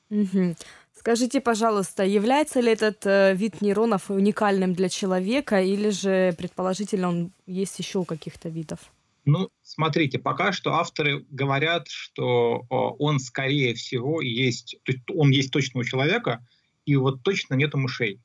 Угу. 0.09 0.57
Скажите, 0.93 1.39
пожалуйста, 1.39 2.03
является 2.03 2.59
ли 2.59 2.69
этот 2.69 3.05
э, 3.05 3.33
вид 3.33 3.61
нейронов 3.61 4.11
уникальным 4.11 4.73
для 4.73 4.89
человека, 4.89 5.61
или 5.61 5.89
же, 5.89 6.35
предположительно, 6.37 7.07
он 7.07 7.31
есть 7.45 7.79
еще 7.79 7.99
у 7.99 8.03
каких-то 8.03 8.49
видов? 8.49 8.79
Ну, 9.23 9.49
смотрите, 9.63 10.19
пока 10.19 10.51
что 10.51 10.73
авторы 10.73 11.25
говорят, 11.29 11.87
что 11.87 12.65
он, 12.69 13.19
скорее 13.19 13.73
всего, 13.73 14.21
есть, 14.21 14.75
то 14.83 14.91
есть 14.91 15.03
он 15.15 15.29
есть 15.29 15.53
точно 15.53 15.79
у 15.79 15.83
человека, 15.85 16.45
и 16.87 16.95
вот 16.95 17.21
точно 17.21 17.55
нету 17.55 17.77
мышей. 17.77 18.21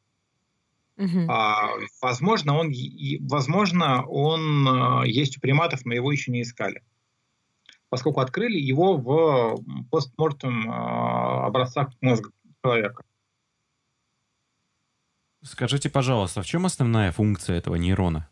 Угу. 0.97 1.27
А, 1.29 1.71
возможно, 2.01 2.57
он, 2.57 2.73
возможно, 3.29 4.07
он 4.07 4.69
а, 4.69 5.03
есть 5.05 5.37
у 5.37 5.41
приматов, 5.41 5.85
мы 5.85 5.97
его 5.97 6.13
еще 6.13 6.31
не 6.31 6.43
искали. 6.43 6.83
Поскольку 7.89 8.21
открыли 8.21 8.59
его 8.59 8.97
в 8.97 9.63
постмортем 9.91 10.71
а, 10.71 11.47
образцах 11.47 11.89
мозга 12.01 12.31
человека. 12.63 13.03
Скажите, 15.43 15.91
пожалуйста, 15.91 16.43
в 16.43 16.47
чем 16.47 16.65
основная 16.65 17.11
функция 17.11 17.57
этого 17.57 17.75
нейрона? 17.75 18.29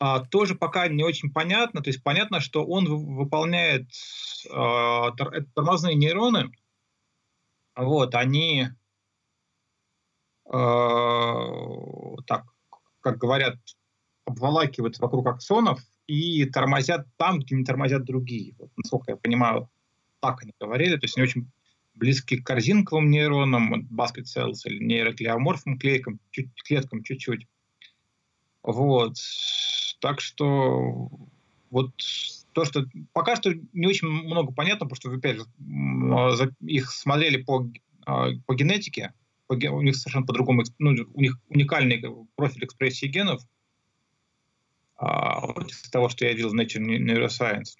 А, 0.00 0.20
тоже 0.20 0.56
пока 0.56 0.88
не 0.88 1.04
очень 1.04 1.30
понятно. 1.30 1.82
То 1.82 1.90
есть 1.90 2.02
понятно, 2.02 2.40
что 2.40 2.66
он 2.66 2.86
выполняет 2.86 3.86
а, 4.50 5.12
тормозные 5.54 5.94
нейроны. 5.94 6.50
Вот, 7.76 8.14
они 8.14 8.68
так, 10.46 12.44
как 13.00 13.18
говорят, 13.18 13.56
обволакивают 14.26 14.98
вокруг 14.98 15.26
аксонов 15.26 15.80
и 16.06 16.44
тормозят 16.46 17.06
там, 17.16 17.40
где 17.40 17.56
не 17.56 17.64
тормозят 17.64 18.04
другие. 18.04 18.54
Вот, 18.58 18.70
насколько 18.76 19.12
я 19.12 19.16
понимаю, 19.16 19.70
так 20.20 20.42
они 20.42 20.52
говорили. 20.60 20.96
То 20.96 21.04
есть 21.04 21.16
они 21.16 21.24
очень 21.24 21.50
близки 21.94 22.38
к 22.38 22.46
корзинковым 22.46 23.10
нейронам, 23.10 23.86
basket 23.90 24.24
cells 24.24 24.60
или 24.64 24.82
нейроклеоморфным 24.82 25.78
клеткам, 25.78 26.18
чуть, 26.30 26.50
клеткам 26.62 27.02
чуть-чуть. 27.02 27.46
Вот. 28.62 29.16
Так 30.00 30.20
что 30.20 31.10
вот 31.70 31.92
то, 32.52 32.64
что 32.64 32.84
пока 33.12 33.36
что 33.36 33.52
не 33.72 33.86
очень 33.86 34.08
много 34.08 34.52
понятно, 34.52 34.86
потому 34.86 34.96
что, 34.96 35.10
опять 35.10 35.38
же, 35.38 36.54
их 36.60 36.90
смотрели 36.90 37.42
по, 37.42 37.70
а, 38.06 38.28
по 38.46 38.54
генетике, 38.54 39.12
по, 39.56 39.72
у 39.72 39.82
них 39.82 39.96
совершенно 39.96 40.26
по-другому, 40.26 40.62
ну, 40.78 40.94
у 41.14 41.20
них 41.20 41.38
уникальный 41.48 42.02
профиль 42.36 42.64
экспрессии 42.64 43.06
генов, 43.06 43.42
а, 44.96 45.46
вот 45.46 45.70
из 45.70 45.82
того, 45.90 46.08
что 46.08 46.24
я 46.24 46.32
видел 46.32 46.50
в 46.50 46.54
Nature 46.54 46.80
Neuroscience. 46.80 47.76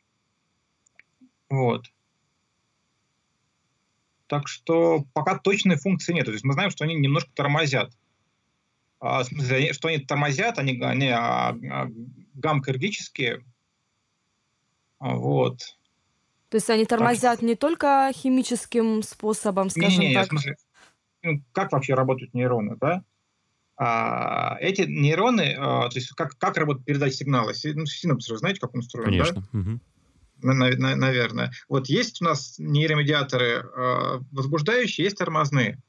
Вот. 1.48 1.86
Так 4.26 4.48
что 4.48 5.04
пока 5.12 5.38
точной 5.38 5.76
функции 5.76 6.12
нет. 6.12 6.26
То 6.26 6.32
есть 6.32 6.44
мы 6.44 6.54
знаем, 6.54 6.70
что 6.70 6.84
они 6.84 6.94
немножко 6.94 7.30
тормозят. 7.34 7.92
А, 9.00 9.22
в 9.22 9.26
смысле, 9.26 9.72
что 9.72 9.88
они 9.88 9.98
тормозят, 9.98 10.58
они, 10.58 10.80
они 10.82 11.08
а, 11.08 11.50
а, 11.50 11.88
гамкоргические. 12.34 13.44
Вот. 14.98 15.58
То 16.48 16.56
есть 16.56 16.70
они 16.70 16.86
тормозят 16.86 17.40
так. 17.40 17.42
не 17.42 17.54
только 17.54 18.10
химическим 18.14 19.02
способом, 19.02 19.70
скажем 19.70 19.90
не, 19.90 19.98
не, 19.98 20.08
не, 20.08 20.14
так? 20.14 20.26
В 20.26 20.28
смысле, 20.30 20.56
как 21.52 21.72
вообще 21.72 21.94
работают 21.94 22.34
нейроны, 22.34 22.76
да? 22.80 23.04
А, 23.76 24.56
эти 24.60 24.82
нейроны, 24.82 25.54
а, 25.58 25.88
то 25.88 25.98
есть 25.98 26.10
как, 26.10 26.38
как 26.38 26.56
работает 26.56 26.86
передача 26.86 27.16
сигнала? 27.16 27.52
Ну, 27.64 27.86
синапс, 27.86 28.30
вы 28.30 28.38
знаете, 28.38 28.60
как 28.60 28.74
он 28.74 28.80
устроен, 28.80 29.10
Конечно. 29.10 29.42
да? 29.52 29.58
Угу 29.58 29.80
наверное. 30.44 31.52
Вот 31.68 31.88
есть 31.88 32.20
у 32.20 32.24
нас 32.24 32.56
нейромедиаторы 32.58 33.46
э, 33.46 34.20
возбуждающие, 34.32 35.04
есть 35.04 35.16
тормозные. 35.16 35.80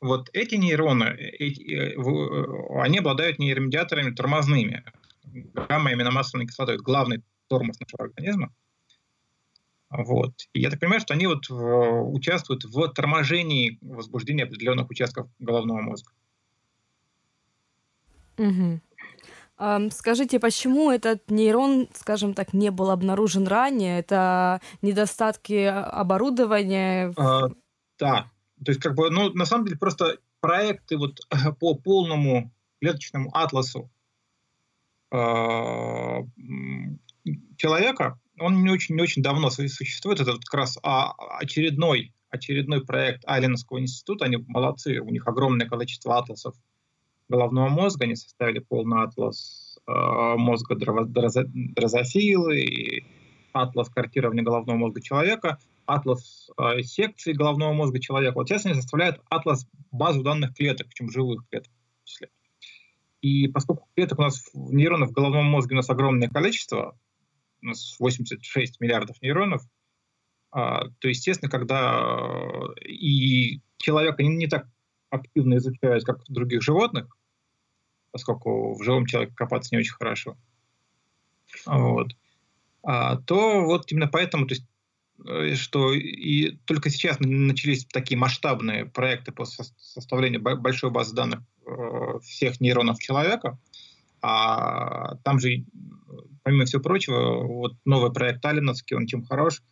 Вот 0.00 0.28
эти 0.32 0.56
нейроны, 0.56 1.04
эти, 1.16 1.94
э, 1.96 2.82
они 2.82 2.98
обладают 2.98 3.38
нейромедиаторами 3.38 4.14
тормозными. 4.14 4.84
Гамма-аминомасляной 5.24 6.46
кислотой, 6.46 6.76
главный 6.76 7.22
тормоз 7.48 7.80
нашего 7.80 8.04
организма. 8.04 8.54
Вот. 9.96 10.32
И 10.52 10.60
я 10.60 10.70
так 10.70 10.80
понимаю, 10.80 11.00
что 11.00 11.14
они 11.14 11.28
вот 11.28 11.48
в, 11.48 12.12
участвуют 12.12 12.64
в 12.64 12.88
торможении 12.88 13.78
возбуждения 13.80 14.42
определенных 14.42 14.90
участков 14.90 15.28
головного 15.38 15.80
мозга. 15.80 16.10
Угу. 18.36 18.80
Скажите, 19.92 20.40
почему 20.40 20.90
этот 20.90 21.30
нейрон, 21.30 21.88
скажем 21.94 22.34
так, 22.34 22.52
не 22.52 22.72
был 22.72 22.90
обнаружен 22.90 23.46
ранее? 23.46 24.00
Это 24.00 24.60
недостатки 24.82 25.62
оборудования? 25.62 27.14
А, 27.16 27.50
да, 27.96 28.30
то 28.64 28.72
есть 28.72 28.80
как 28.80 28.96
бы, 28.96 29.10
ну, 29.10 29.32
на 29.32 29.46
самом 29.46 29.66
деле 29.66 29.78
просто 29.78 30.18
проекты 30.40 30.96
вот 30.96 31.20
по 31.60 31.74
полному 31.74 32.52
клеточному 32.80 33.30
атласу 33.32 33.88
э, 35.12 35.16
человека, 37.56 38.18
он 38.44 38.62
не 38.62 38.70
очень, 38.70 38.94
не 38.94 39.02
очень 39.02 39.22
давно 39.22 39.48
существует. 39.48 40.20
Это 40.20 40.32
вот 40.32 40.44
как 40.44 40.60
раз 40.60 40.78
а, 40.82 41.12
очередной, 41.38 42.12
очередной 42.28 42.84
проект 42.84 43.22
Алленского 43.26 43.80
института. 43.80 44.26
Они 44.26 44.36
молодцы, 44.36 45.00
у 45.00 45.08
них 45.08 45.26
огромное 45.26 45.66
количество 45.66 46.18
атласов 46.18 46.54
головного 47.28 47.68
мозга, 47.70 48.04
они 48.04 48.16
составили 48.16 48.58
полный 48.58 49.02
атлас 49.02 49.78
э, 49.86 49.92
мозга 50.36 50.76
дрозофилы, 50.76 52.60
и 52.60 53.06
атлас 53.54 53.88
картирования 53.88 54.44
головного 54.44 54.76
мозга 54.76 55.00
человека, 55.00 55.58
атлас 55.86 56.50
э, 56.58 56.82
секции 56.82 57.32
головного 57.32 57.72
мозга 57.72 57.98
человека. 57.98 58.34
Вот 58.34 58.48
сейчас 58.48 58.66
они 58.66 58.74
составляют 58.74 59.22
атлас 59.30 59.66
базу 59.90 60.22
данных 60.22 60.54
клеток, 60.54 60.88
причем 60.88 61.10
живых 61.10 61.48
клеток 61.48 61.72
в 62.02 62.08
числе. 62.08 62.28
И 63.22 63.48
поскольку 63.48 63.88
клеток 63.96 64.18
у 64.18 64.22
нас 64.22 64.50
нейронов 64.52 65.08
в 65.10 65.12
головном 65.12 65.46
мозге 65.46 65.74
у 65.74 65.76
нас 65.76 65.88
огромное 65.88 66.28
количество, 66.28 66.94
у 67.64 67.68
нас 67.68 67.96
86 67.98 68.80
миллиардов 68.80 69.20
нейронов, 69.22 69.62
а, 70.50 70.88
то, 71.00 71.08
естественно, 71.08 71.50
когда 71.50 72.72
э, 72.76 72.84
и 72.86 73.60
человека 73.78 74.22
не, 74.22 74.36
не 74.36 74.46
так 74.46 74.68
активно 75.10 75.56
изучают, 75.56 76.04
как 76.04 76.22
других 76.28 76.62
животных, 76.62 77.16
поскольку 78.12 78.74
в 78.74 78.82
живом 78.84 79.06
человеке 79.06 79.34
копаться 79.34 79.74
не 79.74 79.80
очень 79.80 79.94
хорошо. 79.94 80.36
Вот. 81.66 82.12
А, 82.82 83.16
то 83.16 83.64
вот 83.64 83.90
именно 83.90 84.06
поэтому, 84.06 84.46
то 84.46 84.54
есть, 84.54 84.66
э, 85.26 85.54
что 85.56 85.92
и 85.92 86.56
только 86.66 86.90
сейчас 86.90 87.16
начались 87.18 87.86
такие 87.86 88.18
масштабные 88.18 88.86
проекты 88.86 89.32
по 89.32 89.44
составлению 89.44 90.40
большой 90.40 90.90
базы 90.90 91.14
данных 91.14 91.40
э, 91.66 92.18
всех 92.22 92.60
нейронов 92.60 92.98
человека, 93.00 93.58
а 94.22 95.16
там 95.24 95.40
же, 95.40 95.64
помимо 96.44 96.66
всего 96.66 96.82
прочего, 96.82 97.42
вот 97.42 97.74
новый 97.84 98.12
проект 98.12 98.44
Алиновский, 98.44 98.96
он 98.96 99.06
чем 99.06 99.24
хорош, 99.24 99.62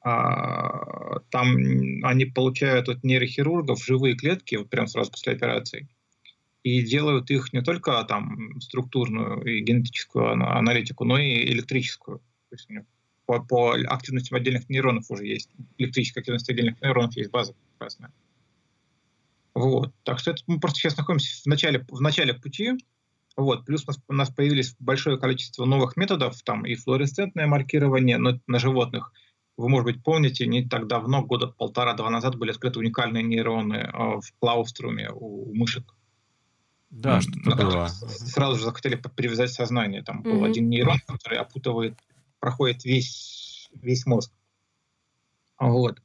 а, 0.00 1.20
там 1.30 1.56
они 2.02 2.24
получают 2.24 2.88
от 2.88 3.04
нейрохирургов 3.04 3.84
живые 3.84 4.16
клетки, 4.16 4.56
вот 4.56 4.68
прямо 4.68 4.88
сразу 4.88 5.12
после 5.12 5.34
операции, 5.34 5.88
и 6.62 6.82
делают 6.82 7.30
их 7.30 7.52
не 7.52 7.62
только 7.62 8.02
там 8.04 8.60
структурную 8.60 9.42
и 9.44 9.60
генетическую 9.60 10.32
аналитику, 10.32 11.04
но 11.04 11.18
и 11.18 11.44
электрическую. 11.44 12.18
То 12.18 12.56
есть 12.56 12.68
по, 13.26 13.42
по 13.42 13.72
активности 13.72 14.34
отдельных 14.34 14.68
нейронов 14.68 15.10
уже 15.10 15.26
есть, 15.26 15.50
электрическая 15.78 16.22
активность 16.22 16.50
отдельных 16.50 16.80
нейронов 16.82 17.16
есть 17.16 17.30
база 17.30 17.54
прекрасная. 17.72 18.12
Вот. 19.54 19.94
Так 20.02 20.18
что 20.18 20.32
это 20.32 20.42
мы 20.46 20.58
просто 20.58 20.80
сейчас 20.80 20.96
находимся 20.96 21.42
в 21.42 21.46
начале, 21.46 21.84
в 21.88 22.00
начале 22.00 22.34
пути. 22.34 22.72
Вот. 23.36 23.64
Плюс 23.66 23.84
у 23.84 23.88
нас, 23.88 24.00
у 24.08 24.12
нас 24.12 24.30
появились 24.30 24.76
большое 24.78 25.18
количество 25.18 25.64
новых 25.64 25.96
методов, 25.96 26.40
там 26.42 26.64
и 26.64 26.74
флуоресцентное 26.74 27.46
маркирование 27.46 28.18
но 28.18 28.38
на 28.46 28.58
животных– 28.58 29.12
вы, 29.56 29.68
может 29.68 29.84
быть, 29.84 30.02
помните, 30.02 30.46
не 30.46 30.66
так 30.66 30.88
давно, 30.88 31.22
года 31.22 31.46
полтора-два 31.46 32.10
назад 32.10 32.36
были 32.36 32.50
открыты 32.50 32.80
уникальные 32.80 33.22
нейроны 33.22 33.74
э, 33.74 33.90
в 33.92 34.32
клауструме 34.40 35.10
у 35.12 35.54
мышек. 35.54 35.94
Да, 36.90 37.20
что 37.20 37.30
было. 37.56 37.88
Сразу 37.88 38.56
же 38.56 38.64
захотели 38.64 38.96
привязать 39.16 39.52
сознание. 39.52 40.02
Там 40.02 40.20
mm-hmm. 40.20 40.30
был 40.30 40.44
один 40.44 40.68
нейрон, 40.68 40.98
который 41.06 41.38
опутывает, 41.38 41.98
проходит 42.40 42.84
весь, 42.84 43.70
весь 43.74 44.06
мозг. 44.06 44.32
Вот. 45.58 46.00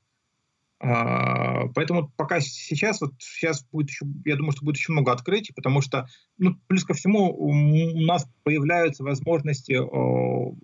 А, 0.81 1.67
поэтому 1.75 2.09
пока 2.15 2.39
сейчас, 2.39 3.01
вот 3.01 3.11
сейчас 3.19 3.65
будет 3.65 3.89
еще, 3.89 4.05
я 4.25 4.37
думаю, 4.37 4.53
что 4.53 4.63
будет 4.63 4.77
еще 4.77 4.93
много 4.93 5.11
открытий, 5.11 5.51
потому 5.53 5.81
что, 5.81 6.07
ну, 6.37 6.55
плюс 6.67 6.85
ко 6.85 6.93
всему, 6.93 7.35
у 7.35 7.53
нас 8.01 8.27
появляются 8.43 9.03
возможности 9.03 9.73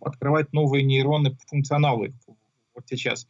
открывать 0.06 0.54
новые 0.54 0.84
нейроны 0.84 1.32
по 1.32 1.42
функционалу 1.48 2.08
вот 2.28 2.84
сейчас. 2.88 3.28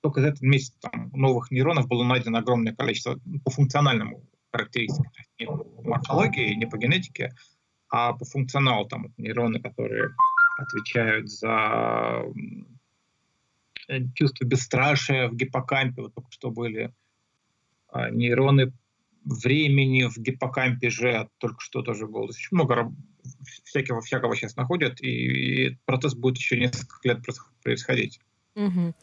Только 0.00 0.20
за 0.20 0.28
этот 0.28 0.42
месяц 0.42 0.74
там, 0.80 1.10
новых 1.14 1.50
нейронов 1.50 1.88
было 1.88 2.04
найдено 2.04 2.38
огромное 2.38 2.74
количество 2.74 3.18
ну, 3.24 3.40
по 3.40 3.50
функциональному 3.50 4.22
характеристикам. 4.52 5.12
Не 5.38 5.46
по 5.46 5.64
морфологии, 5.82 6.54
не 6.54 6.66
по 6.66 6.76
генетике, 6.76 7.32
а 7.88 8.12
по 8.12 8.24
функционалу. 8.24 8.86
Там 8.88 9.12
нейроны, 9.16 9.60
которые 9.60 10.10
отвечают 10.58 11.28
за 11.28 12.22
чувство 14.14 14.44
бесстрашия 14.44 15.28
в 15.28 15.36
гиппокампе, 15.36 16.02
вот 16.02 16.14
только 16.14 16.30
что 16.30 16.50
были 16.50 16.92
а, 17.88 18.10
нейроны 18.10 18.72
времени 19.24 20.04
в 20.04 20.16
гиппокампе 20.18 20.90
же 20.90 21.28
только 21.38 21.60
что 21.60 21.82
тоже 21.82 22.06
было. 22.06 22.24
Очень 22.24 22.48
много 22.52 22.92
всякого, 23.64 24.00
всякого 24.00 24.36
сейчас 24.36 24.56
находят, 24.56 25.00
и, 25.00 25.66
и 25.66 25.78
процесс 25.84 26.14
будет 26.14 26.38
еще 26.38 26.58
несколько 26.58 27.08
лет 27.08 27.18
происходить. 27.62 28.20
Угу. 28.54 28.94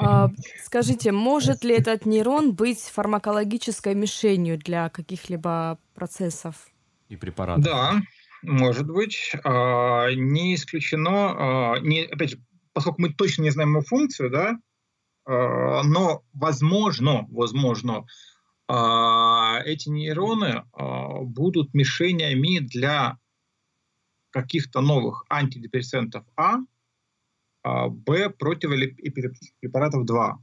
А, 0.00 0.30
скажите, 0.64 1.12
может 1.12 1.64
ли 1.64 1.74
этот 1.74 2.06
нейрон 2.06 2.54
быть 2.54 2.80
фармакологической 2.80 3.94
мишенью 3.94 4.58
для 4.58 4.88
каких-либо 4.88 5.78
процессов? 5.94 6.68
и 7.08 7.16
препаратов? 7.16 7.64
Да, 7.64 8.00
может 8.42 8.86
быть. 8.86 9.32
А, 9.44 10.10
не 10.12 10.54
исключено, 10.54 11.74
а, 11.74 11.78
не, 11.80 12.04
опять 12.04 12.30
же, 12.30 12.38
поскольку 12.78 13.02
мы 13.02 13.12
точно 13.12 13.42
не 13.42 13.50
знаем 13.50 13.70
его 13.70 13.80
функцию, 13.80 14.30
да, 14.30 14.56
а, 15.24 15.82
но 15.82 16.22
возможно, 16.32 17.26
возможно, 17.28 18.06
эти 18.68 19.88
нейроны 19.88 20.62
будут 21.22 21.74
мишенями 21.74 22.58
для 22.60 23.18
каких-то 24.30 24.80
новых 24.80 25.24
антидепрессантов 25.28 26.24
А, 26.36 26.58
Б 27.88 28.30
противоэпилептических 28.30 29.56
препаратов 29.58 30.04
2. 30.04 30.38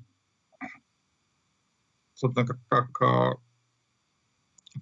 Собственно, 2.16 2.48
как, 2.48 2.60
как 2.68 3.38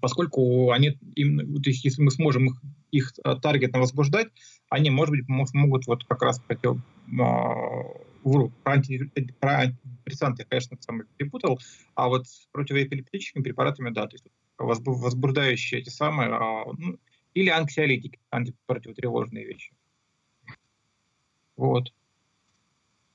поскольку 0.02 0.72
они, 0.72 0.98
им, 1.16 1.62
то 1.62 1.70
есть, 1.70 1.86
если 1.86 2.02
мы 2.02 2.12
сможем 2.12 2.48
их, 2.48 2.62
их 2.92 3.14
э, 3.24 3.36
таргетно 3.42 3.80
возбуждать, 3.80 4.28
они, 4.70 4.90
может 4.90 5.16
быть, 5.16 5.28
могут 5.28 5.88
вот 5.88 6.04
как 6.06 6.22
раз 6.22 6.40
против, 6.40 6.82
вру, 8.24 8.52
про, 8.64 8.74
анти, 8.74 9.12
про 9.40 9.60
антидепрессанты 9.60 10.44
я, 10.44 10.48
конечно, 10.48 10.78
сам 10.80 11.04
перепутал, 11.18 11.60
а 11.96 12.08
вот 12.08 12.28
с 12.28 12.48
противоэпилептическими 12.52 13.44
препаратами, 13.44 13.90
да, 13.92 14.08
то 14.08 14.16
есть 14.16 14.26
возбуждающие 14.58 15.82
эти 15.82 15.90
самые, 15.90 16.30
а, 16.30 16.66
ну, 16.78 16.98
или 17.34 17.50
анксиолитики, 17.50 18.20
антипротивотревожные 18.32 19.46
вещи. 19.46 19.74
Вот. 21.56 21.94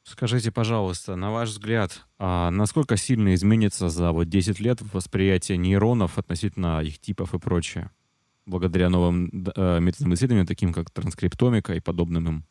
Скажите, 0.08 0.50
пожалуйста, 0.50 1.16
на 1.16 1.30
ваш 1.30 1.50
взгляд, 1.50 2.06
а 2.18 2.50
насколько 2.50 2.96
сильно 2.96 3.34
изменится 3.34 3.90
за 3.90 4.10
вот 4.10 4.24
10 4.24 4.58
лет 4.58 4.80
восприятие 4.94 5.58
нейронов 5.58 6.16
относительно 6.16 6.80
их 6.80 6.98
типов 6.98 7.34
и 7.34 7.38
прочее, 7.38 7.90
благодаря 8.46 8.88
новым 8.88 9.26
э, 9.54 9.80
методам 9.80 10.14
исследования, 10.14 10.46
таким 10.46 10.72
как 10.72 10.90
транскриптомика 10.90 11.74
и 11.74 11.80
подобным 11.80 12.26
им? 12.26 12.44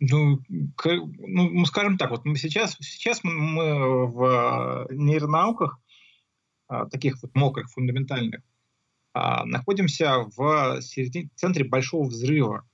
Ну, 0.00 0.40
к, 0.74 0.90
ну, 1.18 1.64
скажем 1.64 1.96
так, 1.96 2.10
вот 2.10 2.24
мы 2.24 2.34
сейчас, 2.36 2.76
сейчас 2.80 3.22
мы, 3.22 3.34
мы 3.34 4.06
в 4.08 4.88
нейронауках, 4.90 5.78
а, 6.66 6.86
таких 6.86 7.22
вот 7.22 7.36
мокрых, 7.36 7.70
фундаментальных, 7.70 8.40
а, 9.14 9.44
находимся 9.44 10.24
в 10.36 10.80
середине, 10.82 11.30
центре 11.36 11.64
большого 11.64 12.08
взрыва. 12.08 12.68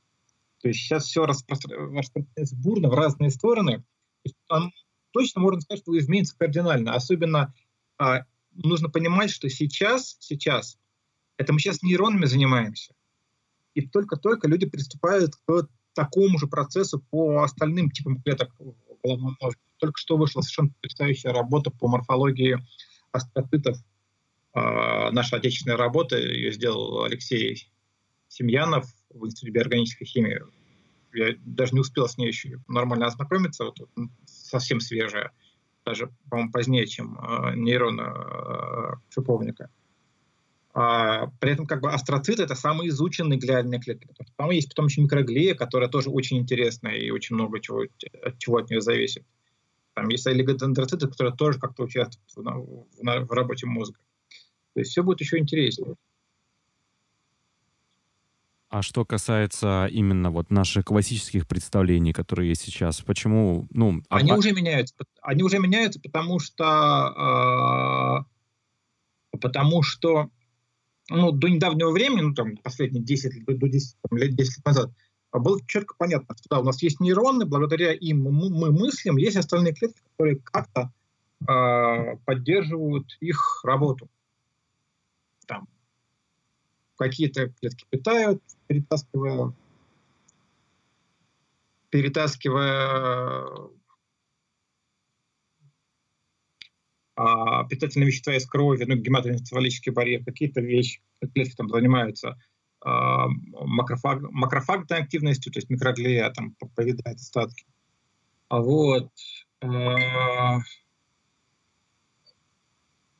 То 0.62 0.68
есть 0.68 0.80
сейчас 0.80 1.04
все 1.04 1.26
распространяется 1.26 2.56
бурно 2.56 2.88
в 2.88 2.94
разные 2.94 3.30
стороны– 3.30 3.84
там 4.48 4.72
точно 5.12 5.40
можно 5.40 5.60
сказать, 5.60 5.82
что 5.82 5.96
изменится 5.98 6.36
кардинально. 6.36 6.94
Особенно 6.94 7.54
а, 7.98 8.24
нужно 8.52 8.88
понимать, 8.88 9.30
что 9.30 9.48
сейчас, 9.48 10.16
сейчас, 10.20 10.78
это 11.36 11.52
мы 11.52 11.60
сейчас 11.60 11.82
нейронами 11.82 12.26
занимаемся. 12.26 12.94
И 13.74 13.86
только-только 13.86 14.48
люди 14.48 14.66
приступают 14.66 15.36
к 15.36 15.68
такому 15.94 16.38
же 16.38 16.46
процессу 16.46 17.02
по 17.10 17.42
остальным 17.42 17.90
типам 17.90 18.20
клеток 18.22 18.54
в 18.58 18.74
головном 19.02 19.36
мозге. 19.40 19.60
Только 19.78 19.98
что 19.98 20.16
вышла 20.16 20.40
совершенно 20.40 20.70
потрясающая 20.70 21.32
работа 21.32 21.70
по 21.70 21.88
морфологии 21.88 22.58
астроцитов. 23.12 23.78
А, 24.54 25.10
наша 25.10 25.36
отечественная 25.36 25.76
работа, 25.76 26.18
ее 26.18 26.52
сделал 26.52 27.04
Алексей 27.04 27.70
Семьянов 28.28 28.86
в 29.10 29.26
Институте 29.26 29.52
биорганической 29.52 30.06
химии 30.06 30.40
я 31.16 31.34
даже 31.44 31.74
не 31.74 31.80
успел 31.80 32.08
с 32.08 32.18
ней 32.18 32.28
еще 32.28 32.58
нормально 32.68 33.06
ознакомиться, 33.06 33.64
вот, 33.64 33.78
совсем 34.26 34.80
свежая, 34.80 35.32
даже, 35.84 36.10
по-моему, 36.30 36.52
позднее, 36.52 36.86
чем 36.86 37.18
э, 37.18 37.54
нейрон 37.56 38.00
э, 38.00 38.96
шиповника. 39.08 39.70
А, 40.78 41.28
при 41.40 41.52
этом 41.52 41.66
как 41.66 41.80
бы 41.80 41.90
астроциты 41.90 42.42
это 42.42 42.54
самые 42.54 42.90
изученные 42.90 43.38
глиальные 43.38 43.80
клетки. 43.80 44.08
Там 44.36 44.50
есть 44.50 44.68
потом 44.68 44.86
еще 44.86 45.00
микроглия, 45.00 45.54
которая 45.54 45.88
тоже 45.88 46.10
очень 46.10 46.36
интересная 46.36 46.96
и 46.96 47.10
очень 47.10 47.34
много 47.34 47.60
чего, 47.60 47.84
от 48.22 48.38
чего 48.38 48.58
от 48.58 48.68
нее 48.68 48.82
зависит. 48.82 49.24
Там 49.94 50.08
есть 50.08 50.26
олигодендроциты, 50.26 51.08
которые 51.08 51.34
тоже 51.34 51.58
как-то 51.58 51.84
участвуют 51.84 52.30
в, 52.36 52.42
в, 52.42 53.26
в 53.26 53.32
работе 53.32 53.66
мозга. 53.66 53.98
То 54.74 54.80
есть 54.80 54.90
все 54.90 55.02
будет 55.02 55.22
еще 55.22 55.38
интереснее. 55.38 55.94
А 58.68 58.82
что 58.82 59.04
касается 59.04 59.88
именно 59.90 60.30
вот 60.30 60.50
наших 60.50 60.86
классических 60.86 61.46
представлений, 61.46 62.12
которые 62.12 62.48
есть 62.48 62.62
сейчас, 62.62 63.00
почему, 63.00 63.66
ну... 63.70 64.02
Они 64.08 64.32
а... 64.32 64.36
уже 64.36 64.52
меняются. 64.52 64.94
Они 65.22 65.42
уже 65.42 65.58
меняются, 65.58 66.00
потому 66.00 66.40
что... 66.40 68.24
Э, 69.32 69.38
потому 69.38 69.82
что 69.82 70.30
ну, 71.08 71.30
до 71.30 71.48
недавнего 71.48 71.92
времени, 71.92 72.22
ну, 72.22 72.34
там, 72.34 72.56
последние 72.56 73.02
10, 73.02 73.44
до 73.44 73.68
10 73.68 73.96
там, 74.08 74.18
лет, 74.18 74.34
10 74.34 74.56
лет 74.56 74.66
назад, 74.66 74.90
было 75.32 75.60
четко 75.66 75.94
понятно, 75.96 76.34
что 76.36 76.48
да, 76.50 76.60
у 76.60 76.64
нас 76.64 76.82
есть 76.82 77.00
нейроны, 77.00 77.44
благодаря 77.44 77.92
им 77.92 78.22
мы, 78.22 78.50
мы 78.50 78.72
мыслим, 78.72 79.16
есть 79.16 79.36
остальные 79.36 79.74
клетки, 79.74 80.00
которые 80.12 80.38
как-то 80.38 80.92
э, 81.48 82.16
поддерживают 82.24 83.16
их 83.20 83.60
работу. 83.64 84.08
Какие-то 86.96 87.48
клетки 87.60 87.84
питают, 87.90 88.42
перетаскивая, 88.66 89.52
перетаскивая 91.90 93.70
а, 97.16 97.64
питательные 97.64 98.08
вещества 98.08 98.34
из 98.34 98.46
крови, 98.46 98.84
ну, 98.84 98.96
гематоэнцефалический 98.96 99.92
барьер, 99.92 100.24
какие-то 100.24 100.60
вещи, 100.60 101.00
клетки 101.34 101.54
там 101.54 101.68
занимаются 101.68 102.38
а, 102.80 103.28
макрофаг, 103.28 104.22
макрофагной 104.30 104.98
активностью, 104.98 105.52
то 105.52 105.58
есть 105.58 105.70
микроглия 105.70 106.30
там 106.30 106.54
поедает 106.74 107.16
остатки. 107.16 107.66
А 108.48 108.60
вот. 108.60 109.10
А, 109.60 110.60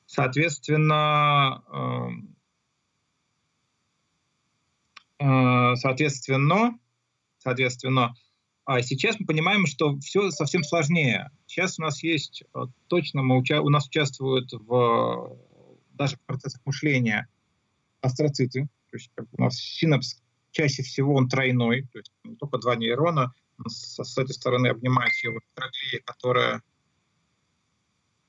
соответственно, 0.06 1.62
Э, 1.68 2.08
соответственно, 5.18 6.78
соответственно, 7.38 8.14
а 8.66 8.82
сейчас 8.82 9.20
мы 9.20 9.26
понимаем, 9.26 9.64
что 9.66 9.96
все 10.00 10.32
совсем 10.32 10.64
сложнее. 10.64 11.30
Сейчас 11.46 11.78
у 11.78 11.82
нас 11.82 12.02
есть, 12.02 12.42
э, 12.52 12.58
точно 12.88 13.22
мы 13.22 13.38
уча- 13.38 13.60
у 13.60 13.68
нас 13.68 13.86
участвуют 13.86 14.52
в 14.52 15.38
даже 15.92 16.16
в 16.16 16.20
процессах 16.22 16.60
мышления 16.64 17.28
астроциты. 18.00 18.68
То 18.90 18.96
есть 18.96 19.10
как 19.14 19.26
у 19.32 19.40
нас 19.40 19.56
синапс 19.56 20.20
чаще 20.50 20.82
всего 20.82 21.14
он 21.14 21.28
тройной, 21.28 21.82
то 21.92 21.98
есть 21.98 22.10
не 22.24 22.34
только 22.34 22.58
два 22.58 22.74
нейрона. 22.74 23.32
С, 23.68 24.02
с 24.02 24.18
этой 24.18 24.32
стороны 24.32 24.66
обнимается 24.66 25.28
его 25.28 25.38
микроглия, 25.38 26.02
которая 26.04 26.62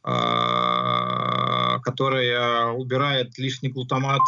э, 0.04 1.80
которая 1.82 2.72
убирает 2.74 3.38
лишний 3.40 3.70
глутамат. 3.70 4.22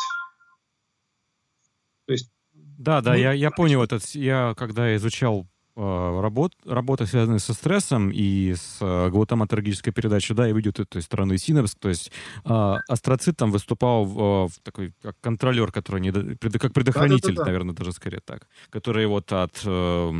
То 2.05 2.13
есть 2.13 2.31
да, 2.79 3.01
да, 3.01 3.11
ну, 3.11 3.17
я, 3.17 3.33
я 3.33 3.51
понял 3.51 3.83
этот. 3.83 4.05
Я 4.15 4.53
когда 4.57 4.95
изучал 4.95 5.45
э, 5.75 6.19
работ, 6.21 6.53
работы, 6.65 7.05
связанные 7.05 7.39
со 7.39 7.53
стрессом 7.53 8.09
и 8.09 8.53
с 8.53 8.77
э, 8.79 9.09
глутаматологической 9.09 9.91
передачей, 9.91 10.33
да, 10.33 10.47
я 10.47 10.53
видел 10.53 10.71
этой 10.71 11.01
стороны 11.01 11.37
синапс, 11.37 11.75
то 11.75 11.89
есть 11.89 12.09
э, 12.45 12.75
астроцит 12.87 13.35
там 13.35 13.51
выступал 13.51 14.05
в, 14.05 14.47
в 14.47 14.59
такой 14.63 14.93
как 15.01 15.19
контролер, 15.19 15.73
который 15.73 15.99
не, 15.99 16.11
как 16.37 16.71
предохранитель, 16.71 17.29
да, 17.29 17.33
да, 17.33 17.35
да, 17.35 17.41
да. 17.41 17.45
наверное, 17.47 17.75
даже 17.75 17.91
скорее 17.91 18.21
так, 18.21 18.47
который 18.69 19.05
вот 19.07 19.33
от 19.33 19.61
э, 19.65 20.11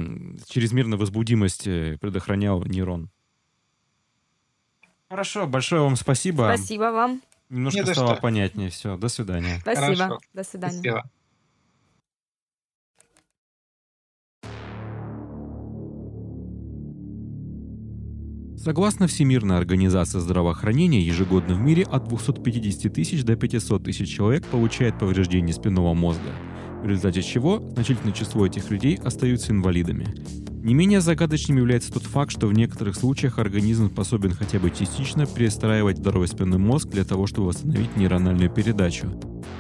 чрезмерной 0.50 0.98
возбудимости 0.98 1.96
предохранял 2.02 2.62
нейрон. 2.66 3.10
Хорошо, 5.10 5.48
большое 5.48 5.82
вам 5.82 5.96
спасибо. 5.96 6.52
Спасибо 6.54 6.92
вам. 6.92 7.22
Немножко 7.50 7.80
Не 7.80 7.94
стало 7.94 8.16
понятнее. 8.16 8.70
Все, 8.70 8.98
до 8.98 9.08
свидания. 9.08 9.60
Спасибо. 9.62 9.96
Хорошо. 9.96 10.20
До 10.34 10.44
свидания. 10.44 10.74
Спасибо. 10.74 11.10
Согласно 18.70 19.08
Всемирной 19.08 19.58
организации 19.58 20.20
здравоохранения, 20.20 21.02
ежегодно 21.02 21.56
в 21.56 21.60
мире 21.60 21.82
от 21.82 22.08
250 22.08 22.94
тысяч 22.94 23.24
до 23.24 23.36
500 23.36 23.84
тысяч 23.84 24.16
человек 24.16 24.46
получает 24.46 25.00
повреждение 25.00 25.56
спинного 25.56 25.96
мозга, 25.96 26.30
в 26.84 26.86
результате 26.86 27.24
чего 27.24 27.68
значительное 27.74 28.14
число 28.14 28.46
этих 28.46 28.70
людей 28.70 29.00
остаются 29.04 29.54
инвалидами. 29.54 30.06
Не 30.64 30.76
менее 30.76 31.02
загадочным 31.02 31.58
является 31.58 31.92
тот 31.92 32.04
факт, 32.04 32.32
что 32.32 32.46
в 32.46 32.54
некоторых 32.54 32.96
случаях 32.96 33.40
организм 33.40 33.90
способен 33.90 34.36
хотя 34.36 34.60
бы 34.60 34.70
частично 34.70 35.26
перестраивать 35.26 35.98
здоровый 35.98 36.28
спинной 36.28 36.60
мозг 36.60 36.90
для 36.90 37.06
того, 37.06 37.26
чтобы 37.26 37.48
восстановить 37.48 37.98
нейрональную 37.98 38.52
передачу. 38.52 39.08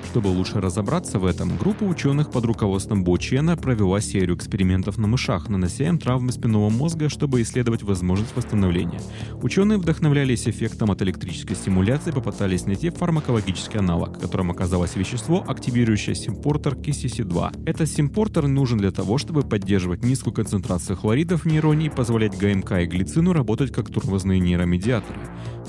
Чтобы 0.09 0.29
лучше 0.29 0.59
разобраться 0.59 1.19
в 1.19 1.25
этом, 1.25 1.55
группа 1.55 1.83
ученых 1.83 2.31
под 2.31 2.43
руководством 2.45 3.03
Бо 3.03 3.19
Чена 3.19 3.55
провела 3.55 4.01
серию 4.01 4.35
экспериментов 4.35 4.97
на 4.97 5.05
мышах, 5.05 5.49
нанося 5.49 5.87
им 5.87 5.99
травмы 5.99 6.31
спинного 6.31 6.71
мозга, 6.71 7.09
чтобы 7.09 7.43
исследовать 7.43 7.83
возможность 7.83 8.35
восстановления. 8.35 8.99
Ученые 9.43 9.77
вдохновлялись 9.77 10.47
эффектом 10.47 10.89
от 10.89 11.03
электрической 11.03 11.55
стимуляции 11.55 12.09
и 12.09 12.13
попытались 12.13 12.65
найти 12.65 12.89
фармакологический 12.89 13.77
аналог, 13.77 14.19
которым 14.19 14.49
оказалось 14.49 14.95
вещество, 14.95 15.45
активирующее 15.47 16.15
симпортер 16.15 16.73
KCC2. 16.73 17.65
Этот 17.67 17.87
симпортер 17.87 18.47
нужен 18.47 18.79
для 18.79 18.89
того, 18.89 19.19
чтобы 19.19 19.43
поддерживать 19.43 20.03
низкую 20.03 20.33
концентрацию 20.33 20.97
хлоридов 20.97 21.43
в 21.43 21.45
нейроне 21.45 21.85
и 21.85 21.89
позволять 21.89 22.35
ГМК 22.35 22.79
и 22.79 22.87
глицину 22.87 23.31
работать 23.31 23.71
как 23.71 23.91
тормозные 23.91 24.39
нейромедиаторы. 24.39 25.19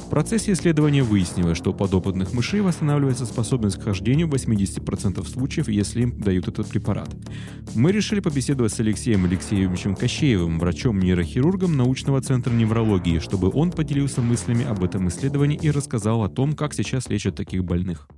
В 0.07 0.09
процессе 0.09 0.53
исследования 0.53 1.03
выяснилось, 1.03 1.59
что 1.59 1.73
у 1.73 1.75
подопытных 1.75 2.33
мышей 2.33 2.63
восстанавливается 2.63 3.27
способность 3.27 3.79
к 3.79 3.85
хождению 3.85 4.30
80% 4.31 5.25
случаев, 5.27 5.69
если 5.69 6.03
им 6.03 6.21
дают 6.21 6.49
этот 6.49 6.69
препарат. 6.69 7.09
Мы 7.75 7.93
решили 7.93 8.21
побеседовать 8.21 8.73
с 8.73 8.81
Алексеем 8.81 9.25
Алексеевичем 9.25 9.95
Кощеевым, 9.95 10.59
врачом-нейрохирургом 10.59 11.77
научного 11.77 12.21
центра 12.23 12.53
неврологии, 12.53 13.19
чтобы 13.19 13.51
он 13.53 13.71
поделился 13.73 14.23
мыслями 14.23 14.65
об 14.65 14.83
этом 14.83 15.09
исследовании 15.09 15.59
и 15.61 15.71
рассказал 15.71 16.23
о 16.25 16.29
том, 16.29 16.55
как 16.55 16.73
сейчас 16.75 17.09
лечат 17.09 17.35
таких 17.37 17.65
больных. 17.65 18.09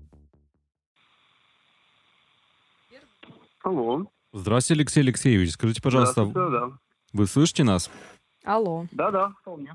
Алло. 3.62 4.06
Здравствуйте, 4.32 4.80
Алексей 4.80 5.00
Алексеевич. 5.00 5.52
Скажите, 5.52 5.80
пожалуйста, 5.82 6.24
Да, 6.26 6.48
да. 6.48 6.70
вы 7.12 7.26
слышите 7.26 7.64
нас? 7.64 7.90
Алло. 8.44 8.86
Да-да, 8.90 9.34
вполне. 9.40 9.74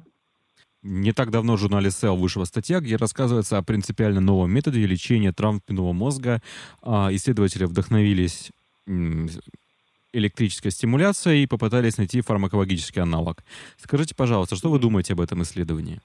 Не 0.84 1.12
так 1.12 1.32
давно 1.32 1.56
в 1.56 1.60
журнале 1.60 1.90
Cell 1.90 2.16
вышла 2.16 2.44
статья, 2.46 2.80
где 2.80 2.96
рассказывается 2.96 3.58
о 3.58 3.64
принципиально 3.64 4.22
новом 4.22 4.52
методе 4.52 4.86
лечения 4.86 5.34
травм 5.34 5.60
спинного 5.60 5.92
мозга. 5.92 6.42
А, 6.82 7.10
Исследователи 7.12 7.66
вдохновились 7.66 8.52
электрической 10.14 10.72
стимуляцией 10.72 11.44
и 11.44 11.48
попытались 11.48 11.98
найти 11.98 12.22
фармакологический 12.22 13.02
аналог. 13.02 13.44
Скажите, 13.78 14.16
пожалуйста, 14.16 14.56
что 14.56 14.70
вы 14.70 14.80
думаете 14.80 15.14
об 15.14 15.22
этом 15.22 15.42
исследовании? 15.42 16.00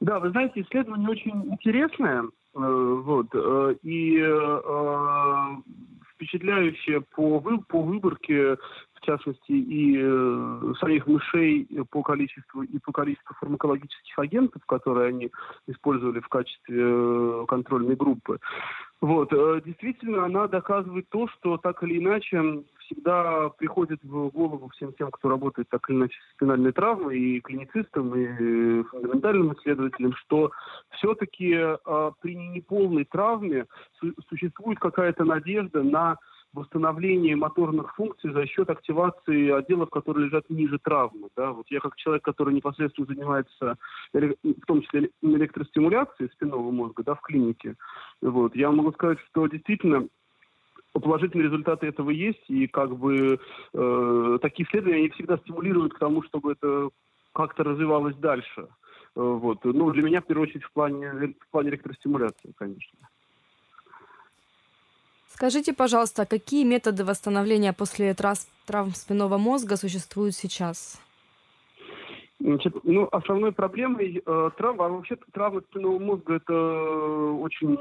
Да, 0.00 0.18
вы 0.18 0.30
знаете, 0.30 0.60
исследование 0.60 1.08
очень 1.08 1.32
интересное, 1.50 2.24
э, 2.24 2.28
вот, 2.54 3.28
э, 3.32 3.74
и 3.82 4.18
э, 4.18 5.56
впечатляющее 6.14 7.00
по, 7.00 7.38
вы, 7.38 7.58
по 7.58 7.80
выборке, 7.80 8.56
в 9.04 9.06
частности, 9.06 9.52
и 9.52 9.98
э, 10.00 10.72
самих 10.80 11.06
мышей 11.06 11.68
по 11.90 12.02
количеству 12.02 12.62
и 12.62 12.78
по 12.78 12.92
количеству 12.92 13.34
фармакологических 13.38 14.18
агентов, 14.18 14.62
которые 14.66 15.08
они 15.08 15.30
использовали 15.66 16.20
в 16.20 16.28
качестве 16.28 16.80
э, 16.80 17.44
контрольной 17.46 17.96
группы. 17.96 18.38
Вот, 19.02 19.30
э, 19.32 19.60
действительно, 19.64 20.24
она 20.24 20.48
доказывает 20.48 21.06
то, 21.10 21.28
что 21.28 21.58
так 21.58 21.82
или 21.82 21.98
иначе 21.98 22.64
всегда 22.78 23.50
приходит 23.50 24.02
в 24.02 24.30
голову 24.30 24.70
всем 24.70 24.94
тем, 24.94 25.10
кто 25.10 25.28
работает 25.28 25.68
так 25.68 25.88
или 25.90 25.96
иначе 25.96 26.16
с 26.18 26.34
спинальной 26.36 26.72
травмой, 26.72 27.18
и 27.18 27.40
клиницистам, 27.40 28.14
и 28.14 28.82
фундаментальным 28.84 29.52
исследователям, 29.52 30.14
что 30.14 30.50
все-таки 30.90 31.52
э, 31.54 32.10
при 32.22 32.34
неполной 32.34 33.04
травме 33.04 33.66
су- 34.00 34.14
существует 34.28 34.78
какая-то 34.78 35.24
надежда 35.24 35.82
на 35.82 36.16
восстановление 36.54 37.36
моторных 37.36 37.94
функций 37.96 38.32
за 38.32 38.46
счет 38.46 38.70
активации 38.70 39.50
отделов, 39.50 39.90
которые 39.90 40.26
лежат 40.26 40.48
ниже 40.48 40.78
травмы. 40.78 41.28
Да? 41.36 41.52
Вот 41.52 41.66
я 41.70 41.80
как 41.80 41.96
человек, 41.96 42.24
который 42.24 42.54
непосредственно 42.54 43.06
занимается, 43.06 43.76
в 44.12 44.66
том 44.66 44.82
числе 44.82 45.10
электростимуляцией 45.22 46.30
спинного 46.30 46.70
мозга 46.70 47.02
да, 47.02 47.14
в 47.14 47.20
клинике, 47.20 47.74
вот, 48.22 48.54
я 48.56 48.70
могу 48.70 48.92
сказать, 48.92 49.18
что 49.30 49.46
действительно 49.48 50.08
положительные 50.92 51.46
результаты 51.46 51.88
этого 51.88 52.10
есть, 52.10 52.44
и 52.48 52.66
как 52.68 52.96
бы 52.96 53.40
э, 53.72 54.38
такие 54.40 54.66
исследования 54.66 54.98
они 54.98 55.08
всегда 55.10 55.38
стимулируют 55.38 55.94
к 55.94 55.98
тому, 55.98 56.22
чтобы 56.22 56.52
это 56.52 56.90
как-то 57.32 57.64
развивалось 57.64 58.16
дальше. 58.16 58.68
Э, 59.16 59.20
Вот. 59.20 59.64
Ну, 59.64 59.90
для 59.90 60.02
меня, 60.02 60.20
в 60.20 60.26
первую 60.26 60.48
очередь, 60.48 60.64
в 60.64 60.72
плане, 60.72 61.34
в 61.40 61.50
плане 61.50 61.70
электростимуляции, 61.70 62.52
конечно. 62.56 62.98
Скажите, 65.34 65.72
пожалуйста, 65.72 66.22
а 66.22 66.26
какие 66.26 66.62
методы 66.64 67.04
восстановления 67.04 67.72
после 67.72 68.14
травм 68.14 68.94
спинного 68.94 69.36
мозга 69.36 69.74
существуют 69.76 70.36
сейчас? 70.36 71.00
Значит, 72.38 72.72
ну, 72.84 73.08
основной 73.10 73.50
проблемой 73.50 74.22
э, 74.24 74.50
травмы, 74.56 74.84
а 74.84 74.88
вообще 74.88 75.16
травма 75.32 75.60
спинного 75.62 75.98
мозга 75.98 76.34
это 76.34 76.54
очень 77.40 77.76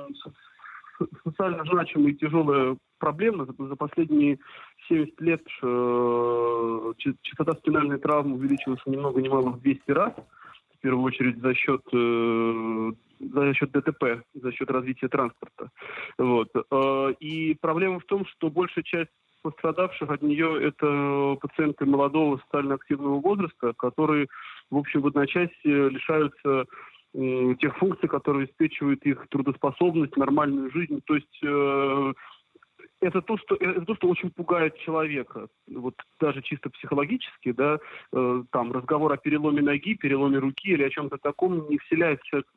со- 0.98 1.08
социально 1.24 1.64
значимая 1.66 2.14
и 2.14 2.16
тяжелая 2.16 2.76
проблема. 2.98 3.46
За, 3.46 3.76
последние 3.76 4.40
70 4.90 5.22
лет 5.22 5.44
э, 5.62 6.94
ча- 6.98 7.14
частота 7.22 7.54
спинальной 7.60 8.00
травмы 8.00 8.38
увеличилась 8.38 8.82
ни 8.88 8.96
много 8.98 9.22
ни 9.22 9.28
мало 9.28 9.52
в 9.52 9.62
200 9.62 9.92
раз. 9.92 10.14
В 10.76 10.82
первую 10.82 11.04
очередь 11.04 11.40
за 11.40 11.54
счет, 11.54 11.82
э, 11.94 12.92
за 13.32 13.54
счет 13.54 13.72
ДТП, 13.72 14.24
за 14.34 14.52
счет 14.52 14.70
развития 14.70 15.08
транспорта. 15.08 15.70
Вот. 16.18 16.50
Э, 16.56 17.14
и 17.20 17.56
проблема 17.56 18.00
в 18.00 18.06
том, 18.06 18.26
что 18.26 18.50
большая 18.50 18.84
часть 18.84 19.12
пострадавших 19.42 20.10
от 20.10 20.22
нее 20.22 20.58
это 20.64 21.38
пациенты 21.42 21.86
молодого 21.86 22.38
социально 22.38 22.76
активного 22.76 23.20
возраста, 23.20 23.74
которые, 23.78 24.28
в 24.72 24.78
общем, 24.78 25.02
в 25.02 25.08
одночасье 25.08 25.90
лишаются 25.90 26.66
тех 27.14 27.78
функций, 27.78 28.10
которые 28.10 28.46
обеспечивают 28.46 29.06
их 29.06 29.28
трудоспособность, 29.30 30.18
нормальную 30.18 30.72
жизнь. 30.72 31.00
То 31.06 31.14
есть 31.14 31.40
э, 31.44 32.14
это 33.02 33.22
то, 33.22 33.38
что 33.38 33.56
это 33.56 33.82
то, 33.82 33.96
что 33.96 34.08
очень 34.08 34.32
пугает 34.32 34.78
человека. 34.80 35.48
Вот 35.68 35.94
даже 36.20 36.42
чисто 36.42 36.72
психологически, 36.72 37.52
да, 37.52 37.78
э, 38.14 38.44
там 38.52 38.72
разговор 38.72 39.14
о 39.14 39.18
переломе 39.18 39.62
ноги, 39.62 39.94
переломе 39.94 40.40
руки 40.40 40.70
или 40.70 40.84
о 40.84 40.90
чем-то 40.90 41.18
таком 41.18 41.70
не 41.70 41.78
вселяет 41.78 42.22
в 42.22 42.26
человека 42.26 42.50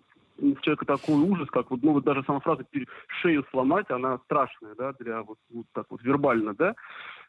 человека 0.63 0.85
такой 0.85 1.17
ужас, 1.17 1.49
как 1.51 1.71
вот, 1.71 1.83
ну, 1.83 1.93
вот 1.93 2.05
даже 2.05 2.23
сама 2.25 2.41
фраза 2.41 2.65
«пер- 2.71 2.89
«шею 3.21 3.45
сломать», 3.51 3.91
она 3.91 4.19
страшная, 4.25 4.75
да, 4.75 4.93
для 4.99 5.23
вот, 5.23 5.39
вот 5.51 5.67
так 5.73 5.87
вот 5.91 6.03
вербально, 6.03 6.55
да. 6.55 6.75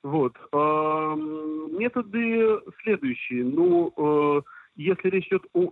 Вот. 0.03 0.35
Эм, 0.51 1.77
Методы 1.77 2.59
следующие. 2.83 3.43
Ну, 3.43 3.93
э, 3.97 4.41
если 4.75 5.09
речь 5.09 5.27
идет 5.27 5.45
о 5.53 5.71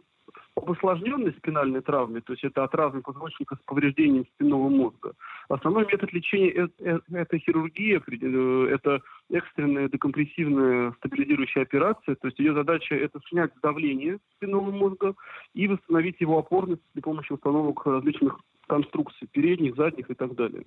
об 0.55 0.71
осложненной 0.71 1.33
спинальной 1.33 1.81
травме, 1.81 2.21
то 2.21 2.33
есть 2.33 2.43
это 2.43 2.63
от 2.63 2.71
позвоночника 3.03 3.55
с 3.55 3.59
повреждением 3.65 4.25
спинного 4.35 4.69
мозга. 4.69 5.13
Основной 5.49 5.85
метод 5.85 6.11
лечения 6.13 6.51
э- 6.51 6.67
э- 6.79 6.99
это 7.13 7.37
хирургия, 7.37 8.01
э, 8.07 8.67
это 8.71 9.01
экстренная 9.29 9.89
декомпрессивная 9.89 10.91
стабилизирующая 10.93 11.63
операция. 11.63 12.15
То 12.15 12.27
есть 12.27 12.39
ее 12.39 12.53
задача 12.53 12.95
это 12.95 13.19
снять 13.29 13.51
давление 13.61 14.19
спинного 14.35 14.71
мозга 14.71 15.15
и 15.53 15.67
восстановить 15.67 16.21
его 16.21 16.39
опорность 16.39 16.81
при 16.93 17.01
помощи 17.01 17.33
установок 17.33 17.85
различных 17.85 18.39
конструкций, 18.67 19.27
передних, 19.31 19.75
задних 19.75 20.09
и 20.09 20.13
так 20.13 20.35
далее. 20.35 20.63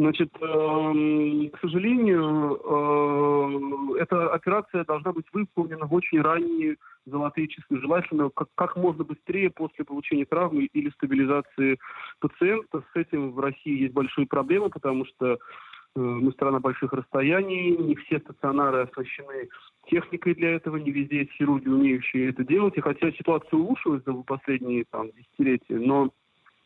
Значит, 0.00 0.30
эм, 0.40 1.50
к 1.50 1.60
сожалению, 1.60 2.58
э, 2.64 4.00
эта 4.00 4.32
операция 4.32 4.82
должна 4.86 5.12
быть 5.12 5.26
выполнена 5.30 5.84
в 5.84 5.92
очень 5.92 6.22
ранние 6.22 6.76
золотые 7.04 7.48
часы. 7.48 7.66
Желательно 7.68 8.30
как, 8.30 8.76
можно 8.76 9.04
быстрее 9.04 9.50
после 9.50 9.84
получения 9.84 10.24
травмы 10.24 10.64
или 10.72 10.88
стабилизации 10.92 11.78
пациента. 12.18 12.82
С 12.94 12.96
этим 12.96 13.32
в 13.32 13.40
России 13.40 13.82
есть 13.82 13.92
большие 13.92 14.26
проблемы, 14.26 14.70
потому 14.70 15.04
что 15.04 15.34
э, 15.34 15.36
мы 15.94 16.32
страна 16.32 16.60
больших 16.60 16.94
расстояний, 16.94 17.76
не 17.76 17.94
все 17.96 18.20
стационары 18.20 18.84
оснащены 18.84 19.50
техникой 19.90 20.34
для 20.34 20.52
этого, 20.52 20.78
не 20.78 20.92
везде 20.92 21.18
есть 21.18 21.32
хирурги, 21.32 21.68
умеющие 21.68 22.30
это 22.30 22.42
делать. 22.42 22.74
И 22.78 22.80
хотя 22.80 23.12
ситуация 23.12 23.58
улучшилась 23.58 24.02
за 24.06 24.14
последние 24.14 24.86
там, 24.90 25.10
десятилетия, 25.10 25.76
но 25.76 26.10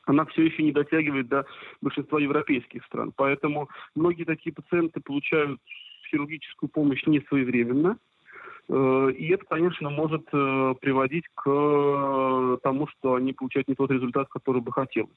она 0.06 0.24
все 0.26 0.42
еще 0.42 0.62
не 0.62 0.72
дотягивает 0.72 1.28
до 1.28 1.46
большинства 1.80 2.18
европейских 2.18 2.84
стран. 2.84 3.12
Поэтому 3.16 3.68
многие 3.94 4.24
такие 4.24 4.52
пациенты 4.52 5.00
получают 5.00 5.60
хирургическую 6.10 6.70
помощь 6.70 7.04
не 7.06 7.20
своевременно. 7.20 7.98
Э, 8.68 9.10
И 9.16 9.28
это, 9.28 9.44
конечно, 9.46 9.90
может 9.90 10.26
э, 10.32 10.74
приводить 10.80 11.24
к 11.34 11.42
э, 11.46 12.58
тому, 12.62 12.86
что 12.88 13.14
они 13.14 13.32
получают 13.32 13.68
не 13.68 13.74
тот 13.74 13.90
результат, 13.90 14.28
который 14.28 14.60
бы 14.60 14.72
хотелось. 14.72 15.16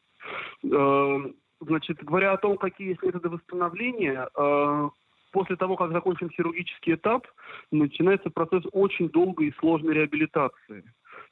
Значит, 1.59 2.03
говоря 2.03 2.33
о 2.33 2.37
том, 2.37 2.57
какие 2.57 2.89
есть 2.89 3.01
методы 3.01 3.29
восстановления, 3.29 4.29
после 5.31 5.55
того, 5.55 5.75
как 5.75 5.91
закончен 5.91 6.29
хирургический 6.29 6.93
этап, 6.93 7.25
начинается 7.71 8.29
процесс 8.29 8.63
очень 8.73 9.09
долгой 9.09 9.47
и 9.47 9.55
сложной 9.59 9.95
реабилитации 9.95 10.83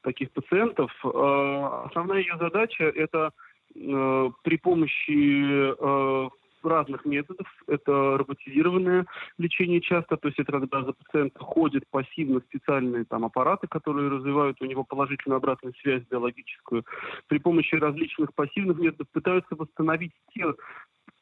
таких 0.06 0.32
пациентов. 0.32 0.92
Э, 1.04 1.88
Основная 1.90 2.20
ее 2.20 2.38
задача– 2.40 2.84
это 2.96 3.32
э, 3.76 4.30
при 4.44 4.58
помощи 4.58 5.74
э, 5.74 6.30
разных 6.64 7.06
методов. 7.06 7.48
Это 7.68 8.18
роботизированное 8.18 9.06
лечение 9.38 9.82
часто, 9.82 10.18
то 10.18 10.28
есть 10.28 10.40
это 10.40 10.52
когда 10.52 10.84
за 10.84 10.94
пациента 10.94 11.40
ходят 11.40 11.84
пассивно 11.92 12.40
специальные 12.40 13.06
там 13.06 13.26
аппараты, 13.26 13.68
которые 13.68 14.10
развивают 14.10 14.62
у 14.62 14.66
него 14.66 14.84
положительную 14.84 15.38
обратную 15.38 15.74
связь 15.82 16.04
биологическую. 16.10 16.84
При 17.28 17.40
помощи 17.40 17.76
различных 17.76 18.34
пассивных 18.34 18.78
методов 18.80 19.08
пытаются 19.12 19.56
восстановить 19.56 20.14
те 20.34 20.46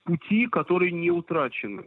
пути, 0.04 0.48
которые 0.48 0.92
не 0.92 1.12
утрачены 1.12 1.86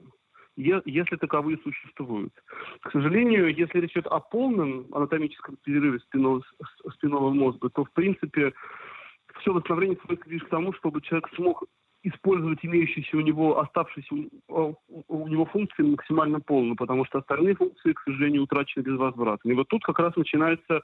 если 0.57 1.17
таковые 1.17 1.59
существуют. 1.59 2.33
К 2.81 2.91
сожалению, 2.91 3.55
если 3.55 3.81
речь 3.81 3.93
идет 3.93 4.07
о 4.07 4.21
полном 4.21 4.87
анатомическом 4.93 5.57
перерыве 5.63 6.01
спинного, 6.01 6.43
спинного 6.95 7.31
мозга, 7.31 7.69
то, 7.69 7.85
в 7.85 7.93
принципе, 7.93 8.53
все 9.41 9.53
восстановление 9.53 9.99
сводится 9.99 10.31
лишь 10.31 10.43
к 10.43 10.49
тому, 10.49 10.73
чтобы 10.73 11.03
человек 11.03 11.29
смог 11.35 11.65
использовать 12.03 12.65
имеющиеся 12.65 13.17
у 13.17 13.21
него, 13.21 13.59
оставшиеся 13.59 14.15
у, 14.49 14.75
у 15.09 15.29
него 15.29 15.45
функции 15.47 15.83
максимально 15.83 16.41
полно, 16.41 16.77
потому 16.77 17.05
что 17.05 17.19
остальные 17.19 17.57
функции, 17.57 17.93
к 17.93 18.01
сожалению, 18.03 18.45
утрачены 18.45 18.83
безвозвратно. 18.83 19.51
И 19.51 19.55
вот 19.55 19.69
тут 19.69 19.83
как 19.83 19.99
раз 19.99 20.15
начинается, 20.15 20.83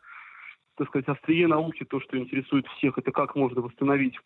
так 0.77 0.89
сказать, 0.89 1.09
острие 1.09 1.47
науки, 1.47 1.85
то, 1.85 2.01
что 2.01 2.18
интересует 2.18 2.66
всех, 2.66 2.99
это 2.99 3.12
как 3.12 3.37
можно 3.37 3.61
восстановить 3.61 4.18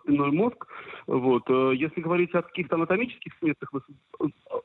спинной 0.00 0.30
мозг. 0.30 0.66
Вот. 1.06 1.42
Э, 1.48 1.72
если 1.74 2.00
говорить 2.00 2.34
о 2.34 2.42
каких-то 2.42 2.76
анатомических 2.76 3.32
сметах 3.38 3.70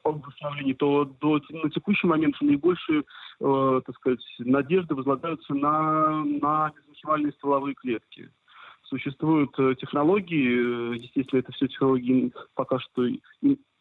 восстановлений, 0.03 0.73
то 0.73 1.05
до, 1.05 1.41
на 1.49 1.69
текущий 1.69 2.07
момент 2.07 2.35
наибольшие 2.41 3.03
э, 3.39 3.81
так 3.85 3.95
сказать, 3.95 4.19
надежды 4.39 4.95
возлагаются 4.95 5.53
на, 5.53 6.23
на 6.23 6.71
мезонхимальные 6.75 7.33
стволовые 7.33 7.75
клетки. 7.75 8.29
Существуют 8.89 9.51
э, 9.59 9.75
технологии, 9.79 10.95
естественно, 10.95 11.39
это 11.39 11.51
все 11.51 11.67
технологии 11.67 12.33
пока 12.55 12.79
что 12.79 13.05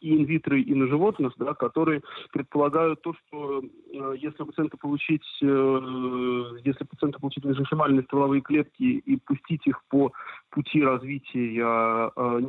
и 0.01 0.17
инвитро, 0.17 0.59
и 0.59 0.75
на 0.75 0.87
животных, 0.87 1.33
да, 1.39 1.55
которые 1.55 2.03
предполагают 2.33 3.03
то, 3.03 3.15
что 3.15 3.63
э, 3.63 4.15
если 4.19 4.45
пациента 4.45 4.77
получить, 4.77 5.25
э, 5.43 5.47
если 6.65 6.85
пациента 6.85 7.19
получить 7.19 7.45
мезонхимальные 7.45 8.03
стволовые 8.05 8.43
клетки 8.43 8.83
и 8.83 9.17
пустить 9.17 9.67
их 9.67 9.83
по 9.89 10.13
пути 10.51 10.83
развития 10.83 12.11
э, 12.15 12.41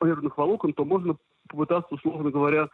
нервных 0.00 0.38
волокон, 0.38 0.72
то 0.72 0.84
можно 0.84 1.16
попытаться, 1.48 1.94
условно 1.94 2.30
говоря, 2.30 2.68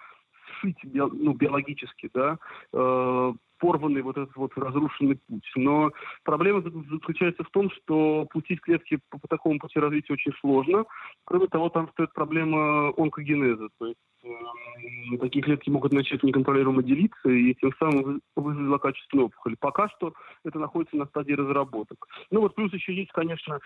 био, 0.64 1.08
ну, 1.08 1.32
биологически, 1.34 2.10
да, 2.12 2.38
э, 2.72 3.32
порванный 3.58 4.02
вот 4.02 4.18
этот 4.18 4.36
вот 4.36 4.52
разрушенный 4.56 5.18
путь. 5.26 5.50
Но 5.56 5.90
проблема 6.22 6.60
заключается 6.60 7.44
в 7.44 7.50
том, 7.50 7.70
что 7.70 8.26
пустить 8.30 8.60
клетки 8.60 8.98
по, 9.10 9.18
по 9.18 9.28
такому 9.28 9.58
пути 9.58 9.78
развития 9.78 10.12
очень 10.12 10.32
сложно. 10.40 10.84
Кроме 11.24 11.46
того, 11.46 11.68
там 11.68 11.88
стоит 11.92 12.12
проблема 12.12 12.92
онкогенеза. 12.96 13.68
То 13.78 13.86
есть 13.86 13.98
э, 14.24 15.18
такие 15.18 15.42
клетки 15.42 15.70
могут 15.70 15.92
начать 15.92 16.22
неконтролируемо 16.22 16.82
делиться 16.82 17.30
и 17.30 17.54
тем 17.54 17.72
самым 17.78 18.20
вызвать 18.36 18.66
злокачественную 18.66 19.26
опухоль. 19.26 19.56
Пока 19.58 19.88
что 19.88 20.12
это 20.44 20.58
находится 20.58 20.96
на 20.96 21.06
стадии 21.06 21.32
разработок. 21.32 22.06
Ну 22.30 22.40
вот 22.40 22.54
плюс 22.54 22.72
еще 22.72 22.94
есть, 22.94 23.12
конечно, 23.12 23.60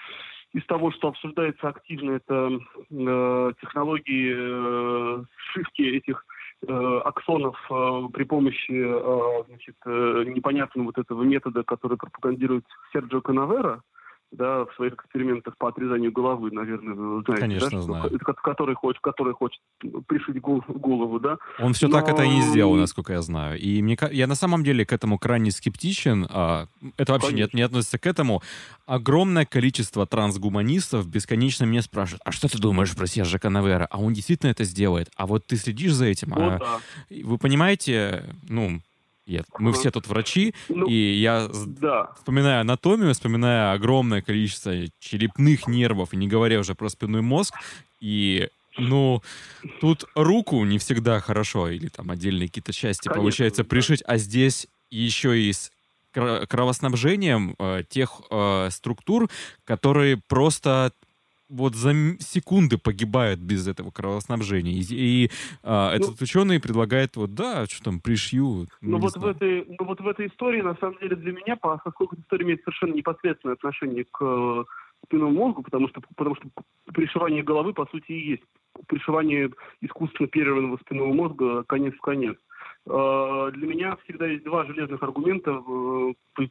из 0.53 0.65
того, 0.67 0.93
что 0.93 1.09
обсуждается 1.09 1.69
активно, 1.69 2.13
это 2.13 2.51
э, 2.91 3.53
технологии 3.61 4.35
э, 4.37 5.25
сшивки 5.37 5.83
этих 5.83 6.25
аксонов 6.67 7.57
э, 7.71 8.09
при 8.13 8.25
помощи 8.25 8.73
э, 8.73 9.45
значит, 9.47 9.77
непонятного 10.35 10.87
вот 10.87 10.99
этого 10.99 11.23
метода, 11.23 11.63
который 11.63 11.97
пропагандирует 11.97 12.65
Серджио 12.93 13.21
Канавера, 13.21 13.83
да, 14.31 14.67
в 14.67 14.75
своих 14.77 14.93
экспериментах 14.95 15.57
по 15.57 15.69
отрезанию 15.69 16.13
головы, 16.13 16.51
наверное, 16.51 16.95
вы 16.95 17.23
знаете, 17.23 17.41
Конечно, 17.41 17.71
да, 17.71 17.81
знаю. 17.81 18.11
Что, 18.21 18.35
который, 18.35 18.75
хочет, 18.75 19.01
который 19.01 19.33
хочет 19.33 19.61
пришить 20.07 20.41
голову, 20.41 21.19
да. 21.19 21.39
Он 21.59 21.73
все 21.73 21.89
Но... 21.89 21.99
так 21.99 22.09
это 22.09 22.23
и 22.23 22.29
не 22.29 22.43
сделал, 22.43 22.75
насколько 22.75 23.15
я 23.15 23.23
знаю. 23.23 23.59
И 23.59 23.81
мне, 23.81 23.97
я 24.13 24.27
на 24.27 24.35
самом 24.35 24.65
деле 24.65 24.85
к 24.85 24.93
этому 24.93 25.19
крайне 25.19 25.51
скептичен. 25.51 26.27
А, 26.31 26.67
это 26.99 27.13
вообще 27.13 27.33
не, 27.33 27.49
не 27.53 27.63
относится 27.63 27.99
к 27.99 28.07
этому. 28.07 28.43
Огромное 28.87 29.47
количество 29.47 30.07
трансгуманистов 30.07 31.09
бесконечно 31.09 31.65
меня 31.65 31.83
спрашивают, 31.83 32.23
а 32.25 32.33
что 32.33 32.49
ты 32.49 32.59
думаешь 32.59 32.95
про 32.95 33.07
Сержа 33.07 33.39
Канавера? 33.39 33.87
А 33.91 33.99
он 33.99 34.13
действительно 34.13 34.51
это 34.51 34.65
сделает? 34.65 35.11
А 35.17 35.27
вот 35.27 35.47
ты 35.47 35.57
следишь 35.57 35.93
за 35.93 36.07
этим? 36.07 36.31
Вот, 36.31 36.53
а, 36.55 36.59
да. 36.59 36.81
Вы 37.11 37.39
понимаете, 37.39 38.25
ну, 38.49 38.81
нет, 39.29 39.47
мы 39.59 39.73
все 39.73 39.91
тут 39.91 40.09
врачи, 40.09 40.55
ну, 40.69 40.87
и 40.87 40.95
я 40.95 41.49
да. 41.67 42.13
вспоминаю 42.17 42.63
анатомию, 42.63 43.13
вспоминаю 43.13 43.75
огромное 43.75 44.23
количество 44.23 44.73
черепных 44.99 45.69
нервов, 45.69 46.15
и 46.15 46.17
не 46.17 46.27
говоря 46.27 46.59
уже 46.59 46.75
про 46.75 46.89
спинной 46.89 47.21
мозг, 47.21 47.55
и 48.01 48.49
ну, 48.79 49.23
тут 49.81 50.05
руку 50.15 50.65
не 50.65 50.79
всегда 50.79 51.21
хорошо, 51.21 51.69
или 51.69 51.89
там 51.89 52.11
отдельные 52.11 52.49
какие-то 52.49 52.73
части 52.73 53.09
Конечно, 53.09 53.21
получается 53.21 53.63
да. 53.63 53.69
пришить, 53.69 54.03
а 54.07 54.17
здесь 54.17 54.67
еще 54.91 55.39
и 55.39 55.53
с 55.53 55.71
кровоснабжением 56.13 57.55
э, 57.59 57.83
тех 57.89 58.23
э, 58.31 58.69
структур, 58.71 59.29
которые 59.65 60.17
просто 60.17 60.93
вот 61.49 61.75
за 61.75 61.93
секунды 62.21 62.79
погибают 62.79 63.41
без 63.41 63.67
этого 63.67 63.91
кровоснабжения. 63.91 64.73
И, 64.73 64.85
и 64.91 65.31
а, 65.63 65.91
ну, 65.91 65.97
этот 65.97 66.21
ученый 66.21 66.61
предлагает 66.61 67.17
вот, 67.17 67.35
да, 67.35 67.67
что 67.67 67.85
там, 67.85 68.01
пришью. 68.01 68.67
Ну, 68.81 68.99
вот 68.99 69.17
в, 69.17 69.27
этой, 69.27 69.65
ну 69.79 69.87
вот 69.87 70.01
в 70.01 70.07
этой 70.07 70.29
истории, 70.29 70.61
на 70.61 70.77
самом 70.77 70.99
деле, 70.99 71.17
для 71.17 71.33
меня, 71.33 71.57
поскольку 71.57 72.15
эта 72.15 72.23
история 72.23 72.45
имеет 72.45 72.63
совершенно 72.63 72.95
непосредственное 72.95 73.55
отношение 73.55 74.05
к 74.05 74.19
э, 74.21 74.65
спинному 75.07 75.47
мозгу, 75.47 75.63
потому 75.63 75.89
что, 75.89 76.03
потому 76.17 76.37
что 76.37 76.49
пришивание 76.93 77.43
головы, 77.43 77.73
по 77.73 77.87
сути, 77.87 78.13
и 78.13 78.31
есть 78.31 78.43
пришивание 78.87 79.51
искусственно 79.81 80.29
перерванного 80.29 80.79
спинного 80.79 81.13
мозга 81.13 81.65
конец 81.65 81.95
в 81.95 82.01
конец. 82.01 82.37
Э, 82.89 83.51
для 83.53 83.67
меня 83.67 83.97
всегда 84.05 84.27
есть 84.27 84.45
два 84.45 84.65
железных 84.65 85.03
аргумента, 85.03 85.51
э, 85.51 86.47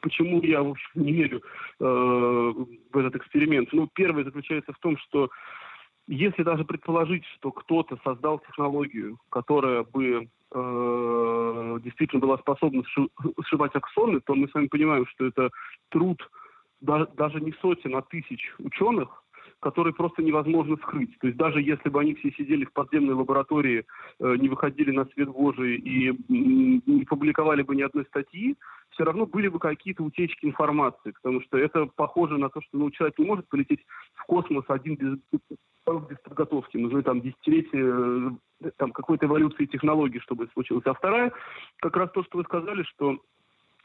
почему 0.00 0.40
я, 0.42 0.62
в 0.62 0.70
общем, 0.70 0.90
не 0.94 1.12
верю 1.12 1.42
э, 1.80 1.84
в 1.84 2.96
этот 2.96 3.16
эксперимент. 3.16 3.72
Ну, 3.72 3.88
первый 3.92 4.24
заключается 4.24 4.72
в 4.72 4.78
том, 4.78 4.96
что 4.98 5.30
если 6.06 6.42
даже 6.42 6.64
предположить, 6.64 7.24
что 7.36 7.50
кто-то 7.50 7.98
создал 8.04 8.38
технологию, 8.38 9.18
которая 9.30 9.84
бы 9.84 10.28
э, 10.52 11.78
действительно 11.82 12.20
была 12.20 12.38
способна 12.38 12.82
сшивать 13.42 13.74
аксоны, 13.74 14.20
то 14.20 14.34
мы 14.34 14.48
с 14.48 14.54
вами 14.54 14.68
понимаем, 14.68 15.06
что 15.06 15.26
это 15.26 15.50
труд 15.90 16.18
даже 16.80 17.40
не 17.40 17.52
сотен, 17.62 17.96
а 17.96 18.02
тысяч 18.02 18.52
ученых, 18.58 19.23
который 19.64 19.94
просто 19.94 20.22
невозможно 20.22 20.76
скрыть. 20.76 21.18
То 21.20 21.26
есть 21.26 21.38
даже 21.38 21.62
если 21.62 21.88
бы 21.88 21.98
они 21.98 22.14
все 22.14 22.30
сидели 22.32 22.66
в 22.66 22.72
подземной 22.74 23.14
лаборатории, 23.14 23.86
э, 24.20 24.36
не 24.36 24.50
выходили 24.50 24.90
на 24.90 25.06
свет 25.06 25.30
Божий 25.30 25.76
и 25.76 26.12
не 26.28 27.04
публиковали 27.06 27.62
бы 27.62 27.74
ни 27.74 27.80
одной 27.80 28.04
статьи, 28.04 28.56
все 28.90 29.04
равно 29.04 29.24
были 29.24 29.48
бы 29.48 29.58
какие-то 29.58 30.04
утечки 30.04 30.44
информации, 30.44 31.12
потому 31.12 31.40
что 31.40 31.56
это 31.56 31.86
похоже 31.96 32.36
на 32.36 32.50
то, 32.50 32.60
что 32.60 32.76
ну, 32.76 32.90
человек 32.90 33.18
не 33.18 33.24
может 33.24 33.48
полететь 33.48 33.80
в 34.12 34.24
космос 34.26 34.64
один 34.68 34.96
без, 34.96 35.18
без 35.32 36.18
подготовки. 36.22 36.76
Нужны 36.76 37.02
там 37.02 37.22
десятилетия 37.22 38.36
э, 38.64 38.70
там, 38.76 38.92
какой-то 38.92 39.24
эволюции 39.24 39.64
технологий, 39.64 40.20
чтобы 40.20 40.44
это 40.44 40.52
случилось. 40.52 40.84
А 40.84 40.92
вторая, 40.92 41.32
как 41.80 41.96
раз 41.96 42.10
то, 42.10 42.22
что 42.24 42.36
вы 42.36 42.44
сказали, 42.44 42.82
что 42.82 43.18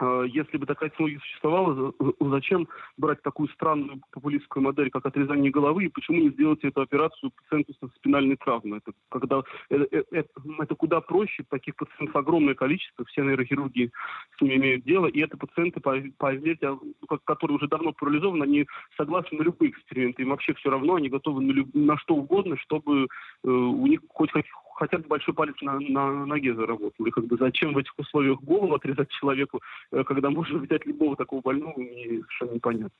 если 0.02 0.58
бы 0.58 0.66
такая 0.66 0.89
технология 0.89 1.20
существовала, 1.20 1.93
зачем 2.20 2.68
брать 2.97 3.22
такую 3.22 3.50
странную 3.50 4.02
популистскую 4.12 4.64
модель, 4.64 4.89
как 4.89 5.06
отрезание 5.06 5.52
головы, 5.52 5.86
и 5.86 5.89
почему 5.89 6.20
не 6.20 6.30
сделать 6.30 6.64
эту 6.64 6.82
операцию 6.82 7.32
пациенту 7.32 7.74
со 7.80 7.88
спинальной 7.95 8.38
травмой? 8.38 8.80
Это, 8.80 8.93
когда, 9.10 9.43
это, 9.70 9.88
это, 10.12 10.30
э, 10.45 10.52
это 10.60 10.76
куда 10.76 11.02
проще, 11.02 11.43
таких 11.50 11.76
пациентов 11.76 12.16
огромное 12.16 12.56
количество, 12.56 13.06
все 13.06 13.24
нейрохирурги 13.24 13.91
с 14.38 14.41
ними 14.41 14.56
имеют 14.56 14.84
дело, 14.84 15.08
и 15.08 15.20
это 15.20 15.38
пациенты, 15.38 15.80
поверьте, 15.82 16.68
а, 16.68 17.18
которые 17.26 17.58
уже 17.58 17.68
давно 17.68 17.91
парализованы, 17.91 18.43
они 18.43 18.68
согласны 18.95 19.38
на 19.38 19.43
любые 19.43 19.72
эксперименты, 19.72 20.22
им 20.22 20.30
вообще 20.30 20.54
все 20.54 20.70
равно, 20.70 20.95
они 20.95 21.10
готовы 21.10 21.41
на, 21.41 21.52
люб, 21.52 21.70
на 21.74 21.97
что 21.97 22.16
угодно, 22.16 22.58
чтобы 22.58 23.08
э, 23.43 23.50
у 23.50 23.86
них 23.88 24.02
хоть 24.10 24.32
хотя 24.80 24.98
бы 24.98 25.04
большой 25.08 25.34
палец 25.34 25.56
на, 25.62 25.80
на 25.80 26.26
ноге 26.26 26.56
заработал. 26.56 27.06
И 27.06 27.12
как 27.12 27.26
бы 27.26 27.38
зачем 27.38 27.74
в 27.74 27.78
этих 27.78 27.94
условиях 27.98 28.42
голову 28.42 28.76
отрезать 28.76 29.10
человеку, 29.10 29.62
э, 29.92 30.04
когда 30.04 30.30
можно 30.30 30.60
взять 30.60 30.86
любого 30.86 31.16
такого 31.16 31.42
больного, 31.42 31.74
мне 31.78 32.22
совершенно 32.22 32.52
непонятно. 32.52 32.98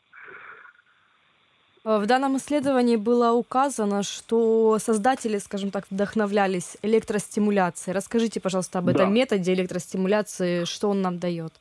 В 1.86 2.06
данном 2.06 2.36
исследовании 2.38 2.98
было 2.98 3.32
указано, 3.32 4.04
что 4.04 4.78
создатели, 4.80 5.38
скажем 5.38 5.72
так, 5.72 5.86
вдохновлялись 5.90 6.78
электростимуляцией. 6.82 7.96
Расскажите, 7.96 8.42
пожалуйста, 8.42 8.80
об 8.80 8.86
да. 8.86 8.92
этом 8.92 9.14
методе 9.14 9.54
электростимуляции, 9.54 10.66
что 10.66 10.90
он 10.90 11.02
нам 11.02 11.20
дает. 11.20 11.54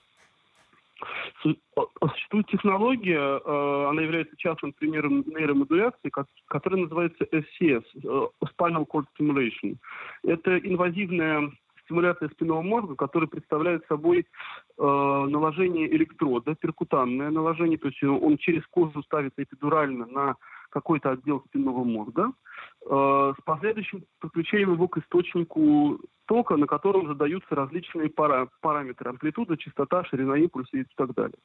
Существует 1.42 2.46
технология, 2.48 3.18
э, 3.18 3.86
она 3.88 4.02
является 4.02 4.36
частным 4.36 4.72
примером 4.72 5.24
нейромодуляции, 5.26 6.10
которая 6.48 6.82
называется 6.82 7.24
SCS, 7.30 7.84
э, 7.94 8.28
Spinal 8.44 8.86
Cord 8.86 9.04
Stimulation. 9.18 9.76
Это 10.24 10.58
инвазивная 10.58 11.52
стимуляция 11.84 12.28
спинного 12.30 12.62
мозга, 12.62 12.96
которая 12.96 13.28
представляет 13.28 13.86
собой 13.86 14.20
э, 14.20 14.82
наложение 14.82 15.90
электрода, 15.94 16.54
перкутанное 16.54 17.30
наложение, 17.30 17.78
то 17.78 17.88
есть 17.88 18.02
он 18.02 18.36
через 18.38 18.66
кожу 18.66 19.02
ставится 19.02 19.42
эпидурально 19.42 20.06
на 20.06 20.36
какой-то 20.70 21.10
отдел 21.10 21.42
спинного 21.46 21.84
мозга 21.84 22.32
э, 22.84 23.34
с 23.38 23.42
последующим 23.44 24.04
подключением 24.20 24.74
его 24.74 24.88
к 24.88 24.98
источнику 24.98 25.98
тока, 26.26 26.56
на 26.56 26.66
котором 26.66 27.06
задаются 27.06 27.54
различные 27.54 28.10
пара, 28.10 28.48
параметры 28.60 29.10
амплитуда, 29.10 29.56
частота, 29.56 30.04
ширина 30.04 30.36
импульса 30.36 30.76
и 30.76 30.84
так 30.96 31.14
далее. 31.14 31.38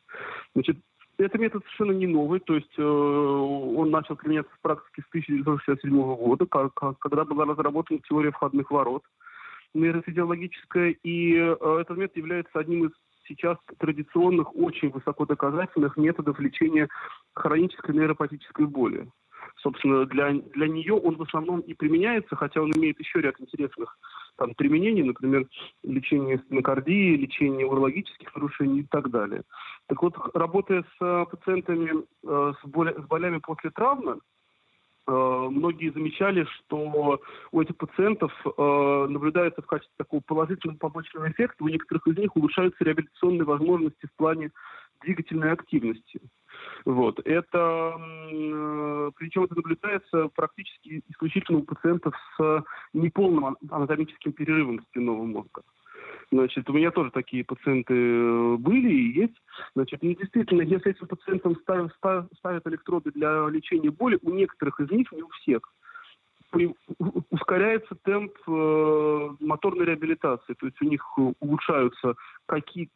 Значит, 0.54 0.78
это 1.18 1.38
метод 1.38 1.64
совершенно 1.64 1.98
не 1.98 2.08
новый, 2.08 2.40
то 2.40 2.56
есть 2.56 2.74
э, 2.78 2.84
он 2.84 3.92
начал 3.92 4.16
применяться 4.16 4.54
в 4.56 4.62
практике 4.62 5.04
с 5.04 5.10
1967 5.10 6.16
года, 6.16 6.46
как, 6.46 6.74
когда 7.00 7.24
была 7.24 7.46
разработана 7.46 8.00
теория 8.08 8.32
входных 8.32 8.72
ворот 8.72 9.04
нейрофизиологическая, 9.74 10.96
и 11.04 11.36
э, 11.36 11.56
этот 11.82 11.98
метод 11.98 12.18
является 12.18 12.60
одним 12.60 12.86
из 12.86 12.92
сейчас 13.28 13.58
традиционных, 13.80 14.56
очень 14.56 14.90
высокодоказательных 14.90 15.98
методов 15.98 16.40
лечения 16.40 16.88
хронической 17.34 17.96
нейропатической 17.96 18.66
боли. 18.66 19.08
Собственно, 19.62 20.06
для, 20.06 20.32
для 20.32 20.68
нее 20.68 20.94
он 20.94 21.16
в 21.16 21.22
основном 21.22 21.60
и 21.62 21.74
применяется, 21.74 22.36
хотя 22.36 22.62
он 22.62 22.72
имеет 22.72 23.00
еще 23.00 23.22
ряд 23.22 23.40
интересных 23.40 23.98
там, 24.38 24.56
применений, 24.56 25.04
например, 25.04 25.48
лечение 25.84 26.40
стенокардии, 26.40 27.16
лечение 27.16 27.68
урологических 27.68 28.34
нарушений 28.36 28.82
и 28.82 28.88
так 28.90 29.10
далее. 29.10 29.44
Так 29.88 30.02
вот, 30.02 30.16
работая 30.34 30.84
с 30.84 31.02
э, 31.02 31.26
пациентами 31.30 32.04
э, 32.24 32.54
с, 32.60 32.68
боля, 32.68 32.94
с 32.94 33.06
болями 33.06 33.38
после 33.38 33.70
травмы, 33.70 34.20
многие 35.06 35.92
замечали, 35.92 36.46
что 36.46 37.20
у 37.52 37.62
этих 37.62 37.76
пациентов 37.78 38.32
э, 38.46 39.08
наблюдается 39.10 39.62
в 39.62 39.66
качестве 39.66 39.94
такого 39.98 40.22
положительного 40.22 40.78
побочного 40.78 41.30
эффекта, 41.30 41.64
у 41.64 41.68
некоторых 41.68 42.08
из 42.08 42.18
них 42.18 42.36
улучшаются 42.36 42.84
реабилитационные 42.84 43.44
возможности 43.44 44.06
в 44.06 44.16
плане 44.16 44.52
двигательной 45.02 45.52
активности. 45.52 46.22
Вот. 46.86 47.20
Это, 47.26 47.98
э, 48.32 49.12
причем 49.16 49.44
это 49.44 49.56
наблюдается 49.56 50.30
практически 50.36 51.04
исключительно 51.10 51.60
у 51.60 51.64
пациентов 51.64 52.14
с 52.38 52.64
неполным 52.94 53.58
анатомическим 53.70 54.32
перерывом 54.34 54.82
спинного 54.84 55.24
мозга. 55.24 55.64
Значит, 56.34 56.68
у 56.68 56.74
меня 56.74 56.90
тоже 56.90 57.12
такие 57.12 57.44
пациенты 57.44 57.94
э, 57.94 58.56
были 58.58 58.92
и 58.92 59.20
есть. 59.22 59.36
Значит, 59.76 60.02
ну, 60.02 60.16
действительно, 60.16 60.64
если 60.64 60.92
этим 60.92 61.06
пациентам 61.06 61.56
ставят, 61.58 61.94
ставят 62.40 62.66
электроды 62.66 63.12
для 63.12 63.48
лечения 63.50 63.92
боли, 63.92 64.18
у 64.24 64.32
некоторых 64.32 64.80
из 64.80 64.90
них, 64.90 65.12
не 65.12 65.22
у 65.22 65.30
всех, 65.30 65.62
ускоряется 67.30 67.96
темп 68.04 68.34
э, 68.48 69.30
моторной 69.42 69.86
реабилитации, 69.86 70.54
то 70.54 70.66
есть 70.66 70.82
у 70.82 70.86
них 70.86 71.04
улучшаются 71.40 72.16
какие 72.48 72.90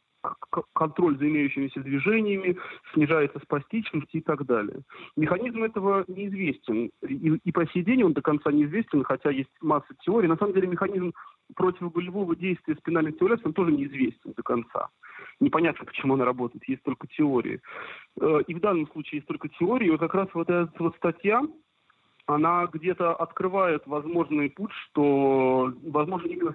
контроль 0.73 1.17
за 1.17 1.27
имеющимися 1.27 1.79
движениями, 1.81 2.57
снижается 2.93 3.39
спастичность 3.43 4.13
и 4.13 4.21
так 4.21 4.45
далее. 4.45 4.81
Механизм 5.15 5.63
этого 5.63 6.05
неизвестен. 6.07 6.89
И, 7.07 7.39
и 7.43 7.51
по 7.51 7.67
сей 7.67 7.83
день 7.83 8.03
он 8.03 8.13
до 8.13 8.21
конца 8.21 8.51
неизвестен, 8.51 9.03
хотя 9.03 9.29
есть 9.29 9.49
масса 9.61 9.93
теорий. 10.01 10.27
На 10.27 10.37
самом 10.37 10.53
деле 10.53 10.67
механизм 10.67 11.13
противоболевого 11.55 12.35
действия 12.35 12.75
спинальной 12.75 13.13
стимуляции 13.13 13.45
он 13.45 13.53
тоже 13.53 13.71
неизвестен 13.71 14.33
до 14.35 14.43
конца. 14.43 14.89
Непонятно, 15.39 15.85
почему 15.85 16.15
она 16.15 16.25
работает, 16.25 16.67
есть 16.67 16.83
только 16.83 17.07
теории. 17.07 17.61
Э, 18.19 18.41
и 18.47 18.53
в 18.53 18.59
данном 18.59 18.87
случае 18.91 19.17
есть 19.19 19.27
только 19.27 19.49
теории. 19.49 19.87
И 19.87 19.91
вот 19.91 19.99
как 19.99 20.13
раз 20.13 20.27
вот 20.33 20.49
эта 20.49 20.71
вот 20.79 20.95
статья, 20.97 21.41
она 22.27 22.67
где-то 22.71 23.15
открывает 23.15 23.87
возможный 23.87 24.49
путь, 24.49 24.71
что, 24.89 25.73
возможно, 25.83 26.27
именно 26.27 26.53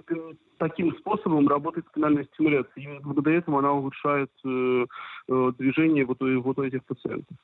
таким 0.59 0.95
способом 0.97 1.49
работает 1.49 1.87
спинальная 1.89 2.25
стимуляция. 2.35 2.73
Именно 2.77 3.01
благодаря 3.01 3.39
этому 3.39 3.59
она 3.59 3.73
улучшает 3.73 4.31
э, 4.45 4.87
э, 5.29 5.53
движение 5.59 6.05
вот, 6.05 6.19
вот 6.21 6.59
у 6.59 6.63
этих 6.63 6.85
пациентов. 6.85 7.37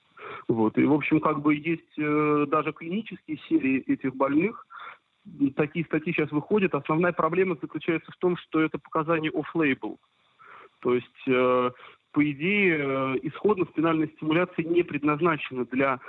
Вот. 0.47 0.77
И, 0.77 0.85
в 0.85 0.93
общем, 0.93 1.21
как 1.21 1.41
бы 1.41 1.55
есть 1.55 1.99
э, 1.99 2.47
даже 2.49 2.73
клинические 2.73 3.39
серии 3.49 3.81
этих 3.91 4.15
больных, 4.15 4.67
такие 5.57 5.85
статьи 5.85 6.13
сейчас 6.13 6.31
выходят. 6.31 6.75
Основная 6.75 7.13
проблема 7.13 7.57
заключается 7.61 8.13
в 8.13 8.17
том, 8.17 8.37
что 8.37 8.61
это 8.61 8.79
показания 8.79 9.31
off-label. 9.31 9.97
То 10.81 10.95
есть, 10.95 11.29
э, 11.29 11.71
по 12.13 12.31
идее, 12.31 12.79
э, 12.79 13.19
исходно 13.23 13.67
спинальная 13.67 14.09
стимуляция 14.09 14.65
не 14.65 14.83
предназначена 14.83 15.65
для 15.67 16.01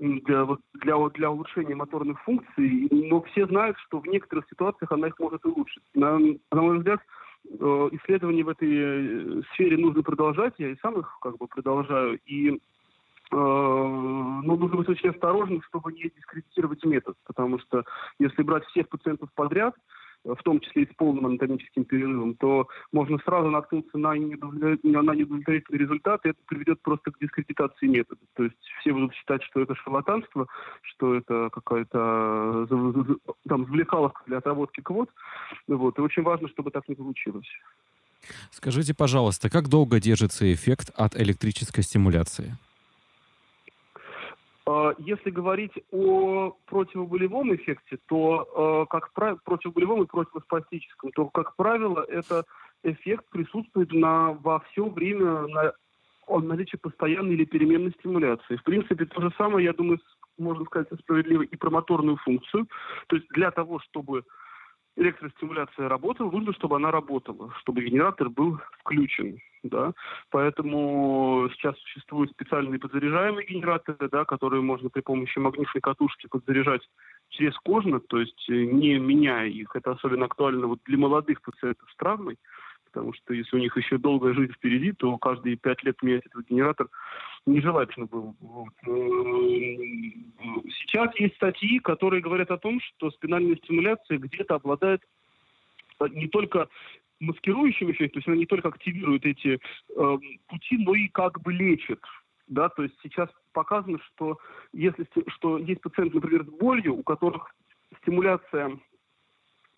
для, 0.00 0.46
для, 0.74 0.96
для 1.10 1.30
улучшения 1.30 1.74
моторных 1.74 2.22
функций, 2.22 2.88
но 2.90 3.20
все 3.22 3.46
знают, 3.46 3.76
что 3.86 4.00
в 4.00 4.06
некоторых 4.06 4.46
ситуациях 4.48 4.90
она 4.92 5.08
их 5.08 5.18
может 5.18 5.44
улучшить. 5.44 5.82
На, 5.94 6.18
на 6.18 6.62
мой 6.62 6.78
взгляд, 6.78 7.00
э, 7.44 7.88
исследования 7.92 8.42
в 8.42 8.48
этой 8.48 8.70
э, 8.70 9.42
сфере 9.52 9.76
нужно 9.76 10.02
продолжать, 10.02 10.54
я 10.56 10.70
и 10.70 10.78
сам 10.80 10.98
их 10.98 11.18
как 11.20 11.36
бы 11.36 11.46
продолжаю, 11.46 12.18
и 12.24 12.58
но 13.30 14.42
ну, 14.42 14.56
нужно 14.56 14.78
быть 14.78 14.88
очень 14.88 15.10
осторожным, 15.10 15.62
чтобы 15.62 15.92
не 15.92 16.10
дискредитировать 16.14 16.84
метод, 16.84 17.16
потому 17.24 17.58
что 17.60 17.84
если 18.18 18.42
брать 18.42 18.64
всех 18.66 18.88
пациентов 18.88 19.30
подряд, 19.34 19.74
в 20.24 20.42
том 20.42 20.60
числе 20.60 20.82
и 20.82 20.92
с 20.92 20.94
полным 20.96 21.26
анатомическим 21.26 21.84
перерывом, 21.84 22.34
то 22.34 22.68
можно 22.92 23.18
сразу 23.24 23.48
наткнуться 23.50 23.96
на 23.96 24.16
недовлетворительный 24.16 25.78
результат, 25.78 26.24
и 26.24 26.30
это 26.30 26.38
приведет 26.46 26.82
просто 26.82 27.10
к 27.10 27.18
дискредитации 27.18 27.86
метода. 27.86 28.20
То 28.34 28.44
есть 28.44 28.56
все 28.80 28.92
будут 28.92 29.14
считать, 29.14 29.42
что 29.44 29.60
это 29.60 29.74
шарлатанство, 29.76 30.46
что 30.82 31.14
это 31.14 31.48
какая-то 31.50 32.66
там 33.48 33.64
завлекаловка 33.66 34.22
для 34.26 34.38
отработки 34.38 34.80
квот. 34.80 35.08
Вот. 35.68 35.98
И 35.98 36.02
очень 36.02 36.22
важно, 36.22 36.48
чтобы 36.48 36.70
так 36.70 36.86
не 36.88 36.94
получилось. 36.94 37.48
Скажите, 38.50 38.94
пожалуйста, 38.94 39.48
как 39.48 39.68
долго 39.68 40.00
держится 40.00 40.52
эффект 40.52 40.90
от 40.94 41.16
электрической 41.18 41.82
стимуляции? 41.82 42.58
А, 44.70 44.94
если 44.98 45.30
говорить 45.30 45.72
о 45.90 46.52
противоболевом 46.66 47.54
эффекте, 47.56 47.98
то 48.06 48.84
э, 48.84 48.86
как 48.88 49.12
правило, 49.12 49.38
противоболевом 49.44 50.04
и 50.04 50.06
противоспастическом, 50.06 51.10
то, 51.12 51.26
как 51.26 51.56
правило, 51.56 52.04
это 52.08 52.44
эффект 52.84 53.24
присутствует 53.30 53.92
на, 53.92 54.32
во 54.32 54.60
все 54.60 54.88
время 54.88 55.48
на 55.48 55.72
наличие 56.28 56.78
постоянной 56.78 57.34
или 57.34 57.44
переменной 57.44 57.90
стимуляции. 57.98 58.56
В 58.56 58.62
принципе, 58.62 59.06
то 59.06 59.20
же 59.20 59.32
самое, 59.36 59.64
я 59.64 59.72
думаю, 59.72 59.98
можно 60.38 60.64
сказать 60.66 60.88
справедливо 61.00 61.42
и 61.42 61.56
про 61.56 61.70
моторную 61.70 62.16
функцию. 62.18 62.68
То 63.08 63.16
есть 63.16 63.28
для 63.30 63.50
того, 63.50 63.80
чтобы 63.80 64.22
электростимуляция 65.00 65.88
работала, 65.88 66.30
нужно, 66.30 66.52
чтобы 66.54 66.76
она 66.76 66.90
работала, 66.90 67.52
чтобы 67.60 67.82
генератор 67.82 68.28
был 68.28 68.58
включен. 68.80 69.38
Да? 69.62 69.92
Поэтому 70.30 71.48
сейчас 71.52 71.76
существуют 71.78 72.30
специальные 72.30 72.78
подзаряжаемые 72.78 73.46
генераторы, 73.46 74.08
да, 74.08 74.24
которые 74.24 74.62
можно 74.62 74.88
при 74.88 75.00
помощи 75.00 75.38
магнитной 75.38 75.82
катушки 75.82 76.28
подзаряжать 76.28 76.82
через 77.28 77.56
кожно, 77.58 78.00
то 78.00 78.18
есть 78.18 78.48
э, 78.48 78.52
не 78.52 78.98
меняя 78.98 79.48
их. 79.48 79.74
Это 79.74 79.92
особенно 79.92 80.26
актуально 80.26 80.66
вот 80.66 80.80
для 80.86 80.96
молодых 80.96 81.42
пациентов 81.42 81.90
с 81.90 81.96
травмой 81.96 82.38
потому 82.92 83.12
что 83.14 83.34
если 83.34 83.56
у 83.56 83.60
них 83.60 83.76
еще 83.76 83.98
долгая 83.98 84.34
жизнь 84.34 84.52
впереди, 84.52 84.92
то 84.92 85.16
каждые 85.18 85.56
пять 85.56 85.82
лет 85.84 86.02
менять 86.02 86.26
этот 86.26 86.46
генератор 86.48 86.88
нежелательно 87.46 88.06
было. 88.06 88.34
Сейчас 90.78 91.14
есть 91.18 91.36
статьи, 91.36 91.78
которые 91.78 92.22
говорят 92.22 92.50
о 92.50 92.58
том, 92.58 92.80
что 92.80 93.10
спинальная 93.10 93.56
стимуляция 93.56 94.18
где-то 94.18 94.56
обладает 94.56 95.02
не 96.12 96.28
только 96.28 96.68
маскирующим 97.20 97.90
эффектом, 97.90 98.08
то 98.08 98.18
есть 98.18 98.28
она 98.28 98.36
не 98.36 98.46
только 98.46 98.68
активирует 98.68 99.26
эти 99.26 99.58
э, 99.94 100.18
пути, 100.48 100.78
но 100.78 100.94
и 100.94 101.08
как 101.08 101.40
бы 101.42 101.52
лечит. 101.52 102.00
Да, 102.46 102.68
то 102.70 102.82
есть 102.82 102.94
сейчас 103.02 103.28
показано, 103.52 103.98
что 104.06 104.38
если 104.72 105.06
что 105.28 105.58
есть 105.58 105.82
пациент, 105.82 106.14
например, 106.14 106.44
с 106.44 106.48
болью, 106.48 106.96
у 106.96 107.02
которых 107.02 107.54
стимуляция 108.02 108.78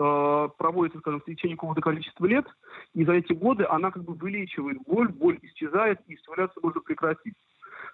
Э, 0.03 0.49
проводится, 0.59 0.99
скажем, 0.99 1.21
в 1.21 1.25
течение 1.25 1.57
какого-то 1.57 1.81
количества 1.81 2.27
лет, 2.27 2.45
и 2.93 3.05
за 3.05 3.13
эти 3.13 3.33
годы 3.33 3.65
она 3.69 3.93
как 3.93 4.03
бы 4.03 4.15
вылечивает 4.15 4.79
боль, 4.85 5.09
боль 5.09 5.39
исчезает, 5.43 6.01
и 6.09 6.17
стимуляцию 6.17 6.61
можно 6.61 6.81
прекратить. 6.81 7.35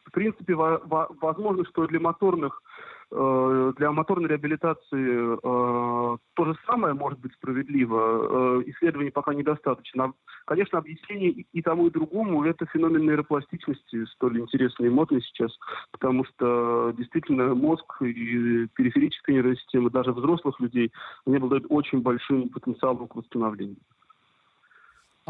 В 0.09 0.12
принципе, 0.12 0.55
возможно, 0.55 1.64
что 1.66 1.86
для 1.86 2.01
моторных 2.01 2.62
Э, 3.10 3.72
для 3.78 3.90
моторной 3.90 4.28
реабилитации 4.28 5.35
э, 5.35 6.16
то 6.35 6.44
же 6.44 6.55
самое 6.66 6.93
может 6.93 7.18
быть 7.20 7.32
справедливо. 7.35 8.60
Э, 8.60 8.62
исследований 8.66 9.10
пока 9.10 9.32
недостаточно. 9.32 10.12
Конечно, 10.44 10.78
объяснение 10.78 11.47
и 11.52 11.62
тому, 11.62 11.86
и 11.86 11.90
другому– 11.90 12.44
это 12.44 12.66
феномен 12.66 13.06
нейропластичности, 13.06 14.05
столь 14.12 14.40
интересный 14.40 14.89
и 14.89 14.90
модный 14.90 15.22
сейчас, 15.22 15.56
потому 15.90 16.24
что 16.24 16.93
действительно 16.98 17.55
мозг 17.55 18.02
и 18.02 18.66
периферическая 18.74 19.36
нервная 19.36 19.56
система 19.56 19.89
даже 19.90 20.12
взрослых 20.12 20.60
людей, 20.60 20.93
они 21.26 21.36
обладают 21.36 21.64
очень 21.70 22.02
большим 22.02 22.51
потенциалом 22.51 23.09
к 23.09 23.16
восстановлению. 23.16 23.76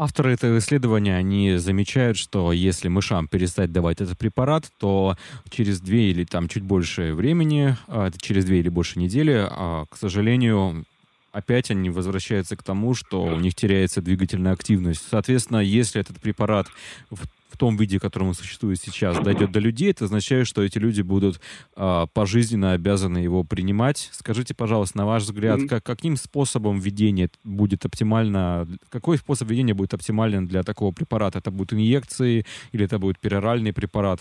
Авторы 0.01 0.31
этого 0.31 0.59
исследования, 0.59 1.17
они 1.17 1.57
замечают, 1.57 2.15
что 2.15 2.53
если 2.53 2.87
мышам 2.87 3.27
перестать 3.27 3.73
давать 3.73 3.99
этот 3.99 4.17
препарат, 4.17 4.71
то 4.77 5.17
через 5.49 5.81
две 5.81 6.11
или 6.11 6.23
там 6.23 6.47
чуть 6.47 6.63
больше 6.63 7.13
времени, 7.13 7.75
а, 7.89 8.09
через 8.17 8.45
две 8.45 8.59
или 8.59 8.69
больше 8.69 8.97
недели, 8.97 9.45
а, 9.51 9.83
к 9.89 9.97
сожалению, 9.97 10.85
опять 11.33 11.69
они 11.69 11.89
возвращаются 11.89 12.55
к 12.55 12.63
тому, 12.63 12.93
что 12.93 13.23
у 13.23 13.41
них 13.41 13.55
теряется 13.55 14.01
двигательная 14.01 14.53
активность. 14.53 15.05
Соответственно, 15.11 15.57
если 15.57 15.99
этот 15.99 16.21
препарат 16.21 16.67
в, 17.09 17.25
в 17.49 17.57
том 17.57 17.75
виде, 17.75 17.97
в 17.97 18.01
котором 18.01 18.29
он 18.29 18.33
существует 18.33 18.79
сейчас, 18.79 19.19
дойдет 19.19 19.51
до 19.51 19.59
людей, 19.59 19.91
это 19.91 20.05
означает, 20.05 20.47
что 20.47 20.61
эти 20.61 20.77
люди 20.77 21.01
будут 21.01 21.41
э, 21.75 22.05
пожизненно 22.13 22.73
обязаны 22.73 23.17
его 23.17 23.43
принимать. 23.43 24.09
Скажите, 24.13 24.53
пожалуйста, 24.53 24.99
на 24.99 25.05
ваш 25.05 25.23
взгляд, 25.23 25.59
mm-hmm. 25.59 25.67
как, 25.67 25.83
каким 25.83 26.15
способом 26.15 26.79
введения 26.79 27.29
будет 27.43 27.85
оптимально, 27.85 28.67
какой 28.89 29.17
способ 29.17 29.49
введения 29.49 29.73
будет 29.73 29.93
оптимален 29.93 30.47
для 30.47 30.63
такого 30.63 30.91
препарата? 30.91 31.39
Это 31.39 31.51
будут 31.51 31.73
инъекции 31.73 32.45
или 32.71 32.85
это 32.85 32.99
будет 32.99 33.19
пероральный 33.19 33.73
препарат? 33.73 34.19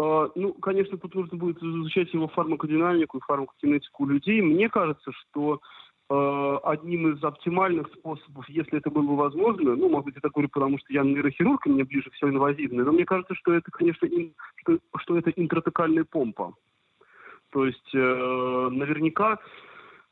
Uh, 0.00 0.30
ну, 0.36 0.52
конечно, 0.52 0.96
тут 0.96 1.12
нужно 1.16 1.36
будет 1.38 1.60
изучать 1.60 2.14
его 2.14 2.28
фармакодинамику 2.28 3.18
и 3.18 3.20
фармакокинетику 3.20 4.04
у 4.04 4.06
людей. 4.06 4.40
Мне 4.40 4.68
кажется, 4.68 5.10
что 5.12 5.60
одним 6.10 7.12
из 7.12 7.22
оптимальных 7.22 7.88
способов, 7.88 8.48
если 8.48 8.78
это 8.78 8.90
было 8.90 9.02
бы 9.02 9.16
возможно, 9.16 9.76
ну, 9.76 9.90
может 9.90 10.06
быть, 10.06 10.16
это 10.16 10.30
говорю, 10.30 10.48
потому 10.48 10.78
что 10.78 10.92
я 10.92 11.02
нейрохирург, 11.02 11.66
и 11.66 11.70
мне 11.70 11.84
ближе 11.84 12.10
все 12.12 12.28
инвазивное, 12.28 12.84
но 12.84 12.92
мне 12.92 13.04
кажется, 13.04 13.34
что 13.34 13.52
это, 13.52 13.70
конечно, 13.70 14.06
ин, 14.06 14.32
что, 14.56 14.78
что 14.98 15.18
это 15.18 15.30
интратекальная 15.30 16.04
помпа. 16.04 16.54
То 17.50 17.66
есть 17.66 17.94
э, 17.94 17.98
наверняка 17.98 19.38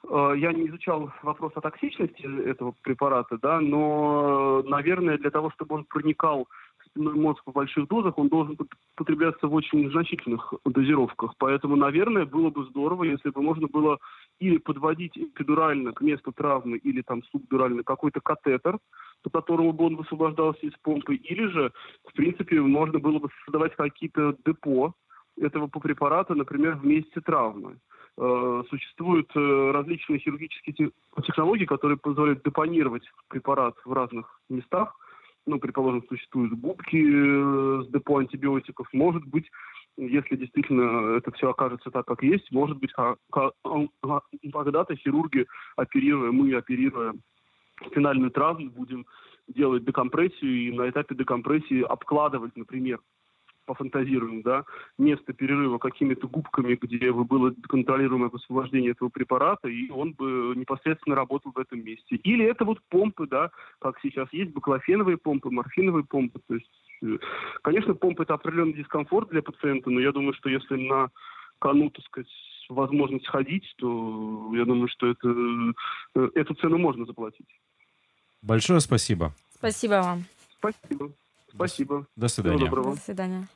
э, 0.08 0.32
я 0.36 0.52
не 0.52 0.68
изучал 0.68 1.12
вопрос 1.22 1.52
о 1.54 1.60
токсичности 1.60 2.22
этого 2.46 2.74
препарата, 2.82 3.38
да, 3.38 3.60
но, 3.60 4.62
наверное, 4.66 5.18
для 5.18 5.30
того, 5.30 5.50
чтобы 5.50 5.76
он 5.76 5.84
проникал 5.84 6.48
мозг 6.96 7.42
в 7.46 7.52
больших 7.52 7.88
дозах, 7.88 8.18
он 8.18 8.28
должен 8.28 8.56
потребляться 8.96 9.46
в 9.46 9.54
очень 9.54 9.90
значительных 9.90 10.52
дозировках. 10.64 11.34
Поэтому, 11.38 11.76
наверное, 11.76 12.24
было 12.24 12.50
бы 12.50 12.64
здорово, 12.64 13.04
если 13.04 13.30
бы 13.30 13.42
можно 13.42 13.68
было 13.68 13.98
или 14.40 14.58
подводить 14.58 15.16
эпидурально 15.16 15.92
к 15.92 16.00
месту 16.00 16.32
травмы, 16.32 16.78
или 16.78 17.02
там 17.02 17.22
субдурально 17.24 17.82
какой-то 17.82 18.20
катетер, 18.20 18.78
по 19.22 19.30
которому 19.30 19.72
бы 19.72 19.86
он 19.86 19.96
высвобождался 19.96 20.66
из 20.66 20.72
помпы, 20.82 21.16
или 21.16 21.46
же, 21.46 21.72
в 22.08 22.12
принципе, 22.12 22.60
можно 22.60 22.98
было 22.98 23.18
бы 23.18 23.28
создавать 23.44 23.74
какие-то 23.76 24.36
депо 24.44 24.94
этого 25.40 25.66
препарата, 25.66 26.34
например, 26.34 26.76
в 26.76 26.86
месте 26.86 27.20
травмы 27.20 27.78
э, 28.18 28.62
существуют 28.70 29.30
э, 29.34 29.70
различные 29.72 30.18
хирургические 30.18 30.90
технологии, 31.26 31.66
которые 31.66 31.98
позволяют 31.98 32.42
депонировать 32.42 33.04
препарат 33.28 33.74
в 33.84 33.92
разных 33.92 34.40
местах, 34.48 34.96
ну, 35.46 35.58
предположим, 35.58 36.04
существуют 36.08 36.52
губки 36.54 36.96
э, 36.96 37.82
с 37.84 37.88
депо 37.88 38.18
антибиотиков, 38.18 38.88
может 38.92 39.24
быть, 39.24 39.50
если 39.96 40.36
действительно 40.36 41.16
это 41.16 41.32
все 41.32 41.50
окажется 41.50 41.90
так, 41.90 42.06
как 42.06 42.22
есть, 42.22 42.52
может 42.52 42.78
быть, 42.78 42.92
когда-то 42.92 44.96
хирурги, 44.96 45.46
оперируя, 45.76 46.32
мы 46.32 46.54
оперируя 46.54 47.14
финальную 47.94 48.30
травму, 48.30 48.70
будем 48.70 49.06
делать 49.48 49.84
декомпрессию 49.84 50.68
и 50.68 50.72
на 50.72 50.90
этапе 50.90 51.14
декомпрессии 51.14 51.82
обкладывать, 51.82 52.56
например, 52.56 53.00
пофантазируем, 53.66 54.42
да, 54.42 54.64
место 54.98 55.32
перерыва 55.32 55.78
какими-то 55.78 56.26
губками, 56.28 56.78
где 56.80 57.12
бы 57.12 57.24
было 57.24 57.52
контролируемое 57.68 58.30
освобождение 58.32 58.92
этого 58.92 59.08
препарата, 59.08 59.68
и 59.68 59.90
он 59.90 60.12
бы 60.12 60.54
непосредственно 60.56 61.16
работал 61.16 61.52
в 61.52 61.58
этом 61.58 61.84
месте. 61.84 62.16
Или 62.16 62.44
это 62.44 62.64
вот 62.64 62.78
помпы, 62.88 63.26
да, 63.26 63.50
как 63.80 63.98
сейчас 64.02 64.32
есть, 64.32 64.52
баклофеновые 64.52 65.18
помпы, 65.18 65.50
морфиновые 65.50 66.04
помпы, 66.04 66.40
то 66.46 66.54
есть, 66.54 66.70
э, 67.02 67.18
конечно, 67.62 67.94
помпа 67.94 68.22
это 68.22 68.34
определенный 68.34 68.74
дискомфорт 68.74 69.28
для 69.30 69.42
пациента, 69.42 69.90
но 69.90 70.00
я 70.00 70.12
думаю, 70.12 70.32
что 70.34 70.48
если 70.48 70.76
на 70.76 71.10
кону, 71.58 71.90
так 71.90 72.04
сказать, 72.06 72.30
возможность 72.68 73.26
ходить, 73.26 73.64
то 73.78 74.50
я 74.54 74.64
думаю, 74.64 74.88
что 74.88 75.08
это, 75.08 75.28
э, 76.14 76.28
эту 76.34 76.54
цену 76.54 76.78
можно 76.78 77.04
заплатить. 77.04 77.46
Большое 78.42 78.80
спасибо. 78.80 79.32
Спасибо 79.54 80.02
вам. 80.02 80.24
Спасибо. 80.58 81.12
Спасибо. 81.48 82.06
До 82.16 82.28
свидания. 82.28 82.56
Всего 82.56 82.68
доброго. 82.68 82.94
До 82.94 83.00
свидания. 83.00 83.48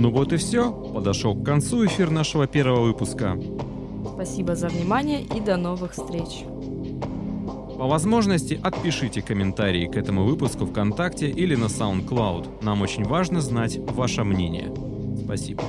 Ну 0.00 0.12
вот 0.12 0.32
и 0.32 0.36
все. 0.36 0.70
Подошел 0.70 1.34
к 1.34 1.44
концу 1.44 1.84
эфир 1.84 2.10
нашего 2.10 2.46
первого 2.46 2.82
выпуска. 2.82 3.36
Спасибо 4.14 4.54
за 4.54 4.68
внимание 4.68 5.22
и 5.22 5.40
до 5.40 5.56
новых 5.56 5.90
встреч. 5.90 6.44
По 7.76 7.88
возможности 7.88 8.60
отпишите 8.62 9.22
комментарии 9.22 9.86
к 9.86 9.96
этому 9.96 10.22
выпуску 10.22 10.66
ВКонтакте 10.66 11.28
или 11.28 11.56
на 11.56 11.64
SoundCloud. 11.64 12.62
Нам 12.62 12.82
очень 12.82 13.02
важно 13.02 13.40
знать 13.40 13.78
ваше 13.78 14.22
мнение. 14.22 14.72
Спасибо. 15.24 15.64